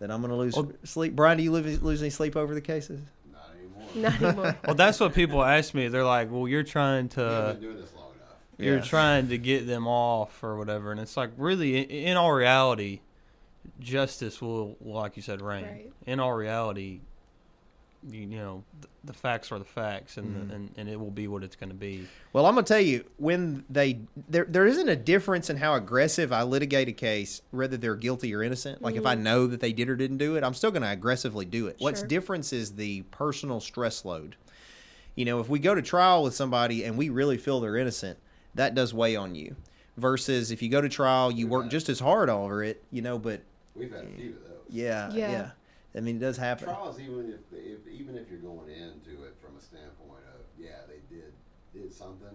that 0.00 0.10
I'm 0.10 0.20
going 0.20 0.30
to 0.30 0.36
lose 0.36 0.56
Well- 0.56 0.72
sleep. 0.84 1.14
Brian, 1.14 1.38
do 1.38 1.44
you 1.44 1.52
lose, 1.52 1.80
lose 1.82 2.02
any 2.02 2.10
sleep 2.10 2.34
over 2.36 2.52
the 2.54 2.60
cases? 2.60 3.00
Not 3.32 3.50
anymore. 3.56 4.10
Not 4.10 4.22
anymore. 4.22 4.58
well, 4.66 4.74
that's 4.74 4.98
what 4.98 5.14
people 5.14 5.42
ask 5.44 5.72
me. 5.74 5.86
They're 5.88 6.04
like, 6.04 6.30
"Well, 6.30 6.48
you're 6.48 6.62
trying 6.64 7.04
we 7.04 7.08
to." 7.10 7.20
haven't 7.20 7.60
been 7.60 7.70
doing 7.70 7.80
this 7.82 7.92
long 7.94 8.10
enough. 8.14 8.34
you're 8.58 8.76
Yeah. 8.76 8.82
trying 8.82 9.28
to 9.28 9.38
get 9.38 9.66
them 9.66 9.86
off 9.86 10.42
or 10.42 10.56
whatever 10.58 10.90
and 10.92 11.00
it's 11.00 11.16
like 11.16 11.30
really 11.38 11.78
in, 11.78 11.84
in 12.10 12.16
all 12.16 12.32
reality 12.32 13.00
justice 13.78 14.40
will 14.42 14.76
like 14.80 15.16
you 15.16 15.22
said 15.22 15.40
reign 15.42 15.64
Right. 15.64 15.92
in 16.06 16.20
all 16.20 16.32
reality 16.32 17.00
you, 18.08 18.20
you 18.20 18.26
know 18.38 18.64
the, 18.80 18.88
the 19.04 19.12
facts 19.12 19.50
are 19.52 19.58
the 19.58 19.64
facts 19.64 20.16
and, 20.16 20.26
Mm-hmm. 20.28 20.48
the, 20.48 20.54
and 20.54 20.70
and 20.76 20.88
it 20.88 20.98
will 20.98 21.10
be 21.10 21.28
what 21.28 21.42
it's 21.42 21.56
going 21.56 21.68
to 21.70 21.74
be 21.74 22.06
Well, 22.32 22.46
I'm 22.46 22.54
gonna 22.54 22.66
tell 22.66 22.80
you 22.80 23.04
when 23.18 23.64
they 23.68 24.00
there 24.28 24.44
there 24.48 24.66
isn't 24.66 24.88
a 24.88 24.96
difference 24.96 25.50
in 25.50 25.56
how 25.58 25.74
aggressive 25.74 26.32
I 26.32 26.42
litigate 26.44 26.88
a 26.88 26.92
case, 26.92 27.42
whether 27.50 27.76
they're 27.76 27.96
guilty 27.96 28.34
or 28.34 28.42
innocent. 28.42 28.80
Like 28.82 28.94
if 28.96 29.04
I 29.06 29.14
know 29.16 29.46
that 29.46 29.60
they 29.60 29.72
did 29.72 29.88
or 29.90 29.96
didn't 29.96 30.18
do 30.18 30.36
it, 30.36 30.44
I'm 30.44 30.54
still 30.54 30.70
gonna 30.70 30.90
aggressively 30.90 31.44
do 31.44 31.66
it. 31.66 31.76
What's 31.78 32.02
difference 32.02 32.52
is 32.52 32.76
the 32.76 33.02
personal 33.10 33.60
stress 33.60 34.04
load. 34.04 34.36
You 35.16 35.24
know, 35.24 35.40
if 35.40 35.48
we 35.48 35.58
go 35.58 35.74
to 35.74 35.82
trial 35.82 36.22
with 36.22 36.34
somebody 36.34 36.84
and 36.84 36.96
we 36.96 37.08
really 37.10 37.36
feel 37.36 37.60
they're 37.60 37.76
innocent, 37.76 38.18
that 38.54 38.74
does 38.74 38.94
weigh 38.94 39.16
on 39.16 39.34
you. 39.34 39.56
Versus 39.96 40.50
if 40.50 40.62
you 40.62 40.70
go 40.70 40.80
to 40.80 40.88
trial, 40.88 41.30
you 41.30 41.46
work 41.46 41.68
just 41.68 41.90
as 41.90 42.00
hard 42.00 42.30
over 42.30 42.62
it. 42.62 42.82
You 42.90 43.02
know, 43.02 43.18
but 43.18 43.42
We've 43.74 43.90
had 43.92 44.04
a 44.04 44.08
few 44.16 44.30
of 44.30 44.34
those. 44.44 44.52
yeah, 44.70 45.10
yeah. 45.12 45.30
Yeah. 45.30 45.50
I 45.94 46.00
mean, 46.00 46.16
it 46.16 46.20
does 46.20 46.36
happen. 46.36 46.64
Trials, 46.68 47.00
even 47.00 47.34
if, 47.34 47.40
if 47.52 47.86
even 47.88 48.16
if 48.16 48.30
you're 48.30 48.38
going 48.38 48.70
into 48.70 49.24
it 49.24 49.34
from 49.42 49.56
a 49.58 49.60
standpoint 49.60 50.22
of 50.34 50.40
yeah 50.58 50.86
they 50.86 51.00
did 51.14 51.32
did 51.74 51.92
something, 51.92 52.34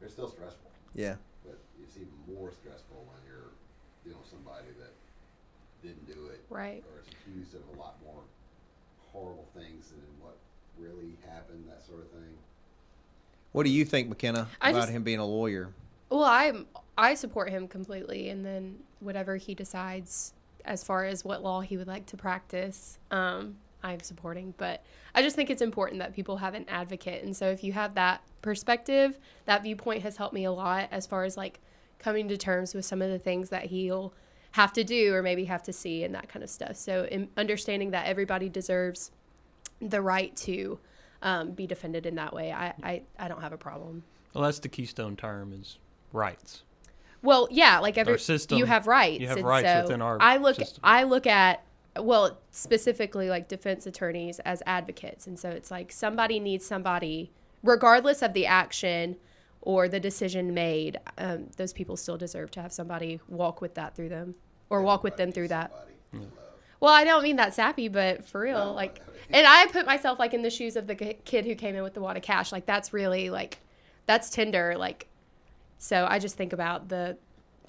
they're 0.00 0.08
still 0.08 0.28
stressful. 0.28 0.70
Yeah. 0.94 1.16
But 1.44 1.58
it's 1.82 1.96
even 1.96 2.12
more 2.34 2.52
stressful 2.52 2.96
when 3.06 3.20
you're 3.28 3.52
dealing 4.04 4.20
with 4.20 4.30
somebody 4.30 4.68
that 4.80 4.92
didn't 5.82 6.06
do 6.06 6.26
it, 6.28 6.40
Right. 6.48 6.82
Or 6.92 7.00
is 7.00 7.06
accused 7.12 7.54
of 7.54 7.60
a 7.76 7.78
lot 7.78 7.96
more 8.04 8.22
horrible 9.12 9.46
things 9.54 9.90
than 9.90 10.00
what 10.20 10.36
really 10.78 11.16
happened, 11.28 11.64
that 11.68 11.84
sort 11.86 12.00
of 12.00 12.10
thing. 12.10 12.34
What 13.52 13.64
do 13.64 13.70
you 13.70 13.84
think, 13.84 14.08
Mackenna, 14.08 14.48
I 14.60 14.70
about 14.70 14.80
just- 14.82 14.92
him 14.92 15.02
being 15.02 15.18
a 15.18 15.26
lawyer? 15.26 15.72
Well, 16.08 16.24
I'm 16.24 16.66
I 16.96 17.14
support 17.14 17.50
him 17.50 17.68
completely, 17.68 18.28
and 18.30 18.44
then 18.44 18.78
whatever 19.00 19.36
he 19.36 19.54
decides 19.54 20.32
as 20.66 20.82
far 20.82 21.04
as 21.04 21.24
what 21.24 21.42
law 21.42 21.60
he 21.60 21.76
would 21.76 21.86
like 21.86 22.06
to 22.06 22.16
practice, 22.16 22.98
um, 23.10 23.56
I'm 23.82 24.00
supporting. 24.00 24.54
But 24.56 24.84
I 25.14 25.22
just 25.22 25.36
think 25.36 25.50
it's 25.50 25.62
important 25.62 26.00
that 26.00 26.14
people 26.14 26.36
have 26.38 26.54
an 26.54 26.66
advocate, 26.68 27.24
and 27.24 27.36
so 27.36 27.48
if 27.48 27.62
you 27.64 27.72
have 27.72 27.94
that 27.94 28.22
perspective, 28.42 29.18
that 29.46 29.62
viewpoint 29.62 30.02
has 30.02 30.16
helped 30.16 30.34
me 30.34 30.44
a 30.44 30.52
lot 30.52 30.88
as 30.90 31.06
far 31.06 31.24
as 31.24 31.36
like 31.36 31.60
coming 31.98 32.28
to 32.28 32.36
terms 32.36 32.74
with 32.74 32.84
some 32.84 33.00
of 33.00 33.10
the 33.10 33.18
things 33.18 33.48
that 33.50 33.66
he'll 33.66 34.12
have 34.52 34.72
to 34.72 34.84
do 34.84 35.14
or 35.14 35.22
maybe 35.22 35.44
have 35.44 35.62
to 35.62 35.72
see 35.72 36.04
and 36.04 36.14
that 36.14 36.28
kind 36.28 36.42
of 36.42 36.50
stuff. 36.50 36.76
So 36.76 37.06
in 37.10 37.28
understanding 37.36 37.90
that 37.90 38.06
everybody 38.06 38.48
deserves 38.48 39.10
the 39.80 40.00
right 40.00 40.34
to 40.36 40.78
um, 41.22 41.52
be 41.52 41.66
defended 41.66 42.06
in 42.06 42.14
that 42.16 42.32
way, 42.34 42.52
I, 42.52 42.72
I, 42.82 43.02
I 43.18 43.28
don't 43.28 43.40
have 43.40 43.52
a 43.52 43.58
problem. 43.58 44.02
well 44.34 44.44
that's 44.44 44.58
the 44.58 44.68
keystone 44.68 45.16
term 45.16 45.52
is 45.52 45.78
rights 46.12 46.62
Well, 47.22 47.48
yeah, 47.50 47.78
like 47.80 47.98
every 47.98 48.18
system, 48.18 48.58
you 48.58 48.64
have 48.66 48.86
rights. 48.86 49.20
you 49.20 49.28
have 49.28 49.38
and 49.38 49.46
rights 49.46 49.68
so 49.68 49.82
within 49.82 50.02
our 50.02 50.18
I 50.20 50.36
look 50.36 50.56
system. 50.56 50.80
I 50.84 51.02
look 51.04 51.26
at 51.26 51.62
well, 51.98 52.38
specifically 52.50 53.30
like 53.30 53.48
defense 53.48 53.86
attorneys 53.86 54.38
as 54.40 54.62
advocates. 54.66 55.26
And 55.26 55.38
so 55.38 55.48
it's 55.48 55.70
like 55.70 55.90
somebody 55.92 56.38
needs 56.40 56.66
somebody 56.66 57.32
regardless 57.62 58.22
of 58.22 58.32
the 58.34 58.44
action 58.46 59.16
or 59.62 59.88
the 59.88 59.98
decision 59.98 60.52
made, 60.54 60.98
um, 61.18 61.46
those 61.56 61.72
people 61.72 61.96
still 61.96 62.16
deserve 62.18 62.50
to 62.52 62.62
have 62.62 62.72
somebody 62.72 63.18
walk 63.28 63.60
with 63.60 63.74
that 63.74 63.96
through 63.96 64.10
them 64.10 64.34
or 64.70 64.82
walk 64.82 65.02
with 65.02 65.16
them 65.16 65.32
through 65.32 65.48
that. 65.48 65.72
somebody. 66.12 66.30
Well, 66.80 66.92
I 66.92 67.04
don't 67.04 67.22
mean 67.22 67.36
that 67.36 67.54
sappy, 67.54 67.88
but 67.88 68.24
for 68.26 68.42
real, 68.42 68.66
No, 68.66 68.72
like, 68.74 69.00
I- 69.00 69.38
and 69.38 69.46
I 69.46 69.66
put 69.66 69.86
myself 69.86 70.18
like 70.18 70.34
in 70.34 70.42
the 70.42 70.50
shoes 70.50 70.76
of 70.76 70.86
the 70.86 70.94
ki- 70.94 71.16
kid 71.24 71.46
who 71.46 71.54
came 71.54 71.74
in 71.74 71.82
with 71.82 71.94
the 71.94 72.00
wad 72.00 72.16
of 72.18 72.22
cash. 72.22 72.52
Like, 72.52 72.66
that's 72.66 72.92
really 72.92 73.30
like, 73.30 73.58
that's 74.04 74.28
tender. 74.30 74.74
Like, 74.76 75.08
so 75.78 76.06
I 76.08 76.18
just 76.18 76.36
think 76.36 76.52
about 76.52 76.88
the, 76.88 77.16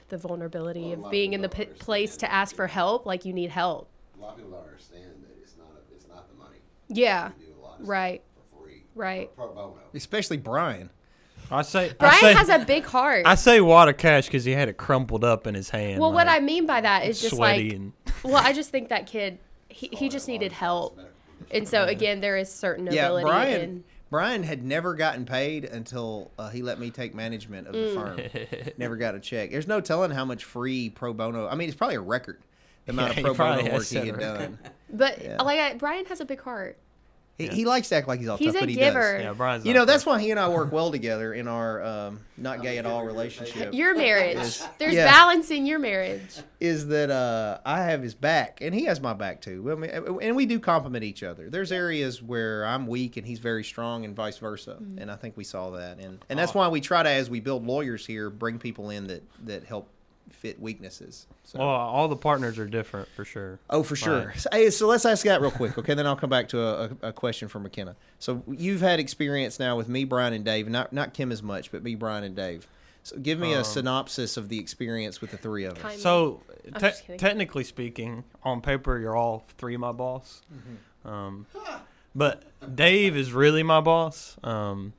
the 0.09 0.17
vulnerability 0.17 0.81
Well, 0.81 0.93
of 0.93 0.99
lot 0.99 1.05
of 1.07 1.11
being 1.11 1.33
in 1.33 1.41
the 1.41 1.49
p- 1.49 1.65
place 1.65 2.17
to 2.17 2.31
ask 2.31 2.55
for 2.55 2.67
help. 2.67 3.05
Like, 3.05 3.25
you 3.25 3.33
need 3.33 3.49
help. 3.49 3.89
A 4.17 4.21
lot 4.21 4.31
of 4.31 4.37
people 4.37 4.51
don't 4.51 4.63
understand 4.67 5.03
that 5.23 5.37
it's 5.41 5.55
not 5.57 5.67
a, 5.67 5.93
it's 5.95 6.07
not 6.07 6.29
the 6.29 6.35
money. 6.35 6.57
Yeah, 6.87 7.31
We 7.39 7.45
do 7.45 7.51
a 7.59 7.61
lot 7.65 7.79
of 7.81 7.87
right, 7.87 8.21
stuff 8.33 8.45
for 8.59 8.63
free. 8.65 8.83
right. 8.95 9.35
Pro, 9.35 9.47
pro 9.47 9.55
bono. 9.55 9.79
Especially 9.93 10.37
Brian. 10.37 10.89
i 11.51 11.61
say 11.61 11.89
I 11.89 11.93
Brian 11.93 12.19
say, 12.19 12.33
has 12.33 12.49
a 12.49 12.59
big 12.65 12.85
heart. 12.85 13.25
I 13.25 13.35
say 13.35 13.61
wad 13.61 13.89
of 13.89 13.97
cash 13.97 14.25
because 14.25 14.43
he 14.45 14.51
had 14.51 14.69
it 14.69 14.77
crumpled 14.77 15.23
up 15.23 15.47
in 15.47 15.55
his 15.55 15.69
hand 15.69 15.99
well, 16.01 16.11
what 16.11 16.27
I 16.27 16.39
mean 16.39 16.65
by 16.65 16.81
that 16.81 17.05
is 17.05 17.21
just 17.21 17.35
sweaty 17.35 17.69
like, 17.69 17.77
and 17.77 17.93
well, 18.23 18.35
I 18.37 18.53
just 18.53 18.69
think 18.69 18.89
that 18.89 19.05
kid, 19.07 19.39
he, 19.69 19.87
he 19.93 20.09
just 20.09 20.27
needed 20.27 20.51
help. 20.51 20.99
And 21.51 21.67
so 21.67 21.83
again, 21.85 22.19
there 22.19 22.35
is 22.37 22.51
certain 22.53 22.87
Yeah, 22.87 23.05
ability 23.05 23.23
Brian. 23.25 23.61
in 23.61 23.83
Brian 24.09 24.43
had 24.43 24.63
never 24.63 24.93
gotten 24.93 25.25
paid 25.25 25.65
until 25.65 26.31
uh, 26.39 26.49
he 26.49 26.61
let 26.61 26.79
me 26.79 26.89
take 26.91 27.13
management 27.13 27.67
of 27.67 27.73
the 27.73 27.79
Mm. 27.79 27.93
firm. 27.93 28.71
never 28.77 28.95
got 28.95 29.15
a 29.15 29.19
check. 29.19 29.51
There's 29.51 29.67
no 29.67 29.81
telling 29.81 30.11
how 30.11 30.23
much 30.25 30.43
free 30.45 30.89
pro 30.89 31.13
bono. 31.13 31.47
I 31.47 31.55
mean, 31.55 31.67
it's 31.67 31.77
probably 31.77 31.95
a 31.97 32.01
record. 32.01 32.41
The 32.85 32.91
amount 32.93 33.17
Yeah, 33.17 33.27
of 33.29 33.35
pro 33.37 33.55
bono 33.55 33.73
work 33.73 33.85
he 33.87 33.95
had 33.97 34.05
record. 34.17 34.19
done. 34.19 34.59
But 34.91 35.21
Yeah. 35.21 35.41
like 35.41 35.59
I, 35.59 35.73
Brian 35.73 36.05
has 36.05 36.21
a 36.21 36.25
big 36.25 36.41
heart. 36.41 36.77
He, 37.37 37.45
Yeah. 37.45 37.53
he 37.53 37.65
likes 37.65 37.89
to 37.89 37.95
act 37.95 38.07
like 38.07 38.19
he's 38.19 38.27
all 38.29 38.37
He's 38.37 38.47
tough, 38.53 38.55
a 38.55 38.59
but 38.61 38.69
he 38.69 38.75
giver. 38.75 39.13
does. 39.17 39.23
Yeah, 39.23 39.33
Brian's. 39.33 39.65
You 39.65 39.73
know, 39.75 39.85
that's 39.85 40.05
why 40.07 40.19
he 40.19 40.31
and 40.31 40.39
I 40.39 40.49
work 40.49 40.71
well 40.71 40.89
together 40.91 41.33
in 41.35 41.47
our 41.47 41.83
um, 41.83 42.19
not 42.35 42.63
gay 42.63 42.79
at 42.79 42.85
all 42.87 43.01
giver, 43.01 43.03
you're 43.03 43.11
a 43.11 43.13
relationship. 43.13 43.73
Your 43.75 43.95
marriage. 43.95 44.37
Is- 44.37 44.67
There's 44.79 44.95
yeah. 44.95 45.05
balance 45.05 45.51
in 45.51 45.65
your 45.67 45.77
marriage. 45.77 46.21
is 46.59 46.87
that 46.87 47.11
uh, 47.11 47.59
I 47.63 47.83
have 47.83 48.01
his 48.01 48.15
back 48.15 48.59
and 48.61 48.73
he 48.73 48.85
has 48.85 48.99
my 48.99 49.13
back 49.13 49.41
too. 49.41 49.71
I 49.71 49.75
mean, 49.75 50.19
and 50.21 50.35
we 50.35 50.47
do 50.47 50.59
complement 50.59 51.03
each 51.03 51.21
other. 51.21 51.49
There's 51.49 51.71
areas 51.71 52.23
where 52.23 52.65
I'm 52.65 52.87
weak 52.87 53.17
and 53.17 53.27
he's 53.27 53.39
very 53.39 53.63
strong, 53.63 54.03
and 54.03 54.15
vice 54.15 54.39
versa. 54.39 54.77
Mm-hmm. 54.81 54.97
And 54.97 55.11
I 55.11 55.15
think 55.15 55.37
we 55.37 55.43
saw 55.43 55.69
that, 55.71 55.99
and 55.99 56.23
and 56.29 56.39
that's 56.39 56.55
why 56.55 56.67
we 56.69 56.81
try 56.81 57.03
to, 57.03 57.09
as 57.09 57.29
we 57.29 57.39
build 57.39 57.65
lawyers 57.67 58.03
here, 58.05 58.31
bring 58.31 58.57
people 58.57 58.89
in 58.89 59.05
that 59.07 59.21
that 59.45 59.63
help 59.63 59.89
fit 60.31 60.59
weaknesses. 60.59 61.27
So. 61.43 61.59
Well, 61.59 61.67
all 61.67 62.07
the 62.07 62.15
partners 62.15 62.59
are 62.59 62.67
different 62.67 63.07
for 63.15 63.25
sure. 63.25 63.59
Oh, 63.69 63.83
for 63.83 63.95
sure. 63.95 64.27
Right. 64.27 64.39
So, 64.39 64.49
hey, 64.51 64.69
so 64.69 64.87
let's 64.87 65.05
ask 65.05 65.25
that 65.25 65.41
real 65.41 65.51
quick, 65.51 65.77
okay? 65.77 65.93
Then 65.93 66.05
I'll 66.05 66.15
come 66.15 66.29
back 66.29 66.49
to 66.49 66.61
a, 66.61 66.83
a, 66.83 67.07
a 67.09 67.13
question 67.13 67.47
for 67.47 67.59
Mackenna. 67.59 67.95
So 68.19 68.43
you've 68.47 68.81
had 68.81 68.99
experience 68.99 69.59
now 69.59 69.77
with 69.77 69.87
me, 69.89 70.03
Brian, 70.03 70.33
and 70.33 70.43
Dave. 70.43 70.67
Not 70.67 70.93
not 70.93 71.13
Kim 71.13 71.31
as 71.31 71.41
much, 71.41 71.71
but 71.71 71.83
me, 71.83 71.95
Brian, 71.95 72.23
and 72.23 72.35
Dave. 72.35 72.67
So 73.03 73.17
give 73.17 73.39
me 73.39 73.53
a 73.53 73.59
Um, 73.59 73.63
synopsis 73.63 74.35
of 74.35 74.49
the 74.49 74.59
experience 74.59 75.21
with 75.21 75.31
the 75.31 75.37
three 75.37 75.63
of 75.63 75.77
us. 75.77 75.81
Kind 75.81 75.99
So, 75.99 76.41
te- 76.77 77.17
technically 77.17 77.63
speaking, 77.63 78.25
on 78.43 78.59
paper, 78.59 78.99
you're 78.99 79.15
all 79.15 79.45
three 79.57 79.77
my 79.77 79.93
boss. 79.93 80.41
Mm-hmm. 80.53 81.09
Um, 81.09 81.45
but 82.13 82.43
Dave 82.75 83.15
is 83.15 83.31
really 83.31 83.63
my 83.63 83.79
boss. 83.79 84.35
Um, 84.43 84.91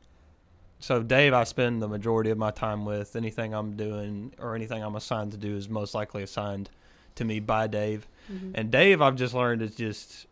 so 0.80 1.02
Dave, 1.02 1.34
I 1.34 1.44
spend 1.44 1.82
the 1.82 1.88
majority 1.88 2.30
of 2.30 2.38
my 2.38 2.50
time 2.50 2.84
with. 2.84 3.16
Anything 3.16 3.54
I'm 3.54 3.76
doing 3.76 4.32
or 4.38 4.54
anything 4.54 4.82
I'm 4.82 4.96
assigned 4.96 5.32
to 5.32 5.38
do 5.38 5.56
is 5.56 5.68
most 5.68 5.94
likely 5.94 6.22
assigned 6.22 6.70
to 7.16 7.24
me 7.24 7.40
by 7.40 7.66
Dave. 7.66 8.06
Mm-hmm. 8.32 8.52
And 8.54 8.70
Dave, 8.70 9.02
I've 9.02 9.16
just 9.16 9.34
learned 9.34 9.62
is 9.62 9.74
just 9.74 10.26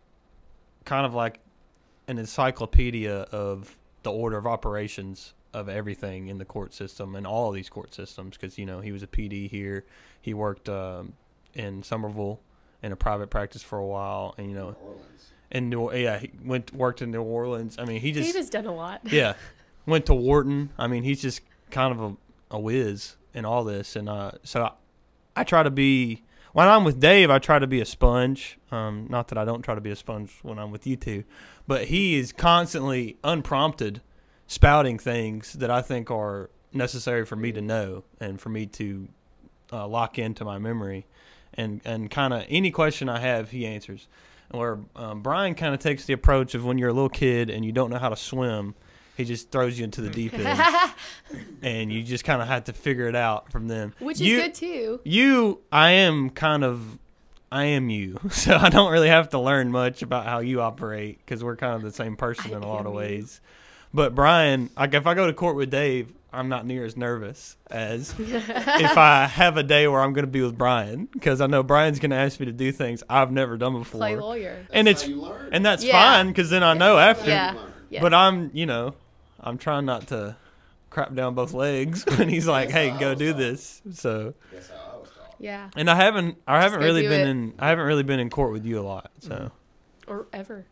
kind 0.84 1.04
of 1.04 1.14
like 1.14 1.40
an 2.06 2.18
encyclopedia 2.18 3.12
of 3.32 3.76
the 4.04 4.12
order 4.12 4.36
of 4.36 4.46
operations 4.46 5.34
of 5.52 5.68
everything 5.68 6.28
in 6.28 6.38
the 6.38 6.44
court 6.44 6.74
system 6.74 7.16
and 7.16 7.26
all 7.26 7.48
of 7.48 7.54
these 7.54 7.68
court 7.68 7.94
systems 7.94 8.36
because 8.36 8.58
you 8.58 8.66
know 8.66 8.80
he 8.80 8.92
was 8.92 9.02
a 9.02 9.06
PD 9.06 9.50
here, 9.50 9.84
he 10.20 10.32
worked 10.32 10.68
um, 10.68 11.14
in 11.54 11.82
Somerville 11.82 12.40
in 12.82 12.92
a 12.92 12.96
private 12.96 13.30
practice 13.30 13.62
for 13.62 13.78
a 13.78 13.86
while, 13.86 14.34
and 14.38 14.48
you 14.48 14.54
know 14.54 14.76
Orleans. 14.80 15.32
in 15.50 15.68
New 15.70 15.92
yeah 15.92 16.18
he 16.18 16.30
went 16.44 16.72
worked 16.72 17.02
in 17.02 17.10
New 17.10 17.22
Orleans. 17.22 17.78
I 17.78 17.84
mean 17.84 18.00
he 18.00 18.12
just 18.12 18.28
Dave 18.28 18.36
has 18.36 18.50
done 18.50 18.66
a 18.66 18.74
lot. 18.74 19.00
yeah 19.10 19.34
went 19.86 20.06
to 20.06 20.14
Wharton. 20.14 20.70
I 20.78 20.86
mean 20.86 21.02
he's 21.02 21.22
just 21.22 21.40
kind 21.70 21.92
of 21.92 22.00
a, 22.00 22.56
a 22.56 22.60
whiz 22.60 23.16
in 23.34 23.44
all 23.44 23.64
this, 23.64 23.96
and 23.96 24.08
uh, 24.08 24.32
so 24.42 24.64
I, 24.64 24.72
I 25.36 25.44
try 25.44 25.62
to 25.62 25.70
be 25.70 26.22
when 26.52 26.68
I'm 26.68 26.84
with 26.84 26.98
Dave, 26.98 27.30
I 27.30 27.38
try 27.38 27.58
to 27.58 27.66
be 27.66 27.82
a 27.82 27.84
sponge. 27.84 28.58
Um, 28.70 29.08
not 29.10 29.28
that 29.28 29.36
I 29.36 29.44
don't 29.44 29.60
try 29.60 29.74
to 29.74 29.80
be 29.82 29.90
a 29.90 29.96
sponge 29.96 30.38
when 30.42 30.58
I'm 30.58 30.70
with 30.70 30.86
you 30.86 30.96
two, 30.96 31.24
but 31.66 31.84
he 31.84 32.16
is 32.18 32.32
constantly 32.32 33.18
unprompted 33.22 34.00
spouting 34.46 34.98
things 34.98 35.52
that 35.52 35.70
I 35.70 35.82
think 35.82 36.10
are 36.10 36.48
necessary 36.72 37.26
for 37.26 37.36
me 37.36 37.52
to 37.52 37.60
know 37.60 38.04
and 38.20 38.40
for 38.40 38.48
me 38.48 38.64
to 38.66 39.08
uh, 39.70 39.86
lock 39.86 40.18
into 40.18 40.46
my 40.46 40.58
memory, 40.58 41.06
and 41.52 41.82
and 41.84 42.10
kind 42.10 42.32
of 42.32 42.44
any 42.48 42.70
question 42.70 43.08
I 43.10 43.20
have, 43.20 43.50
he 43.50 43.66
answers. 43.66 44.08
Where 44.50 44.78
um, 44.94 45.20
Brian 45.22 45.56
kind 45.56 45.74
of 45.74 45.80
takes 45.80 46.06
the 46.06 46.14
approach 46.14 46.54
of 46.54 46.64
when 46.64 46.78
you're 46.78 46.88
a 46.88 46.94
little 46.94 47.10
kid 47.10 47.50
and 47.50 47.64
you 47.64 47.72
don't 47.72 47.90
know 47.90 47.98
how 47.98 48.08
to 48.08 48.16
swim, 48.16 48.76
he 49.16 49.24
just 49.24 49.50
throws 49.50 49.78
you 49.78 49.84
into 49.84 50.00
the 50.00 50.10
deep 50.10 50.34
end, 50.34 50.60
and 51.62 51.92
you 51.92 52.02
just 52.02 52.24
kind 52.24 52.42
of 52.42 52.48
have 52.48 52.64
to 52.64 52.72
figure 52.72 53.08
it 53.08 53.16
out 53.16 53.50
from 53.50 53.68
them. 53.68 53.94
Which 53.98 54.20
You- 54.20 54.36
is 54.38 54.42
good 54.42 54.54
too. 54.54 55.00
you 55.04 55.60
i 55.72 55.90
am 55.92 56.30
kind 56.30 56.64
of 56.64 56.98
i 57.52 57.64
am 57.64 57.88
you 57.90 58.18
so 58.30 58.56
i 58.56 58.68
don't 58.68 58.90
really 58.92 59.08
have 59.08 59.28
to 59.30 59.38
learn 59.38 59.70
much 59.70 60.02
about 60.02 60.26
how 60.26 60.40
you 60.40 60.60
operate 60.60 61.18
because 61.18 61.42
we're 61.44 61.56
kind 61.56 61.74
of 61.74 61.82
the 61.82 61.92
same 61.92 62.16
person 62.16 62.52
I 62.52 62.56
in 62.58 62.62
a 62.62 62.66
lot 62.68 62.80
am 62.80 62.86
of 62.86 62.92
you. 62.92 62.98
ways 62.98 63.40
but 63.94 64.14
brian 64.14 64.70
like 64.76 64.94
if 64.94 65.06
i 65.06 65.14
go 65.14 65.26
to 65.26 65.32
court 65.32 65.56
with 65.56 65.70
dave 65.70 66.12
i'm 66.32 66.48
not 66.48 66.66
near 66.66 66.84
as 66.84 66.96
nervous 66.96 67.56
as 67.70 68.12
if 68.18 68.98
i 68.98 69.26
have 69.26 69.56
a 69.56 69.62
day 69.62 69.86
where 69.88 70.00
i'm 70.00 70.12
going 70.12 70.24
to 70.26 70.30
be 70.30 70.42
with 70.42 70.58
brian 70.58 71.06
because 71.06 71.40
i 71.40 71.46
know 71.46 71.62
brian's 71.62 71.98
going 72.00 72.10
to 72.10 72.16
ask 72.16 72.40
me 72.40 72.46
to 72.46 72.52
do 72.52 72.72
things 72.72 73.02
i've 73.08 73.30
never 73.30 73.56
done 73.56 73.78
before 73.78 73.98
Play 74.00 74.16
lawyer. 74.16 74.66
and 74.72 74.86
That's 74.88 75.02
it's 75.02 75.10
how 75.10 75.16
you 75.16 75.22
learn. 75.22 75.48
and 75.52 75.64
that's 75.64 75.84
Yeah. 75.84 75.92
fine 75.92 76.28
because 76.28 76.50
then 76.50 76.62
i 76.64 76.74
know 76.74 76.98
after 76.98 77.30
Yeah. 77.30 77.54
Yeah. 77.90 78.02
but 78.02 78.12
i'm 78.12 78.50
you 78.54 78.66
know 78.66 78.94
i'm 79.46 79.56
trying 79.58 79.84
not 79.86 80.06
to 80.08 80.36
crap 80.90 81.14
down 81.14 81.34
both 81.34 81.52
legs 81.52 82.04
when 82.18 82.28
he's 82.28 82.46
like 82.46 82.70
hey 82.70 82.90
go 82.98 83.14
do 83.14 83.32
this 83.32 83.80
so 83.92 84.34
That's 84.52 84.68
how 84.68 84.74
I 84.94 84.96
was 84.98 85.08
taught. 85.10 85.34
yeah. 85.38 85.70
and 85.76 85.88
I 85.90 85.94
haven't 85.96 86.36
I 86.46 86.60
haven't 86.62 86.80
really 86.80 87.02
been 87.02 87.26
it. 87.26 87.30
in 87.30 87.54
I 87.58 87.68
haven't 87.68 87.86
really 87.86 88.02
been 88.02 88.20
in 88.20 88.28
court 88.30 88.52
with 88.52 88.64
you 88.64 88.78
a 88.78 88.82
lot. 88.82 89.10
So 89.20 89.30
Mm-hmm. 90.08 90.12
Or 90.12 90.26
ever. 90.32 90.64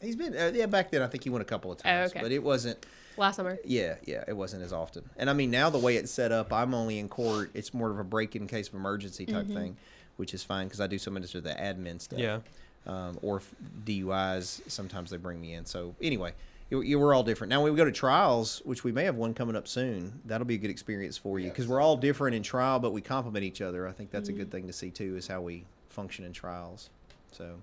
He's 0.00 0.14
been 0.14 0.36
uh, 0.36 0.52
yeah 0.54 0.66
back 0.66 0.90
then. 0.92 1.02
I 1.02 1.08
think 1.08 1.24
he 1.24 1.30
went 1.30 1.42
a 1.42 1.46
couple 1.46 1.72
of 1.72 1.78
times, 1.78 2.10
okay. 2.12 2.20
but 2.22 2.30
it 2.30 2.42
wasn't. 2.42 2.84
Last 3.16 3.36
summer. 3.36 3.58
Yeah, 3.64 3.96
yeah, 4.04 4.22
it 4.28 4.36
wasn't 4.36 4.62
as 4.62 4.72
often. 4.72 5.08
And 5.16 5.28
I 5.28 5.32
mean, 5.32 5.50
now 5.50 5.70
the 5.70 5.78
way 5.78 5.96
it's 5.96 6.12
set 6.12 6.30
up, 6.32 6.52
I'm 6.52 6.72
only 6.74 6.98
in 7.00 7.08
court. 7.08 7.50
It's 7.54 7.74
more 7.74 7.90
of 7.90 7.98
a 7.98 8.04
break 8.04 8.36
in 8.36 8.46
case 8.46 8.68
of 8.68 8.74
emergency 8.74 9.26
type 9.26 9.46
thing, 9.48 9.76
which 10.18 10.34
is 10.34 10.44
fine 10.44 10.66
because 10.68 10.80
I 10.80 10.86
do 10.86 10.98
so 10.98 11.10
much 11.10 11.34
of 11.34 11.42
the 11.42 11.50
admin 11.50 12.00
stuff. 12.00 12.18
yeah. 12.20 12.38
Um, 12.86 13.18
or 13.22 13.38
if 13.38 13.52
DUIs, 13.84 14.60
sometimes 14.70 15.10
they 15.10 15.16
bring 15.16 15.40
me 15.40 15.54
in. 15.54 15.64
So 15.64 15.94
anyway, 16.00 16.32
you, 16.70 16.80
you, 16.82 16.98
we're 16.98 17.14
all 17.14 17.22
different. 17.22 17.50
Now 17.50 17.62
when 17.62 17.72
we 17.72 17.76
go 17.76 17.84
to 17.84 17.92
trials, 17.92 18.60
which 18.64 18.82
we 18.84 18.92
may 18.92 19.04
have 19.04 19.14
one 19.16 19.34
coming 19.34 19.54
up 19.56 19.68
soon, 19.68 20.20
that'll 20.24 20.46
be 20.46 20.54
a 20.56 20.58
good 20.58 20.70
experience 20.70 21.16
for 21.16 21.38
you 21.38 21.48
because 21.48 21.64
Yes. 21.66 21.70
we're 21.70 21.80
all 21.80 21.96
different 21.96 22.34
in 22.34 22.42
trial, 22.42 22.78
but 22.78 22.92
we 22.92 23.00
complement 23.00 23.44
each 23.44 23.60
other. 23.60 23.86
I 23.86 23.92
think 23.92 24.10
that's 24.10 24.28
a 24.28 24.32
good 24.32 24.50
thing 24.50 24.66
to 24.66 24.72
see 24.72 24.90
too, 24.90 25.16
is 25.16 25.26
how 25.28 25.40
we 25.40 25.64
function 25.88 26.24
in 26.24 26.32
trials. 26.32 26.90
So, 27.32 27.56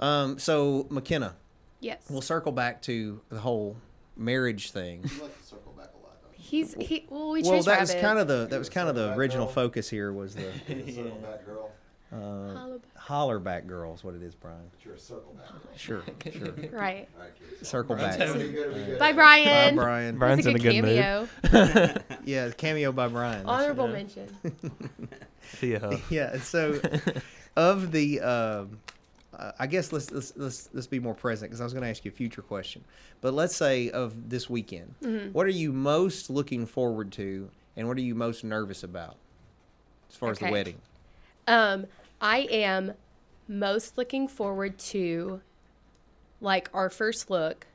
um, 0.00 0.38
so 0.38 0.86
Mackenna, 0.90 1.34
Yes. 1.80 2.02
we'll 2.10 2.22
circle 2.22 2.52
back 2.52 2.82
to 2.82 3.20
the 3.28 3.38
whole 3.40 3.76
marriage 4.16 4.70
thing. 4.72 5.02
Like 5.02 5.38
to 5.40 5.44
circle 5.46 5.72
back 5.76 5.90
a 5.94 6.02
lot. 6.02 6.16
He's 6.32 6.74
he. 6.74 7.06
Well, 7.08 7.30
we 7.30 7.42
well, 7.42 7.52
chase 7.52 7.66
that 7.66 7.80
was 7.80 7.94
kind 7.94 8.18
of 8.18 8.26
the 8.26 8.46
that 8.50 8.58
was 8.58 8.68
kind 8.68 8.88
of 8.88 8.94
the 8.96 9.14
original 9.14 9.46
girl. 9.46 9.54
focus 9.54 9.88
here 9.88 10.12
was 10.12 10.34
the 10.34 10.42
You're 10.68 11.06
a 12.12 12.14
circle 12.14 12.22
back 12.24 12.26
girl, 12.26 12.50
uh, 12.50 12.58
Holla 12.58 12.78
holler 12.96 13.38
back 13.38 13.66
girl 13.66 13.94
is 13.94 14.04
what 14.04 14.14
it 14.14 14.22
is, 14.22 14.34
Brian. 14.34 14.58
but 14.70 14.84
you're 14.84 14.94
a 14.94 14.98
circle 14.98 15.34
back 15.34 15.48
girl. 15.50 15.60
Sure, 15.76 16.02
sure. 16.32 16.52
Right. 16.72 17.08
All 17.16 17.22
right. 17.22 17.32
Circle 17.66 17.96
Brian's 17.96 18.16
back. 18.16 18.26
having 18.28 18.46
Be 18.46 18.52
good, 18.52 18.74
be 18.74 18.80
good. 18.84 18.98
Bye, 18.98 19.12
Bye, 19.12 19.16
Brian. 19.16 19.74
Brian. 19.76 20.18
Brian's 20.18 20.44
That's 20.44 20.46
a 20.46 20.50
in 20.50 20.62
good 20.62 20.86
a 20.86 20.92
good 20.92 21.28
cameo. 21.52 21.92
mood. 21.92 22.02
Yeah, 22.24 22.50
cameo 22.50 22.92
by 22.92 23.08
Brian. 23.08 23.44
That's- 23.46 23.60
Honorable 23.62 23.86
Yeah. 23.88 23.92
mention. 23.92 24.28
See 25.58 25.72
ya. 25.72 25.78
Huff. 25.80 26.10
yeah. 26.10 26.38
So, 26.40 26.80
of 27.56 27.90
the, 27.92 28.20
um, 28.20 28.78
uh, 29.32 29.52
I 29.58 29.66
guess 29.66 29.92
let's 29.92 30.10
let's 30.10 30.32
let's 30.36 30.68
let's 30.72 30.86
be 30.86 30.98
more 30.98 31.14
present 31.14 31.50
because 31.50 31.60
I 31.60 31.64
was 31.64 31.72
going 31.72 31.82
to 31.84 31.88
ask 31.88 32.04
you 32.04 32.10
a 32.10 32.14
future 32.14 32.42
question, 32.42 32.84
but 33.20 33.32
let's 33.34 33.54
say 33.56 33.90
of 33.90 34.28
this 34.28 34.50
weekend, 34.50 34.94
Mm-hmm. 35.02 35.32
what 35.32 35.46
are 35.46 35.50
you 35.50 35.72
most 35.72 36.28
looking 36.28 36.66
forward 36.66 37.12
to, 37.12 37.48
and 37.76 37.86
what 37.88 37.96
are 37.96 38.00
you 38.02 38.14
most 38.14 38.44
nervous 38.44 38.82
about, 38.82 39.16
as 40.10 40.16
far 40.16 40.30
as 40.32 40.38
the 40.38 40.50
wedding? 40.50 40.76
Um, 41.48 41.86
I 42.20 42.40
am 42.50 42.92
most 43.48 43.96
looking 43.96 44.28
forward 44.28 44.78
to 44.78 45.40
like 46.42 46.68
our 46.74 46.90
first 46.90 47.30
look 47.30 47.66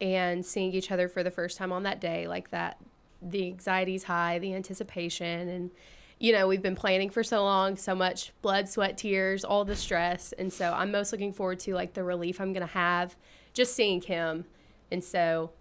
and 0.00 0.44
seeing 0.44 0.72
each 0.72 0.90
other 0.90 1.08
for 1.08 1.22
the 1.22 1.30
first 1.30 1.56
time 1.56 1.72
on 1.72 1.84
that 1.84 2.00
day, 2.00 2.26
like 2.26 2.50
that 2.50 2.78
the 3.22 3.46
anxiety's 3.46 4.02
high, 4.02 4.40
the 4.40 4.54
anticipation 4.54 5.48
and 5.48 5.70
you 6.18 6.32
know, 6.32 6.46
we've 6.46 6.62
been 6.62 6.76
planning 6.76 7.10
for 7.10 7.24
so 7.24 7.42
long, 7.42 7.76
so 7.76 7.96
much 7.96 8.32
blood, 8.42 8.68
sweat, 8.68 8.96
tears, 8.96 9.44
all 9.44 9.64
the 9.64 9.74
stress. 9.74 10.32
And 10.32 10.52
so 10.52 10.72
I'm 10.72 10.92
most 10.92 11.10
looking 11.10 11.32
forward 11.32 11.58
to 11.60 11.74
like 11.74 11.94
the 11.94 12.04
relief 12.04 12.40
I'm 12.40 12.52
to 12.66 12.72
have 12.72 13.16
just 13.54 13.74
seeing 13.74 14.02
him 14.02 14.44
And 14.90 15.02
so 15.02 15.52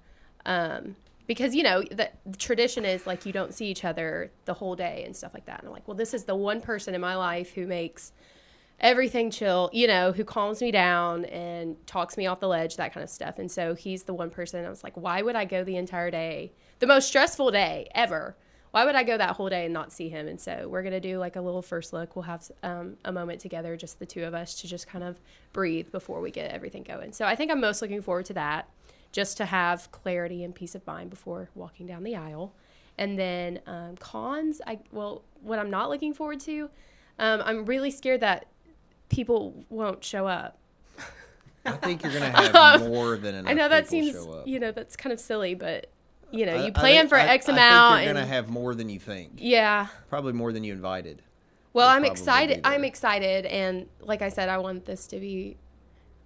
um 0.48 0.96
because 1.32 1.56
you 1.56 1.64
know 1.64 1.82
the, 1.82 2.10
the 2.26 2.38
tradition 2.38 2.84
is 2.84 3.08
like 3.08 3.26
you 3.26 3.32
don't 3.32 3.54
see 3.54 3.68
each 3.68 3.86
other 3.86 4.30
the 4.44 4.54
whole 4.54 4.76
day 4.76 5.04
and 5.06 5.16
stuff 5.16 5.34
like 5.34 5.46
that. 5.46 5.60
And 5.60 5.70
i'm 5.70 5.74
like 5.74 5.88
well 5.88 5.96
this 5.96 6.14
is 6.14 6.26
the 6.26 6.36
one 6.36 6.60
person 6.60 6.94
in 6.94 7.00
my 7.00 7.16
life 7.16 7.54
who 7.54 7.66
makes 7.66 8.12
everything 8.82 9.32
chill 9.32 9.70
you 9.72 9.88
know 9.88 10.12
who 10.12 10.26
calms 10.26 10.62
me 10.62 10.72
down 10.72 11.24
and 11.26 11.78
talks 11.88 12.18
me 12.18 12.28
off 12.28 12.42
the 12.42 12.50
ledge 12.50 12.76
that 12.76 12.94
kind 12.94 13.02
of 13.02 13.10
stuff. 13.10 13.40
And 13.40 13.50
so 13.50 13.76
he's 13.76 14.04
the 14.04 14.14
one 14.14 14.30
person 14.30 14.66
i 14.66 14.70
was 14.70 14.84
like 14.84 14.98
why 14.98 15.22
would 15.22 15.38
i 15.38 15.46
go 15.46 15.64
the 15.64 15.78
entire 15.78 16.12
day 16.12 16.52
the 16.80 16.88
most 16.88 17.08
stressful 17.08 17.52
day 17.52 17.88
ever 17.96 18.36
why 18.72 18.84
would 18.84 18.96
i 18.96 19.04
go 19.04 19.18
that 19.18 19.38
whole 19.38 19.48
day 19.48 19.66
and 19.66 19.74
not 19.74 19.94
see 19.94 20.10
him? 20.10 20.28
And 20.28 20.40
so 20.40 20.68
we're 20.70 20.82
going 20.82 20.94
to 20.94 21.00
do 21.00 21.18
like 21.18 21.36
a 21.36 21.42
little 21.42 21.62
first 21.62 21.92
look. 21.92 22.16
We'll 22.16 22.24
have 22.24 22.50
um, 22.64 22.96
a 23.04 23.12
moment 23.12 23.42
together 23.42 23.76
just 23.76 24.00
the 24.00 24.06
two 24.06 24.24
of 24.24 24.34
us 24.34 24.62
to 24.62 24.68
just 24.68 24.88
kind 24.88 25.04
of 25.04 25.20
breathe 25.52 25.92
before 25.92 26.22
we 26.22 26.32
get 26.32 26.52
everything 26.52 26.84
going. 26.84 27.14
So 27.14 27.26
i 27.26 27.36
think 27.36 27.52
i'm 27.52 27.62
most 27.62 27.82
looking 27.82 28.02
forward 28.02 28.26
to 28.28 28.34
that 28.34 28.70
just 29.12 29.38
to 29.38 29.46
have 29.46 29.92
clarity 29.92 30.44
and 30.44 30.54
peace 30.56 30.76
of 30.76 30.86
mind 30.88 31.10
before 31.10 31.50
walking 31.56 31.86
down 31.88 32.04
the 32.04 32.16
aisle. 32.16 32.54
And 32.98 33.18
then 33.18 33.60
um, 33.66 33.96
cons, 33.98 34.62
I 34.68 34.80
well, 34.92 35.24
what 35.42 35.60
I'm 35.60 35.70
not 35.70 35.90
looking 35.90 36.14
forward 36.14 36.40
to, 36.42 36.70
um, 37.20 37.42
I'm 37.44 37.66
really 37.66 37.92
scared 37.92 38.22
that 38.22 38.46
people 39.10 39.66
won't 39.70 40.04
show 40.04 40.28
up. 40.28 40.58
I 41.66 41.72
think 41.74 42.04
you're 42.04 42.12
going 42.12 42.24
to 42.32 42.38
have 42.58 42.82
more 42.82 43.18
than 43.18 43.36
enough. 43.36 43.50
I 43.50 43.54
know 43.54 43.70
that 43.70 43.88
seems, 43.88 44.12
show 44.14 44.32
up. 44.34 44.48
you 44.48 44.60
know, 44.60 44.72
that's 44.72 44.96
kind 44.96 45.14
of 45.14 45.20
silly, 45.20 45.54
but 45.56 45.88
you 46.32 46.46
know, 46.46 46.56
I- 46.56 46.66
you 46.66 46.72
plan 46.72 47.02
think- 47.02 47.10
for 47.10 47.18
X 47.18 47.50
I 47.50 47.54
amount, 47.54 47.96
think 47.96 48.06
you're 48.06 48.14
going 48.14 48.24
and 48.24 48.30
to 48.30 48.34
have 48.36 48.50
more 48.50 48.74
than 48.76 48.90
you 48.90 49.00
think. 49.00 49.34
yeah. 49.38 49.88
Probably 50.10 50.34
more 50.34 50.52
than 50.52 50.64
you 50.64 50.74
invited. 50.74 51.22
Well, 51.74 51.88
I'm 51.88 52.04
excited. 52.04 52.62
I'm 52.66 52.84
excited, 52.84 53.46
and 53.46 53.88
like 54.02 54.22
I 54.22 54.28
said, 54.30 54.50
I 54.50 54.58
want 54.58 54.86
this 54.86 55.08
to 55.08 55.20
be 55.20 55.56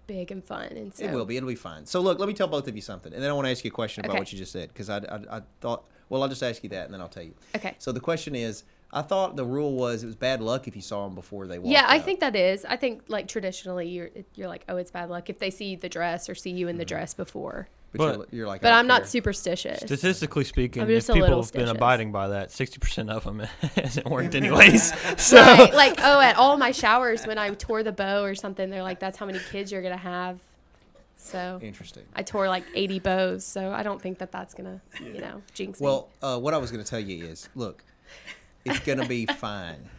big 0.07 0.31
and 0.31 0.43
fun. 0.43 0.67
And 0.73 0.93
so 0.93 1.05
It 1.05 1.11
will 1.11 1.25
be. 1.25 1.37
It'll 1.37 1.49
be 1.49 1.55
fine. 1.55 1.85
So 1.85 1.99
look, 2.01 2.19
let 2.19 2.27
me 2.27 2.33
tell 2.33 2.47
both 2.47 2.67
of 2.67 2.75
you 2.75 2.81
something, 2.81 3.13
and 3.13 3.21
then 3.21 3.29
I 3.29 3.33
want 3.33 3.45
to 3.47 3.51
ask 3.51 3.63
you 3.63 3.69
a 3.69 3.73
question 3.73 4.05
about 4.05 4.11
Okay. 4.13 4.19
what 4.19 4.31
you 4.31 4.37
just 4.37 4.51
said 4.51 4.69
because 4.69 4.89
I, 4.89 4.97
I, 4.97 5.37
I 5.37 5.41
thought. 5.61 5.85
Well, 6.09 6.21
I'll 6.21 6.29
just 6.29 6.43
ask 6.43 6.63
you 6.63 6.69
that, 6.69 6.85
and 6.85 6.93
then 6.93 7.01
I'll 7.01 7.07
tell 7.09 7.23
you. 7.23 7.33
Okay. 7.55 7.75
So 7.79 7.91
the 7.91 7.99
question 7.99 8.35
is, 8.35 8.63
I 8.93 9.01
thought 9.01 9.35
the 9.35 9.43
rule 9.45 9.73
was 9.73 10.03
it 10.03 10.05
was 10.05 10.15
bad 10.15 10.39
luck 10.39 10.67
if 10.67 10.75
you 10.75 10.81
saw 10.83 11.05
them 11.05 11.15
before 11.15 11.47
they 11.47 11.57
walked. 11.57 11.71
Yeah, 11.71 11.85
I 11.87 11.97
up. 11.97 12.05
think 12.05 12.19
that 12.19 12.35
is. 12.35 12.63
I 12.63 12.77
think 12.77 13.03
like 13.07 13.27
traditionally 13.27 13.87
you're 13.89 14.11
you're 14.35 14.47
like, 14.47 14.63
oh, 14.69 14.77
it's 14.77 14.91
bad 14.91 15.09
luck 15.09 15.29
if 15.29 15.39
they 15.39 15.49
see 15.49 15.75
the 15.75 15.89
dress 15.89 16.29
or 16.29 16.35
see 16.35 16.51
you 16.51 16.65
Mm-hmm. 16.65 16.69
in 16.71 16.77
the 16.77 16.85
dress 16.85 17.13
before. 17.15 17.67
But, 17.97 18.17
But- 18.17 18.27
you're, 18.31 18.39
you're 18.39 18.47
like, 18.47 18.61
But 18.61 18.67
I 18.67 18.71
don't 18.71 18.79
I'm 18.79 18.87
not 18.87 19.01
care. 19.01 19.07
superstitious. 19.09 19.79
Statistically 19.79 20.43
speaking, 20.43 20.89
if 20.89 21.07
people 21.07 21.41
have 21.41 21.51
been 21.53 21.67
abiding 21.69 22.11
by 22.11 22.29
that, 22.29 22.49
60% 22.49 23.09
of 23.09 23.23
them 23.23 23.39
hasn't 23.75 24.07
worked 24.07 24.35
anyways. 24.41 24.93
so, 25.21 25.37
Right, 25.37 25.73
like 25.73 25.99
oh, 25.99 26.19
at 26.19 26.37
all 26.37 26.57
my 26.57 26.71
showers 26.71 27.25
when 27.25 27.37
I 27.37 27.49
tore 27.51 27.83
the 27.83 27.91
bow 27.91 28.23
or 28.23 28.35
something, 28.35 28.69
they're 28.69 28.83
like, 28.83 28.99
that's 28.99 29.17
how 29.17 29.25
many 29.25 29.39
kids 29.51 29.71
you're 29.71 29.81
gonna 29.81 29.97
have. 29.97 30.39
So 31.17 31.59
Interesting. 31.61 32.03
I 32.15 32.21
tore 32.21 32.47
like 32.47 32.63
80 32.75 32.99
bows, 32.99 33.43
so 33.45 33.71
I 33.71 33.81
don't 33.81 33.99
think 34.01 34.19
that 34.19 34.31
that's 34.31 34.53
gonna, 34.53 34.79
you 35.01 35.21
know, 35.21 35.41
jinx 35.53 35.81
me. 35.81 35.85
Well, 35.85 36.09
uh, 36.21 36.37
what 36.37 36.53
I 36.53 36.57
was 36.57 36.69
going 36.71 36.83
to 36.83 36.87
tell 36.89 36.99
you 36.99 37.25
is, 37.25 37.49
look, 37.55 37.83
it's 38.63 38.79
going 38.81 38.99
to 38.99 39.07
be 39.07 39.25
fine. 39.39 39.89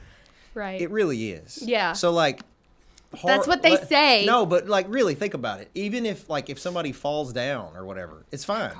right. 0.55 0.81
It 0.81 0.91
really 0.93 1.31
is. 1.33 1.61
Yeah. 1.63 1.95
So 1.95 2.13
like. 2.13 2.43
That's 3.25 3.47
what 3.47 3.63
they 3.63 3.71
let- 3.73 3.89
say. 3.89 4.25
No, 4.27 4.45
but 4.47 4.69
like 4.69 4.87
really 4.89 5.15
think 5.15 5.35
about 5.35 5.61
it. 5.61 5.71
Even 5.75 6.05
if 6.07 6.29
like 6.29 6.51
if 6.51 6.59
somebody 6.59 6.93
falls 6.93 7.33
down 7.33 7.77
or 7.77 7.85
whatever, 7.85 8.25
it's 8.33 8.45
fine. 8.45 8.73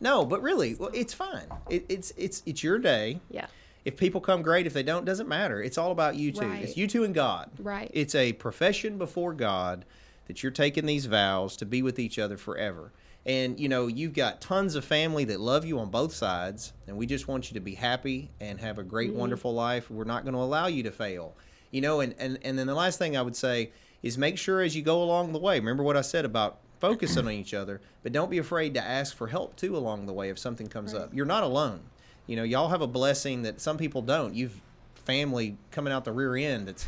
No, 0.00 0.24
but 0.26 0.42
really, 0.42 0.74
well, 0.74 0.90
it's 0.92 1.14
fine. 1.14 1.46
It, 1.70 1.86
it's 1.88 2.12
it's 2.16 2.42
it's 2.46 2.62
your 2.62 2.78
day. 2.78 3.20
yeah. 3.30 3.46
If 3.84 3.98
people 3.98 4.22
come, 4.22 4.40
great. 4.40 4.66
If 4.66 4.72
they 4.72 4.82
don't, 4.82 5.04
doesn't 5.04 5.28
matter. 5.28 5.62
It's 5.62 5.76
all 5.76 5.92
about 5.92 6.16
you 6.16 6.32
two. 6.32 6.40
Right. 6.48 6.62
It's 6.62 6.74
you 6.76 6.86
two 6.86 7.04
and 7.04 7.14
God. 7.14 7.50
Right. 7.58 7.90
It's 7.92 8.14
a 8.14 8.32
profession 8.32 8.96
before 8.96 9.34
God 9.34 9.84
that 10.26 10.42
you're 10.42 10.52
taking 10.52 10.86
these 10.86 11.04
vows 11.04 11.54
to 11.58 11.66
be 11.66 11.82
with 11.82 11.98
each 11.98 12.18
other 12.18 12.38
forever. 12.38 12.92
And 13.26 13.60
you 13.60 13.68
know, 13.68 13.86
you've 13.86 14.14
got 14.14 14.40
tons 14.40 14.74
of 14.74 14.86
family 14.86 15.24
that 15.24 15.38
love 15.38 15.66
you 15.66 15.78
on 15.78 15.90
both 15.90 16.14
sides, 16.14 16.72
and 16.86 16.96
we 16.96 17.04
just 17.06 17.28
want 17.28 17.50
you 17.50 17.54
to 17.54 17.60
be 17.60 17.74
happy 17.74 18.30
and 18.40 18.58
have 18.58 18.78
a 18.78 18.82
great, 18.82 19.10
Mm-hmm. 19.10 19.18
wonderful 19.18 19.52
life. 19.52 19.90
We're 19.90 20.04
not 20.04 20.24
going 20.24 20.34
to 20.34 20.40
allow 20.40 20.66
you 20.66 20.82
to 20.84 20.90
fail. 20.90 21.36
You 21.74 21.80
know, 21.80 21.98
and, 21.98 22.14
and 22.20 22.38
and 22.42 22.56
then 22.56 22.68
the 22.68 22.74
last 22.74 23.00
thing 23.00 23.16
I 23.16 23.22
would 23.22 23.34
say 23.34 23.72
is 24.00 24.16
make 24.16 24.38
sure 24.38 24.62
as 24.62 24.76
you 24.76 24.82
go 24.82 25.02
along 25.02 25.32
the 25.32 25.40
way. 25.40 25.58
Remember 25.58 25.82
what 25.82 25.96
I 25.96 26.02
said 26.02 26.24
about 26.24 26.58
focusing 26.78 27.26
on 27.26 27.32
each 27.32 27.52
other, 27.52 27.80
but 28.04 28.12
don't 28.12 28.30
be 28.30 28.38
afraid 28.38 28.74
to 28.74 28.80
ask 28.80 29.16
for 29.16 29.26
help 29.26 29.56
too 29.56 29.76
along 29.76 30.06
the 30.06 30.12
way 30.12 30.28
if 30.28 30.38
something 30.38 30.68
comes 30.68 30.94
up. 30.94 31.12
You're 31.12 31.26
not 31.26 31.42
alone. 31.42 31.80
You 32.28 32.36
know, 32.36 32.44
y'all 32.44 32.68
have 32.68 32.80
a 32.80 32.86
blessing 32.86 33.42
that 33.42 33.60
some 33.60 33.76
people 33.76 34.02
don't. 34.02 34.36
You've 34.36 34.60
family 34.94 35.56
coming 35.72 35.92
out 35.92 36.04
the 36.04 36.12
rear 36.12 36.36
end 36.36 36.68
that's 36.68 36.86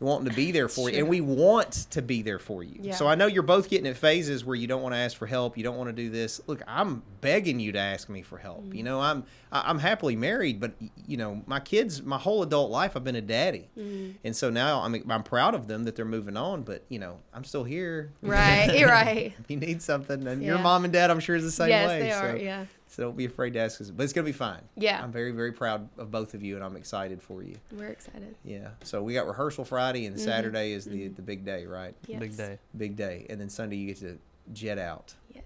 wanting 0.00 0.28
to 0.30 0.34
be 0.36 0.52
there 0.52 0.68
for 0.68 0.88
you, 0.90 0.98
and 0.98 1.08
we 1.08 1.20
want 1.20 1.72
to 1.90 2.00
be 2.02 2.22
there 2.22 2.38
for 2.38 2.62
you. 2.62 2.78
Yeah. 2.80 2.94
So 2.94 3.06
I 3.08 3.14
know 3.16 3.26
you're 3.26 3.42
both 3.42 3.68
getting 3.68 3.86
at 3.88 3.96
phases 3.96 4.44
where 4.44 4.54
you 4.54 4.66
don't 4.68 4.82
want 4.82 4.94
to 4.94 4.98
ask 4.98 5.16
for 5.16 5.26
help, 5.26 5.56
you 5.58 5.64
don't 5.64 5.76
want 5.76 5.88
to 5.88 5.92
do 5.92 6.08
this. 6.08 6.40
Look, 6.46 6.62
I'm 6.68 7.02
begging 7.20 7.58
you 7.58 7.72
to 7.72 7.78
ask 7.80 8.08
me 8.08 8.22
for 8.22 8.38
help. 8.38 8.64
Mm. 8.66 8.74
You 8.76 8.82
know, 8.84 9.00
I'm 9.00 9.24
I'm 9.50 9.78
happily 9.78 10.14
married, 10.14 10.60
but 10.60 10.72
you 11.06 11.16
know, 11.16 11.42
my 11.46 11.58
kids, 11.58 12.02
my 12.02 12.18
whole 12.18 12.42
adult 12.42 12.70
life, 12.70 12.96
I've 12.96 13.02
been 13.04 13.16
a 13.16 13.20
daddy, 13.22 13.68
Mm. 13.78 14.14
and 14.24 14.36
so 14.36 14.50
now 14.50 14.82
I'm 14.82 14.94
I'm 15.10 15.22
proud 15.22 15.54
of 15.54 15.66
them 15.66 15.84
that 15.84 15.96
they're 15.96 16.04
moving 16.04 16.36
on. 16.36 16.62
But 16.62 16.84
you 16.88 16.98
know, 16.98 17.18
I'm 17.34 17.44
still 17.44 17.64
here. 17.64 18.12
Right. 18.22 18.78
You're 18.78 18.88
right. 18.90 19.32
If 19.38 19.50
you 19.50 19.56
need 19.56 19.82
something, 19.82 20.26
and 20.28 20.42
your 20.42 20.58
mom 20.58 20.84
and 20.84 20.92
dad, 20.92 21.10
I'm 21.10 21.20
sure, 21.20 21.34
is 21.36 21.42
the 21.44 21.50
same 21.50 21.70
yes, 21.70 21.88
way. 21.88 21.98
they 22.00 22.12
are. 22.12 22.32
so- 22.32 22.36
Yeah. 22.44 22.64
So 22.88 23.02
don't 23.04 23.16
be 23.16 23.24
afraid 23.26 23.52
to 23.52 23.58
ask 23.60 23.80
us. 23.80 23.90
But 23.90 24.02
it's 24.04 24.12
gonna 24.12 24.24
be 24.24 24.32
fine. 24.32 24.62
Yeah. 24.76 25.02
I'm 25.02 25.12
very, 25.12 25.30
very 25.30 25.52
proud 25.52 25.88
of 25.98 26.10
both 26.10 26.34
of 26.34 26.42
you, 26.42 26.56
and 26.56 26.64
I'm 26.64 26.74
excited 26.76 27.22
for 27.22 27.42
you. 27.42 27.54
We're 27.72 27.88
excited. 27.88 28.34
Yeah. 28.44 28.68
So 28.82 29.02
we 29.02 29.14
got 29.14 29.26
rehearsal 29.26 29.64
Friday, 29.64 30.04
Mm-hmm. 30.04 30.14
and 30.14 30.20
Saturday 30.20 30.72
is 30.72 30.84
the 30.84 31.08
the 31.08 31.22
big 31.22 31.44
day, 31.44 31.66
right? 31.66 31.94
Yes. 32.06 32.20
big 32.20 32.36
day. 32.36 32.58
Big 32.76 32.96
day, 32.96 33.26
and 33.30 33.40
then 33.40 33.48
Sunday 33.48 33.76
you 33.76 33.86
get 33.88 33.98
to 34.00 34.18
jet 34.52 34.78
out. 34.78 35.14
Yes. 35.34 35.44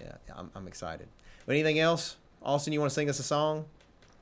Yeah, 0.00 0.12
I'm, 0.36 0.50
I'm 0.54 0.66
excited. 0.68 1.08
But 1.46 1.52
anything 1.56 1.78
else, 1.78 2.16
Austin? 2.42 2.72
You 2.72 2.80
want 2.80 2.90
to 2.90 2.94
sing 2.94 3.08
us 3.08 3.18
a 3.18 3.22
song? 3.22 3.64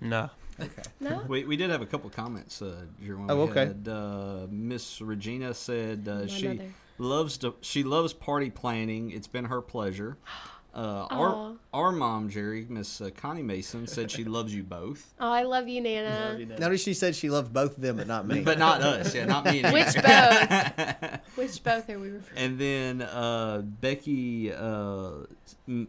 No. 0.01 0.31
Okay. 0.61 0.83
No. 1.01 1.23
We, 1.29 1.45
we 1.45 1.57
did 1.57 1.71
have 1.71 1.81
a 1.83 1.87
couple 1.87 2.11
comments, 2.11 2.61
uh, 2.63 2.83
Jerome. 3.05 3.27
Oh, 3.31 3.37
We 3.45 3.51
okay. 3.51 3.67
had, 3.67 3.89
uh, 3.89 4.47
Miss 4.51 5.01
Regina 5.01 5.55
said 5.55 6.07
uh, 6.07 6.27
she 6.27 6.49
mother. 6.49 6.69
loves 6.99 7.39
to, 7.39 7.55
she 7.63 7.83
loves 7.85 8.13
party 8.13 8.51
planning. 8.51 9.11
It's 9.13 9.27
been 9.27 9.47
her 9.47 9.61
pleasure. 9.63 10.17
Uh, 10.75 11.07
our 11.11 11.55
our 11.75 11.93
mom, 11.93 12.31
Jere, 12.31 12.65
Miss 12.69 13.01
uh, 13.03 13.11
Connie 13.15 13.43
Mason, 13.43 13.87
said 13.87 14.11
she 14.11 14.25
loves 14.25 14.55
you 14.55 14.63
both, 14.63 15.13
Oh, 15.21 15.31
I 15.31 15.43
love 15.43 15.69
you, 15.69 15.81
Nana. 15.83 16.39
Notice 16.59 16.83
she 16.83 16.95
said 16.95 17.15
she 17.15 17.29
loved 17.29 17.53
both 17.53 17.77
of 17.77 17.83
them, 17.83 17.97
but 17.99 18.07
not 18.07 18.27
me. 18.27 18.41
but 18.41 18.59
not 18.59 18.81
us. 18.81 19.15
Yeah, 19.15 19.27
not 19.27 19.45
me. 19.45 19.63
And 19.63 19.73
Which 19.73 19.95
both? 19.95 21.21
Which 21.37 21.63
both 21.63 21.91
are 21.91 21.99
we 21.99 22.09
referring? 22.09 22.39
And 22.39 22.59
then 22.59 23.03
uh, 23.03 23.63
Becky 23.63 24.53
uh, 24.53 25.11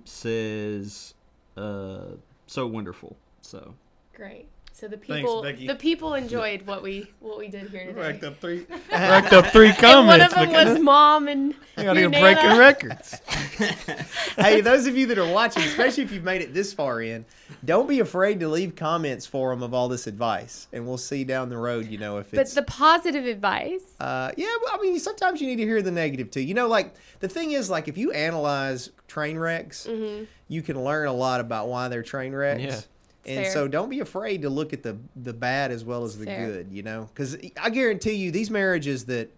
says, 0.06 1.14
uh, 1.56 2.06
"So 2.48 2.68
wonderful." 2.68 3.16
So 3.42 3.76
Great. 4.14 4.48
So 4.76 4.88
the 4.88 4.98
people, 4.98 5.44
Becky. 5.44 5.68
the 5.68 5.76
people 5.76 6.16
enjoyed 6.16 6.64
what 6.66 6.82
we 6.82 7.08
what 7.20 7.38
we 7.38 7.48
did 7.48 7.70
here 7.70 7.86
today. 7.86 8.00
Racked 8.02 8.24
up 8.24 8.40
three. 8.42 8.66
Racked 8.92 9.32
up 9.32 9.46
three 9.48 9.72
comments. 9.72 9.84
And 9.86 10.08
one 10.10 10.22
of 10.22 10.32
comments. 10.32 10.54
them 10.64 10.74
was 10.74 10.80
mom 10.82 11.28
and 11.28 11.54
I 11.78 11.84
gotta 11.84 12.00
your 12.02 12.10
get 12.10 12.22
breaking 12.22 12.58
records. 12.58 13.22
hey, 14.38 14.62
those 14.62 14.88
of 14.88 14.98
you 14.98 15.06
that 15.08 15.18
are 15.20 15.32
watching, 15.32 15.64
especially 15.64 16.04
if 16.04 16.12
you've 16.12 16.24
made 16.24 16.42
it 16.42 16.54
this 16.56 16.74
far 16.74 17.02
in, 17.02 17.24
don't 17.64 17.88
be 17.88 18.00
afraid 18.00 18.40
to 18.40 18.48
leave 18.48 18.76
comments 18.76 19.26
for 19.28 19.52
them 19.52 19.62
of 19.64 19.74
all 19.76 19.88
this 19.88 20.08
advice, 20.08 20.68
and 20.74 20.86
we'll 20.88 20.98
see 20.98 21.24
down 21.24 21.50
the 21.50 21.58
road. 21.58 21.88
You 21.88 22.00
know 22.00 22.18
if 22.18 22.32
But 22.32 22.40
it's 22.40 22.56
but 22.56 22.66
the 22.66 22.72
positive 22.72 23.26
advice. 23.26 23.84
Uh, 24.00 24.32
yeah, 24.38 24.48
well, 24.64 24.72
I 24.80 24.82
mean, 24.82 24.98
sometimes 25.00 25.40
you 25.40 25.48
need 25.48 25.58
to 25.58 25.64
hear 25.66 25.82
the 25.84 25.92
negative 25.92 26.32
too. 26.32 26.42
You 26.42 26.56
know, 26.56 26.68
like 26.68 26.94
the 27.20 27.30
thing 27.30 27.52
is, 27.52 27.70
like 27.70 27.88
if 27.88 27.98
you 27.98 28.12
analyze 28.12 28.90
train 29.08 29.38
wrecks, 29.38 29.86
Mm-hmm. 29.88 30.24
you 30.48 30.62
can 30.64 30.84
learn 30.84 31.08
a 31.08 31.14
lot 31.14 31.40
about 31.40 31.68
why 31.68 31.88
they're 31.90 32.02
train 32.04 32.34
wrecks. 32.34 32.64
Yeah. 32.64 32.80
And 33.26 33.46
Fair. 33.46 33.52
so, 33.54 33.68
don't 33.68 33.90
be 33.90 34.02
afraid 34.02 34.42
to 34.42 34.50
look 34.50 34.74
at 34.74 34.84
the 34.84 34.98
the 35.16 35.34
bad 35.34 35.72
as 35.72 35.86
well 35.86 36.04
as 36.04 36.18
the 36.18 36.26
Fair. 36.26 36.46
good. 36.46 36.68
You 36.72 36.84
know, 36.84 37.10
because 37.14 37.38
I 37.62 37.70
guarantee 37.70 38.14
you, 38.14 38.32
these 38.32 38.50
marriages 38.50 39.06
that 39.06 39.30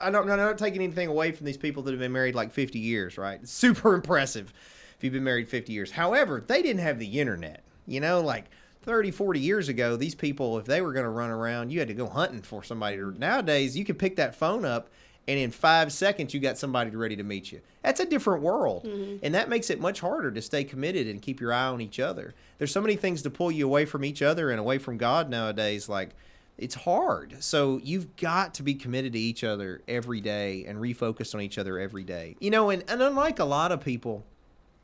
I 0.00 0.10
don't, 0.10 0.28
I'm 0.28 0.36
not 0.36 0.58
taking 0.58 0.82
anything 0.82 1.08
away 1.08 1.32
from 1.32 1.46
these 1.46 1.56
people 1.56 1.82
that 1.84 1.90
have 1.92 2.00
been 2.00 2.12
married 2.12 2.34
like 2.34 2.52
50 2.52 2.78
years, 2.78 3.18
right? 3.18 3.40
It's 3.42 3.52
super 3.52 3.94
impressive 3.94 4.52
if 4.96 5.04
you've 5.04 5.12
been 5.12 5.24
married 5.24 5.48
50 5.48 5.72
years. 5.72 5.90
However, 5.92 6.42
they 6.44 6.62
didn't 6.62 6.82
have 6.82 6.98
the 6.98 7.20
internet. 7.20 7.62
You 7.86 8.00
know, 8.00 8.20
like 8.20 8.46
30, 8.82 9.10
40 9.10 9.40
years 9.40 9.68
ago, 9.68 9.96
these 9.96 10.14
people, 10.14 10.58
if 10.58 10.64
they 10.64 10.80
were 10.80 10.92
going 10.92 11.04
to 11.04 11.10
run 11.10 11.30
around, 11.30 11.70
you 11.70 11.78
had 11.78 11.88
to 11.88 11.94
go 11.94 12.06
hunting 12.06 12.42
for 12.42 12.62
somebody. 12.62 12.96
Nowadays, 12.96 13.76
you 13.76 13.84
can 13.84 13.96
pick 13.96 14.16
that 14.16 14.34
phone 14.34 14.64
up 14.64 14.88
and 15.26 15.38
in 15.38 15.50
five 15.50 15.92
seconds, 15.92 16.34
you 16.34 16.40
got 16.40 16.58
somebody 16.58 16.90
ready 16.90 17.16
to 17.16 17.22
meet 17.22 17.50
you. 17.50 17.60
That's 17.82 18.00
a 18.00 18.04
different 18.04 18.42
world. 18.42 18.84
Mm-hmm. 18.84 19.24
And 19.24 19.34
that 19.34 19.48
makes 19.48 19.70
it 19.70 19.80
much 19.80 20.00
harder 20.00 20.30
to 20.30 20.42
stay 20.42 20.64
committed 20.64 21.06
and 21.06 21.22
keep 21.22 21.40
your 21.40 21.52
eye 21.52 21.66
on 21.66 21.80
each 21.80 21.98
other. 21.98 22.34
There's 22.58 22.72
so 22.72 22.80
many 22.80 22.96
things 22.96 23.22
to 23.22 23.30
pull 23.30 23.50
you 23.50 23.66
away 23.66 23.84
from 23.86 24.04
each 24.04 24.22
other 24.22 24.50
and 24.50 24.60
away 24.60 24.78
from 24.78 24.98
God 24.98 25.30
nowadays. 25.30 25.88
Like, 25.88 26.10
it's 26.58 26.74
hard. 26.74 27.42
So 27.42 27.80
you've 27.82 28.16
got 28.16 28.54
to 28.54 28.62
be 28.62 28.74
committed 28.74 29.14
to 29.14 29.18
each 29.18 29.42
other 29.42 29.82
every 29.88 30.20
day 30.20 30.64
and 30.66 30.78
refocused 30.78 31.34
on 31.34 31.40
each 31.40 31.58
other 31.58 31.78
every 31.78 32.04
day. 32.04 32.36
You 32.40 32.50
know, 32.50 32.70
and, 32.70 32.84
and 32.88 33.02
unlike 33.02 33.38
a 33.38 33.44
lot 33.44 33.72
of 33.72 33.80
people 33.80 34.24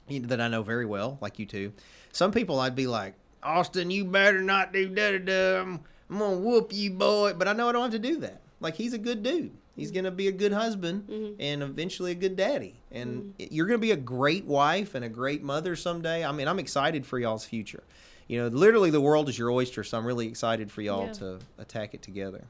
you 0.09 0.21
know, 0.21 0.29
that 0.29 0.41
I 0.41 0.49
know 0.49 0.63
very 0.63 0.87
well, 0.87 1.19
like 1.21 1.39
you 1.39 1.47
two, 1.47 1.73
some 2.13 2.33
people 2.33 2.59
I'd 2.59 2.75
be 2.75 2.87
like, 2.87 3.15
Austin, 3.43 3.91
you 3.91 4.05
better 4.05 4.43
not 4.43 4.73
do 4.73 4.89
da 4.89 5.13
da 5.13 5.19
da. 5.19 5.61
I'm, 5.61 5.81
I'm 6.11 6.19
gonna 6.19 6.37
whoop 6.39 6.73
you, 6.73 6.91
boy. 6.91 7.35
But 7.35 7.47
I 7.47 7.53
know 7.53 7.69
I 7.69 7.73
don't 7.73 7.83
have 7.83 7.93
to 7.93 7.99
do 7.99 8.19
that. 8.19 8.41
Like 8.61 8.75
he's 8.75 8.93
a 8.93 8.99
good 8.99 9.23
dude. 9.23 9.53
He's 9.77 9.91
gonna 9.91 10.11
be 10.11 10.29
a 10.29 10.33
good 10.33 10.53
husband 10.53 11.07
mm-hmm. 11.09 11.41
and 11.41 11.63
eventually 11.63 12.13
a 12.13 12.15
good 12.15 12.37
daddy. 12.37 12.77
And 12.91 13.35
mm-hmm. 13.39 13.55
you're 13.55 13.67
gonna 13.67 13.79
be 13.79 13.93
a 13.93 13.97
great 13.97 14.45
wife 14.45 14.95
and 14.95 15.05
a 15.05 15.09
great 15.09 15.43
mother 15.43 15.77
someday. 15.77 16.25
I 16.25 16.33
mean, 16.33 16.49
I'm 16.49 16.59
excited 16.59 17.07
for 17.07 17.19
y'all's 17.19 17.45
future. 17.45 17.83
You 18.27 18.43
know, 18.43 18.49
literally 18.49 18.91
the 18.91 19.01
world 19.01 19.29
is 19.29 19.39
your 19.39 19.51
oyster, 19.51 19.83
so 19.83 19.99
I'm 19.99 20.07
really 20.07 20.29
excited 20.29 20.71
for 20.71 20.83
y'all 20.83 21.07
Yeah. 21.07 21.13
to 21.15 21.39
attack 21.59 21.95
it 21.95 22.03
together. 22.03 22.45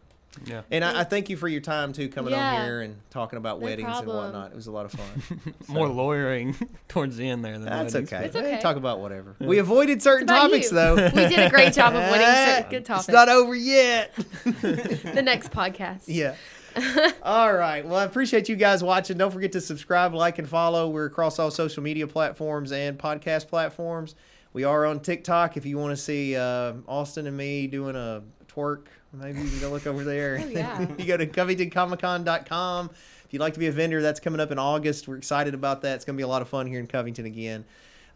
Yeah. 0.44 0.62
And 0.70 0.84
I, 0.84 1.00
I 1.00 1.04
thank 1.04 1.28
you 1.28 1.36
for 1.36 1.48
your 1.48 1.60
time 1.60 1.92
too, 1.92 2.08
coming 2.08 2.34
on 2.34 2.64
here 2.64 2.82
and 2.82 2.96
talking 3.10 3.36
about 3.36 3.58
No 3.58 3.64
weddings 3.64 3.88
problem. 3.88 4.16
and 4.16 4.26
whatnot. 4.26 4.52
It 4.52 4.56
was 4.56 4.68
a 4.68 4.70
lot 4.70 4.86
of 4.86 4.92
fun. 4.92 5.54
More 5.68 5.88
lawyering 5.88 6.54
towards 6.88 7.16
the 7.16 7.28
end 7.28 7.44
there 7.44 7.54
than 7.54 7.64
That's 7.64 7.94
weddings. 7.94 8.12
okay. 8.12 8.26
It's 8.26 8.36
Hey, 8.36 8.42
okay. 8.42 8.60
Talk 8.60 8.76
about 8.76 9.00
whatever. 9.00 9.34
We 9.40 9.58
avoided 9.58 10.02
certain 10.02 10.26
topics 10.26 10.70
you. 10.70 10.76
though. 10.76 10.94
We 11.14 11.28
did 11.28 11.38
a 11.38 11.50
great 11.50 11.72
job 11.72 11.94
of 11.94 12.10
winning 12.10 12.26
certain 12.26 12.70
good 12.70 12.84
topics. 12.84 13.08
It's 13.08 13.14
not 13.14 13.28
over 13.28 13.54
yet. 13.54 14.14
the 14.44 15.22
next 15.24 15.50
podcast. 15.50 16.04
yeah. 16.06 16.36
all 17.22 17.52
right. 17.52 17.84
Well, 17.84 17.96
I 17.98 18.04
appreciate 18.04 18.48
you 18.48 18.56
guys 18.56 18.82
watching. 18.82 19.18
Don't 19.18 19.30
forget 19.30 19.52
to 19.52 19.60
subscribe, 19.60 20.14
like, 20.14 20.38
and 20.38 20.48
follow. 20.48 20.88
We're 20.88 21.06
across 21.06 21.38
all 21.38 21.50
social 21.50 21.82
media 21.82 22.06
platforms 22.06 22.72
and 22.72 22.98
podcast 22.98 23.48
platforms. 23.48 24.14
We 24.52 24.64
are 24.64 24.86
on 24.86 25.00
TikTok. 25.00 25.56
If 25.56 25.64
you 25.64 25.78
want 25.78 25.92
to 25.92 25.96
see 25.96 26.36
uh, 26.36 26.74
Austin 26.88 27.26
and 27.26 27.36
me 27.36 27.66
doing 27.66 27.96
a 27.96 28.22
twerk, 28.48 28.86
maybe 29.12 29.40
you 29.40 29.48
can 29.48 29.60
go 29.60 29.70
look 29.70 29.86
over 29.86 30.04
there. 30.04 30.40
Oh, 30.42 30.48
yeah. 30.48 30.86
you 30.98 31.04
go 31.04 31.16
to 31.16 31.26
CovingtonComicCon.com. 31.26 32.90
If 33.24 33.32
you'd 33.32 33.40
like 33.40 33.54
to 33.54 33.60
be 33.60 33.68
a 33.68 33.72
vendor, 33.72 34.02
that's 34.02 34.20
coming 34.20 34.40
up 34.40 34.50
in 34.50 34.58
August. 34.58 35.06
We're 35.06 35.16
excited 35.16 35.54
about 35.54 35.82
that. 35.82 35.96
It's 35.96 36.04
going 36.04 36.16
to 36.16 36.20
be 36.20 36.24
a 36.24 36.28
lot 36.28 36.42
of 36.42 36.48
fun 36.48 36.66
here 36.66 36.80
in 36.80 36.86
Covington 36.86 37.26
again. 37.26 37.64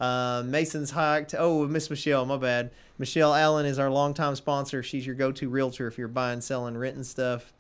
Uh, 0.01 0.43
Mason's 0.45 0.91
hiked. 0.91 1.35
Oh, 1.39 1.67
Miss 1.69 1.89
Michelle, 1.89 2.27
my 2.27 2.37
bad. 2.37 2.73
Michelle 2.99 3.33
Allen 3.33 3.65
is 3.65 3.79
our 3.79 3.91
longtime 3.91 4.35
sponsor. 4.35 4.83
She's 4.83 5.07
your 5.07 5.15
go-to 5.15 5.49
realtor 5.49 5.87
if 5.87 5.97
you're 5.97 6.09
buying, 6.09 6.41
selling, 6.41 6.77
renting 6.77 7.05
stuff. 7.05 7.54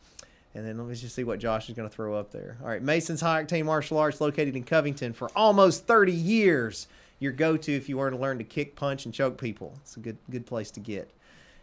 And 0.54 0.64
then 0.64 0.78
let 0.78 0.86
me 0.86 0.94
just 0.94 1.14
see 1.14 1.24
what 1.24 1.40
Josh 1.40 1.68
is 1.68 1.74
going 1.74 1.88
to 1.88 1.94
throw 1.94 2.14
up 2.14 2.30
there. 2.30 2.56
All 2.62 2.68
right, 2.68 2.82
Mason's 2.82 3.20
High 3.20 3.42
Octane 3.42 3.64
Martial 3.64 3.98
Arts, 3.98 4.20
located 4.20 4.54
in 4.54 4.62
Covington 4.62 5.12
for 5.12 5.28
almost 5.34 5.86
30 5.86 6.12
years. 6.12 6.86
Your 7.18 7.32
go-to 7.32 7.72
if 7.72 7.88
you 7.88 7.96
want 7.96 8.14
to 8.14 8.20
learn 8.20 8.38
to 8.38 8.44
kick, 8.44 8.76
punch, 8.76 9.04
and 9.04 9.14
choke 9.14 9.38
people. 9.38 9.74
It's 9.82 9.96
a 9.96 10.00
good 10.00 10.18
good 10.30 10.46
place 10.46 10.70
to 10.72 10.80
get. 10.80 11.10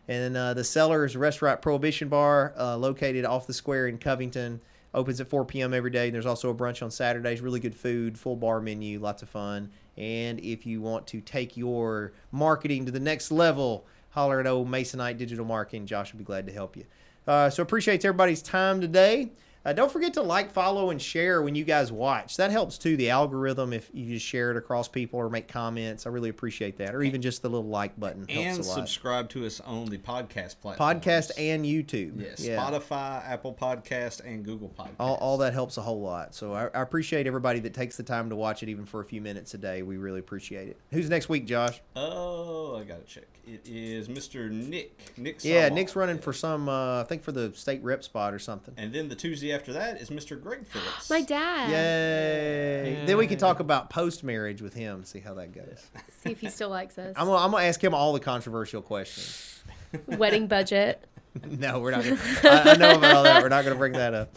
And 0.07 0.35
uh, 0.35 0.53
the 0.53 0.63
Cellar 0.63 1.05
is 1.05 1.15
restaurant 1.15 1.61
prohibition 1.61 2.09
bar 2.09 2.53
uh, 2.57 2.75
located 2.75 3.25
off 3.25 3.47
the 3.47 3.53
square 3.53 3.87
in 3.87 3.97
Covington. 3.97 4.59
Opens 4.93 5.21
at 5.21 5.27
4 5.27 5.45
p.m. 5.45 5.73
every 5.73 5.91
day. 5.91 6.09
There's 6.09 6.25
also 6.25 6.49
a 6.49 6.53
brunch 6.53 6.83
on 6.83 6.91
Saturdays. 6.91 7.39
Really 7.39 7.61
good 7.61 7.75
food, 7.75 8.19
full 8.19 8.35
bar 8.35 8.59
menu, 8.59 8.99
lots 8.99 9.21
of 9.21 9.29
fun. 9.29 9.71
And 9.97 10.39
if 10.39 10.65
you 10.65 10.81
want 10.81 11.07
to 11.07 11.21
take 11.21 11.55
your 11.55 12.11
marketing 12.31 12.85
to 12.87 12.91
the 12.91 12.99
next 12.99 13.31
level, 13.31 13.85
holler 14.09 14.39
at 14.39 14.47
old 14.47 14.67
Masonite 14.67 15.17
Digital 15.17 15.45
Marketing. 15.45 15.85
Josh 15.85 16.11
will 16.11 16.17
be 16.17 16.25
glad 16.25 16.45
to 16.47 16.51
help 16.51 16.75
you. 16.75 16.85
Uh, 17.27 17.49
so 17.49 17.61
appreciate 17.61 18.03
everybody's 18.03 18.41
time 18.41 18.81
today. 18.81 19.29
Uh, 19.63 19.73
don't 19.73 19.91
forget 19.91 20.13
to 20.15 20.21
like, 20.21 20.51
follow, 20.51 20.89
and 20.89 21.01
share 21.01 21.41
when 21.41 21.53
you 21.53 21.63
guys 21.63 21.91
watch. 21.91 22.37
That 22.37 22.49
helps 22.51 22.77
too. 22.77 22.97
The 22.97 23.11
algorithm, 23.11 23.73
if 23.73 23.89
you 23.93 24.13
just 24.15 24.25
share 24.25 24.49
it 24.51 24.57
across 24.57 24.87
people 24.87 25.19
or 25.19 25.29
make 25.29 25.47
comments, 25.47 26.07
I 26.07 26.09
really 26.09 26.29
appreciate 26.29 26.77
that. 26.77 26.95
Or 26.95 27.03
even 27.03 27.21
just 27.21 27.41
the 27.43 27.49
little 27.49 27.69
like 27.69 27.99
button 27.99 28.27
helps 28.27 28.57
and 28.57 28.65
a 28.65 28.67
lot. 28.67 28.75
subscribe 28.75 29.29
to 29.29 29.45
us 29.45 29.59
on 29.61 29.85
the 29.85 29.99
podcast 29.99 30.59
platform. 30.59 30.77
Podcast 30.99 31.31
and 31.37 31.63
YouTube. 31.63 32.19
yes, 32.19 32.39
yeah. 32.39 32.57
Spotify, 32.57 33.23
Apple 33.27 33.53
Podcast, 33.53 34.25
and 34.25 34.43
Google 34.43 34.69
Podcast. 34.69 34.95
All, 34.99 35.15
all 35.15 35.37
that 35.37 35.53
helps 35.53 35.77
a 35.77 35.81
whole 35.81 36.01
lot. 36.01 36.33
So 36.33 36.53
I, 36.53 36.65
I 36.67 36.81
appreciate 36.81 37.27
everybody 37.27 37.59
that 37.59 37.73
takes 37.75 37.97
the 37.97 38.03
time 38.03 38.29
to 38.29 38.35
watch 38.35 38.63
it, 38.63 38.69
even 38.69 38.85
for 38.85 39.01
a 39.01 39.05
few 39.05 39.21
minutes 39.21 39.53
a 39.53 39.59
day. 39.59 39.83
We 39.83 39.97
really 39.97 40.19
appreciate 40.19 40.69
it. 40.69 40.77
Who's 40.91 41.09
next 41.09 41.29
week, 41.29 41.45
Josh? 41.45 41.81
Oh, 41.95 42.77
I 42.77 42.83
gotta 42.83 43.03
check. 43.03 43.25
It 43.45 43.61
is 43.65 44.07
Mr. 44.07 44.49
Nick. 44.49 45.17
Nick. 45.17 45.43
Yeah. 45.43 45.69
Nick's 45.69 45.95
running 45.95 46.19
for 46.19 46.31
some, 46.33 46.69
uh, 46.69 47.01
I 47.01 47.03
think 47.03 47.23
for 47.23 47.31
the 47.31 47.51
state 47.53 47.83
rep 47.83 48.03
spot 48.03 48.33
or 48.33 48.39
something. 48.39 48.73
And 48.77 48.93
then 48.93 49.09
the 49.09 49.15
Tuesday 49.15 49.50
after 49.53 49.73
that 49.73 50.01
is 50.01 50.09
Mr. 50.09 50.41
Greg 50.41 50.65
Phillips. 50.65 51.09
My 51.09 51.21
dad. 51.21 51.69
Yay! 51.69 53.05
Then 53.05 53.17
we 53.17 53.27
can 53.27 53.37
talk 53.37 53.59
about 53.59 53.89
post 53.89 54.23
marriage 54.23 54.61
with 54.61 54.73
him. 54.73 55.03
See 55.03 55.19
how 55.19 55.33
that 55.35 55.53
goes. 55.53 55.85
See 56.23 56.31
if 56.31 56.39
he 56.39 56.49
still 56.49 56.69
likes 56.69 56.97
us. 56.97 57.13
I'm 57.17 57.27
gonna, 57.27 57.37
I'm 57.37 57.51
gonna 57.51 57.63
ask 57.65 57.83
him 57.83 57.93
all 57.93 58.13
the 58.13 58.19
controversial 58.19 58.81
questions. 58.81 59.63
Wedding 60.07 60.47
budget. 60.47 61.05
no, 61.45 61.79
we're 61.79 61.91
not. 61.91 62.03
Gonna, 62.03 62.17
I, 62.43 62.71
I 62.71 62.75
know 62.75 62.97
about 62.97 63.15
all 63.15 63.23
that. 63.23 63.41
We're 63.41 63.49
not 63.49 63.63
gonna 63.63 63.75
bring 63.75 63.93
that 63.93 64.13
up. 64.13 64.35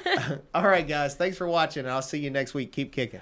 all 0.54 0.66
right, 0.66 0.86
guys. 0.86 1.14
Thanks 1.14 1.36
for 1.36 1.48
watching. 1.48 1.84
and 1.84 1.90
I'll 1.92 2.02
see 2.02 2.18
you 2.18 2.30
next 2.30 2.54
week. 2.54 2.72
Keep 2.72 2.92
kicking. 2.92 3.20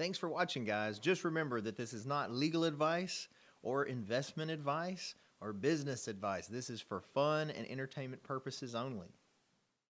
Thanks 0.00 0.16
for 0.16 0.30
watching, 0.30 0.64
guys. 0.64 0.98
Just 0.98 1.24
remember 1.24 1.60
that 1.60 1.76
this 1.76 1.92
is 1.92 2.06
not 2.06 2.32
legal 2.32 2.64
advice 2.64 3.28
or 3.62 3.84
investment 3.84 4.50
advice 4.50 5.14
or 5.42 5.52
business 5.52 6.08
advice. 6.08 6.46
This 6.46 6.70
is 6.70 6.80
for 6.80 7.02
fun 7.02 7.50
and 7.50 7.70
entertainment 7.70 8.22
purposes 8.22 8.74
only. 8.74 9.08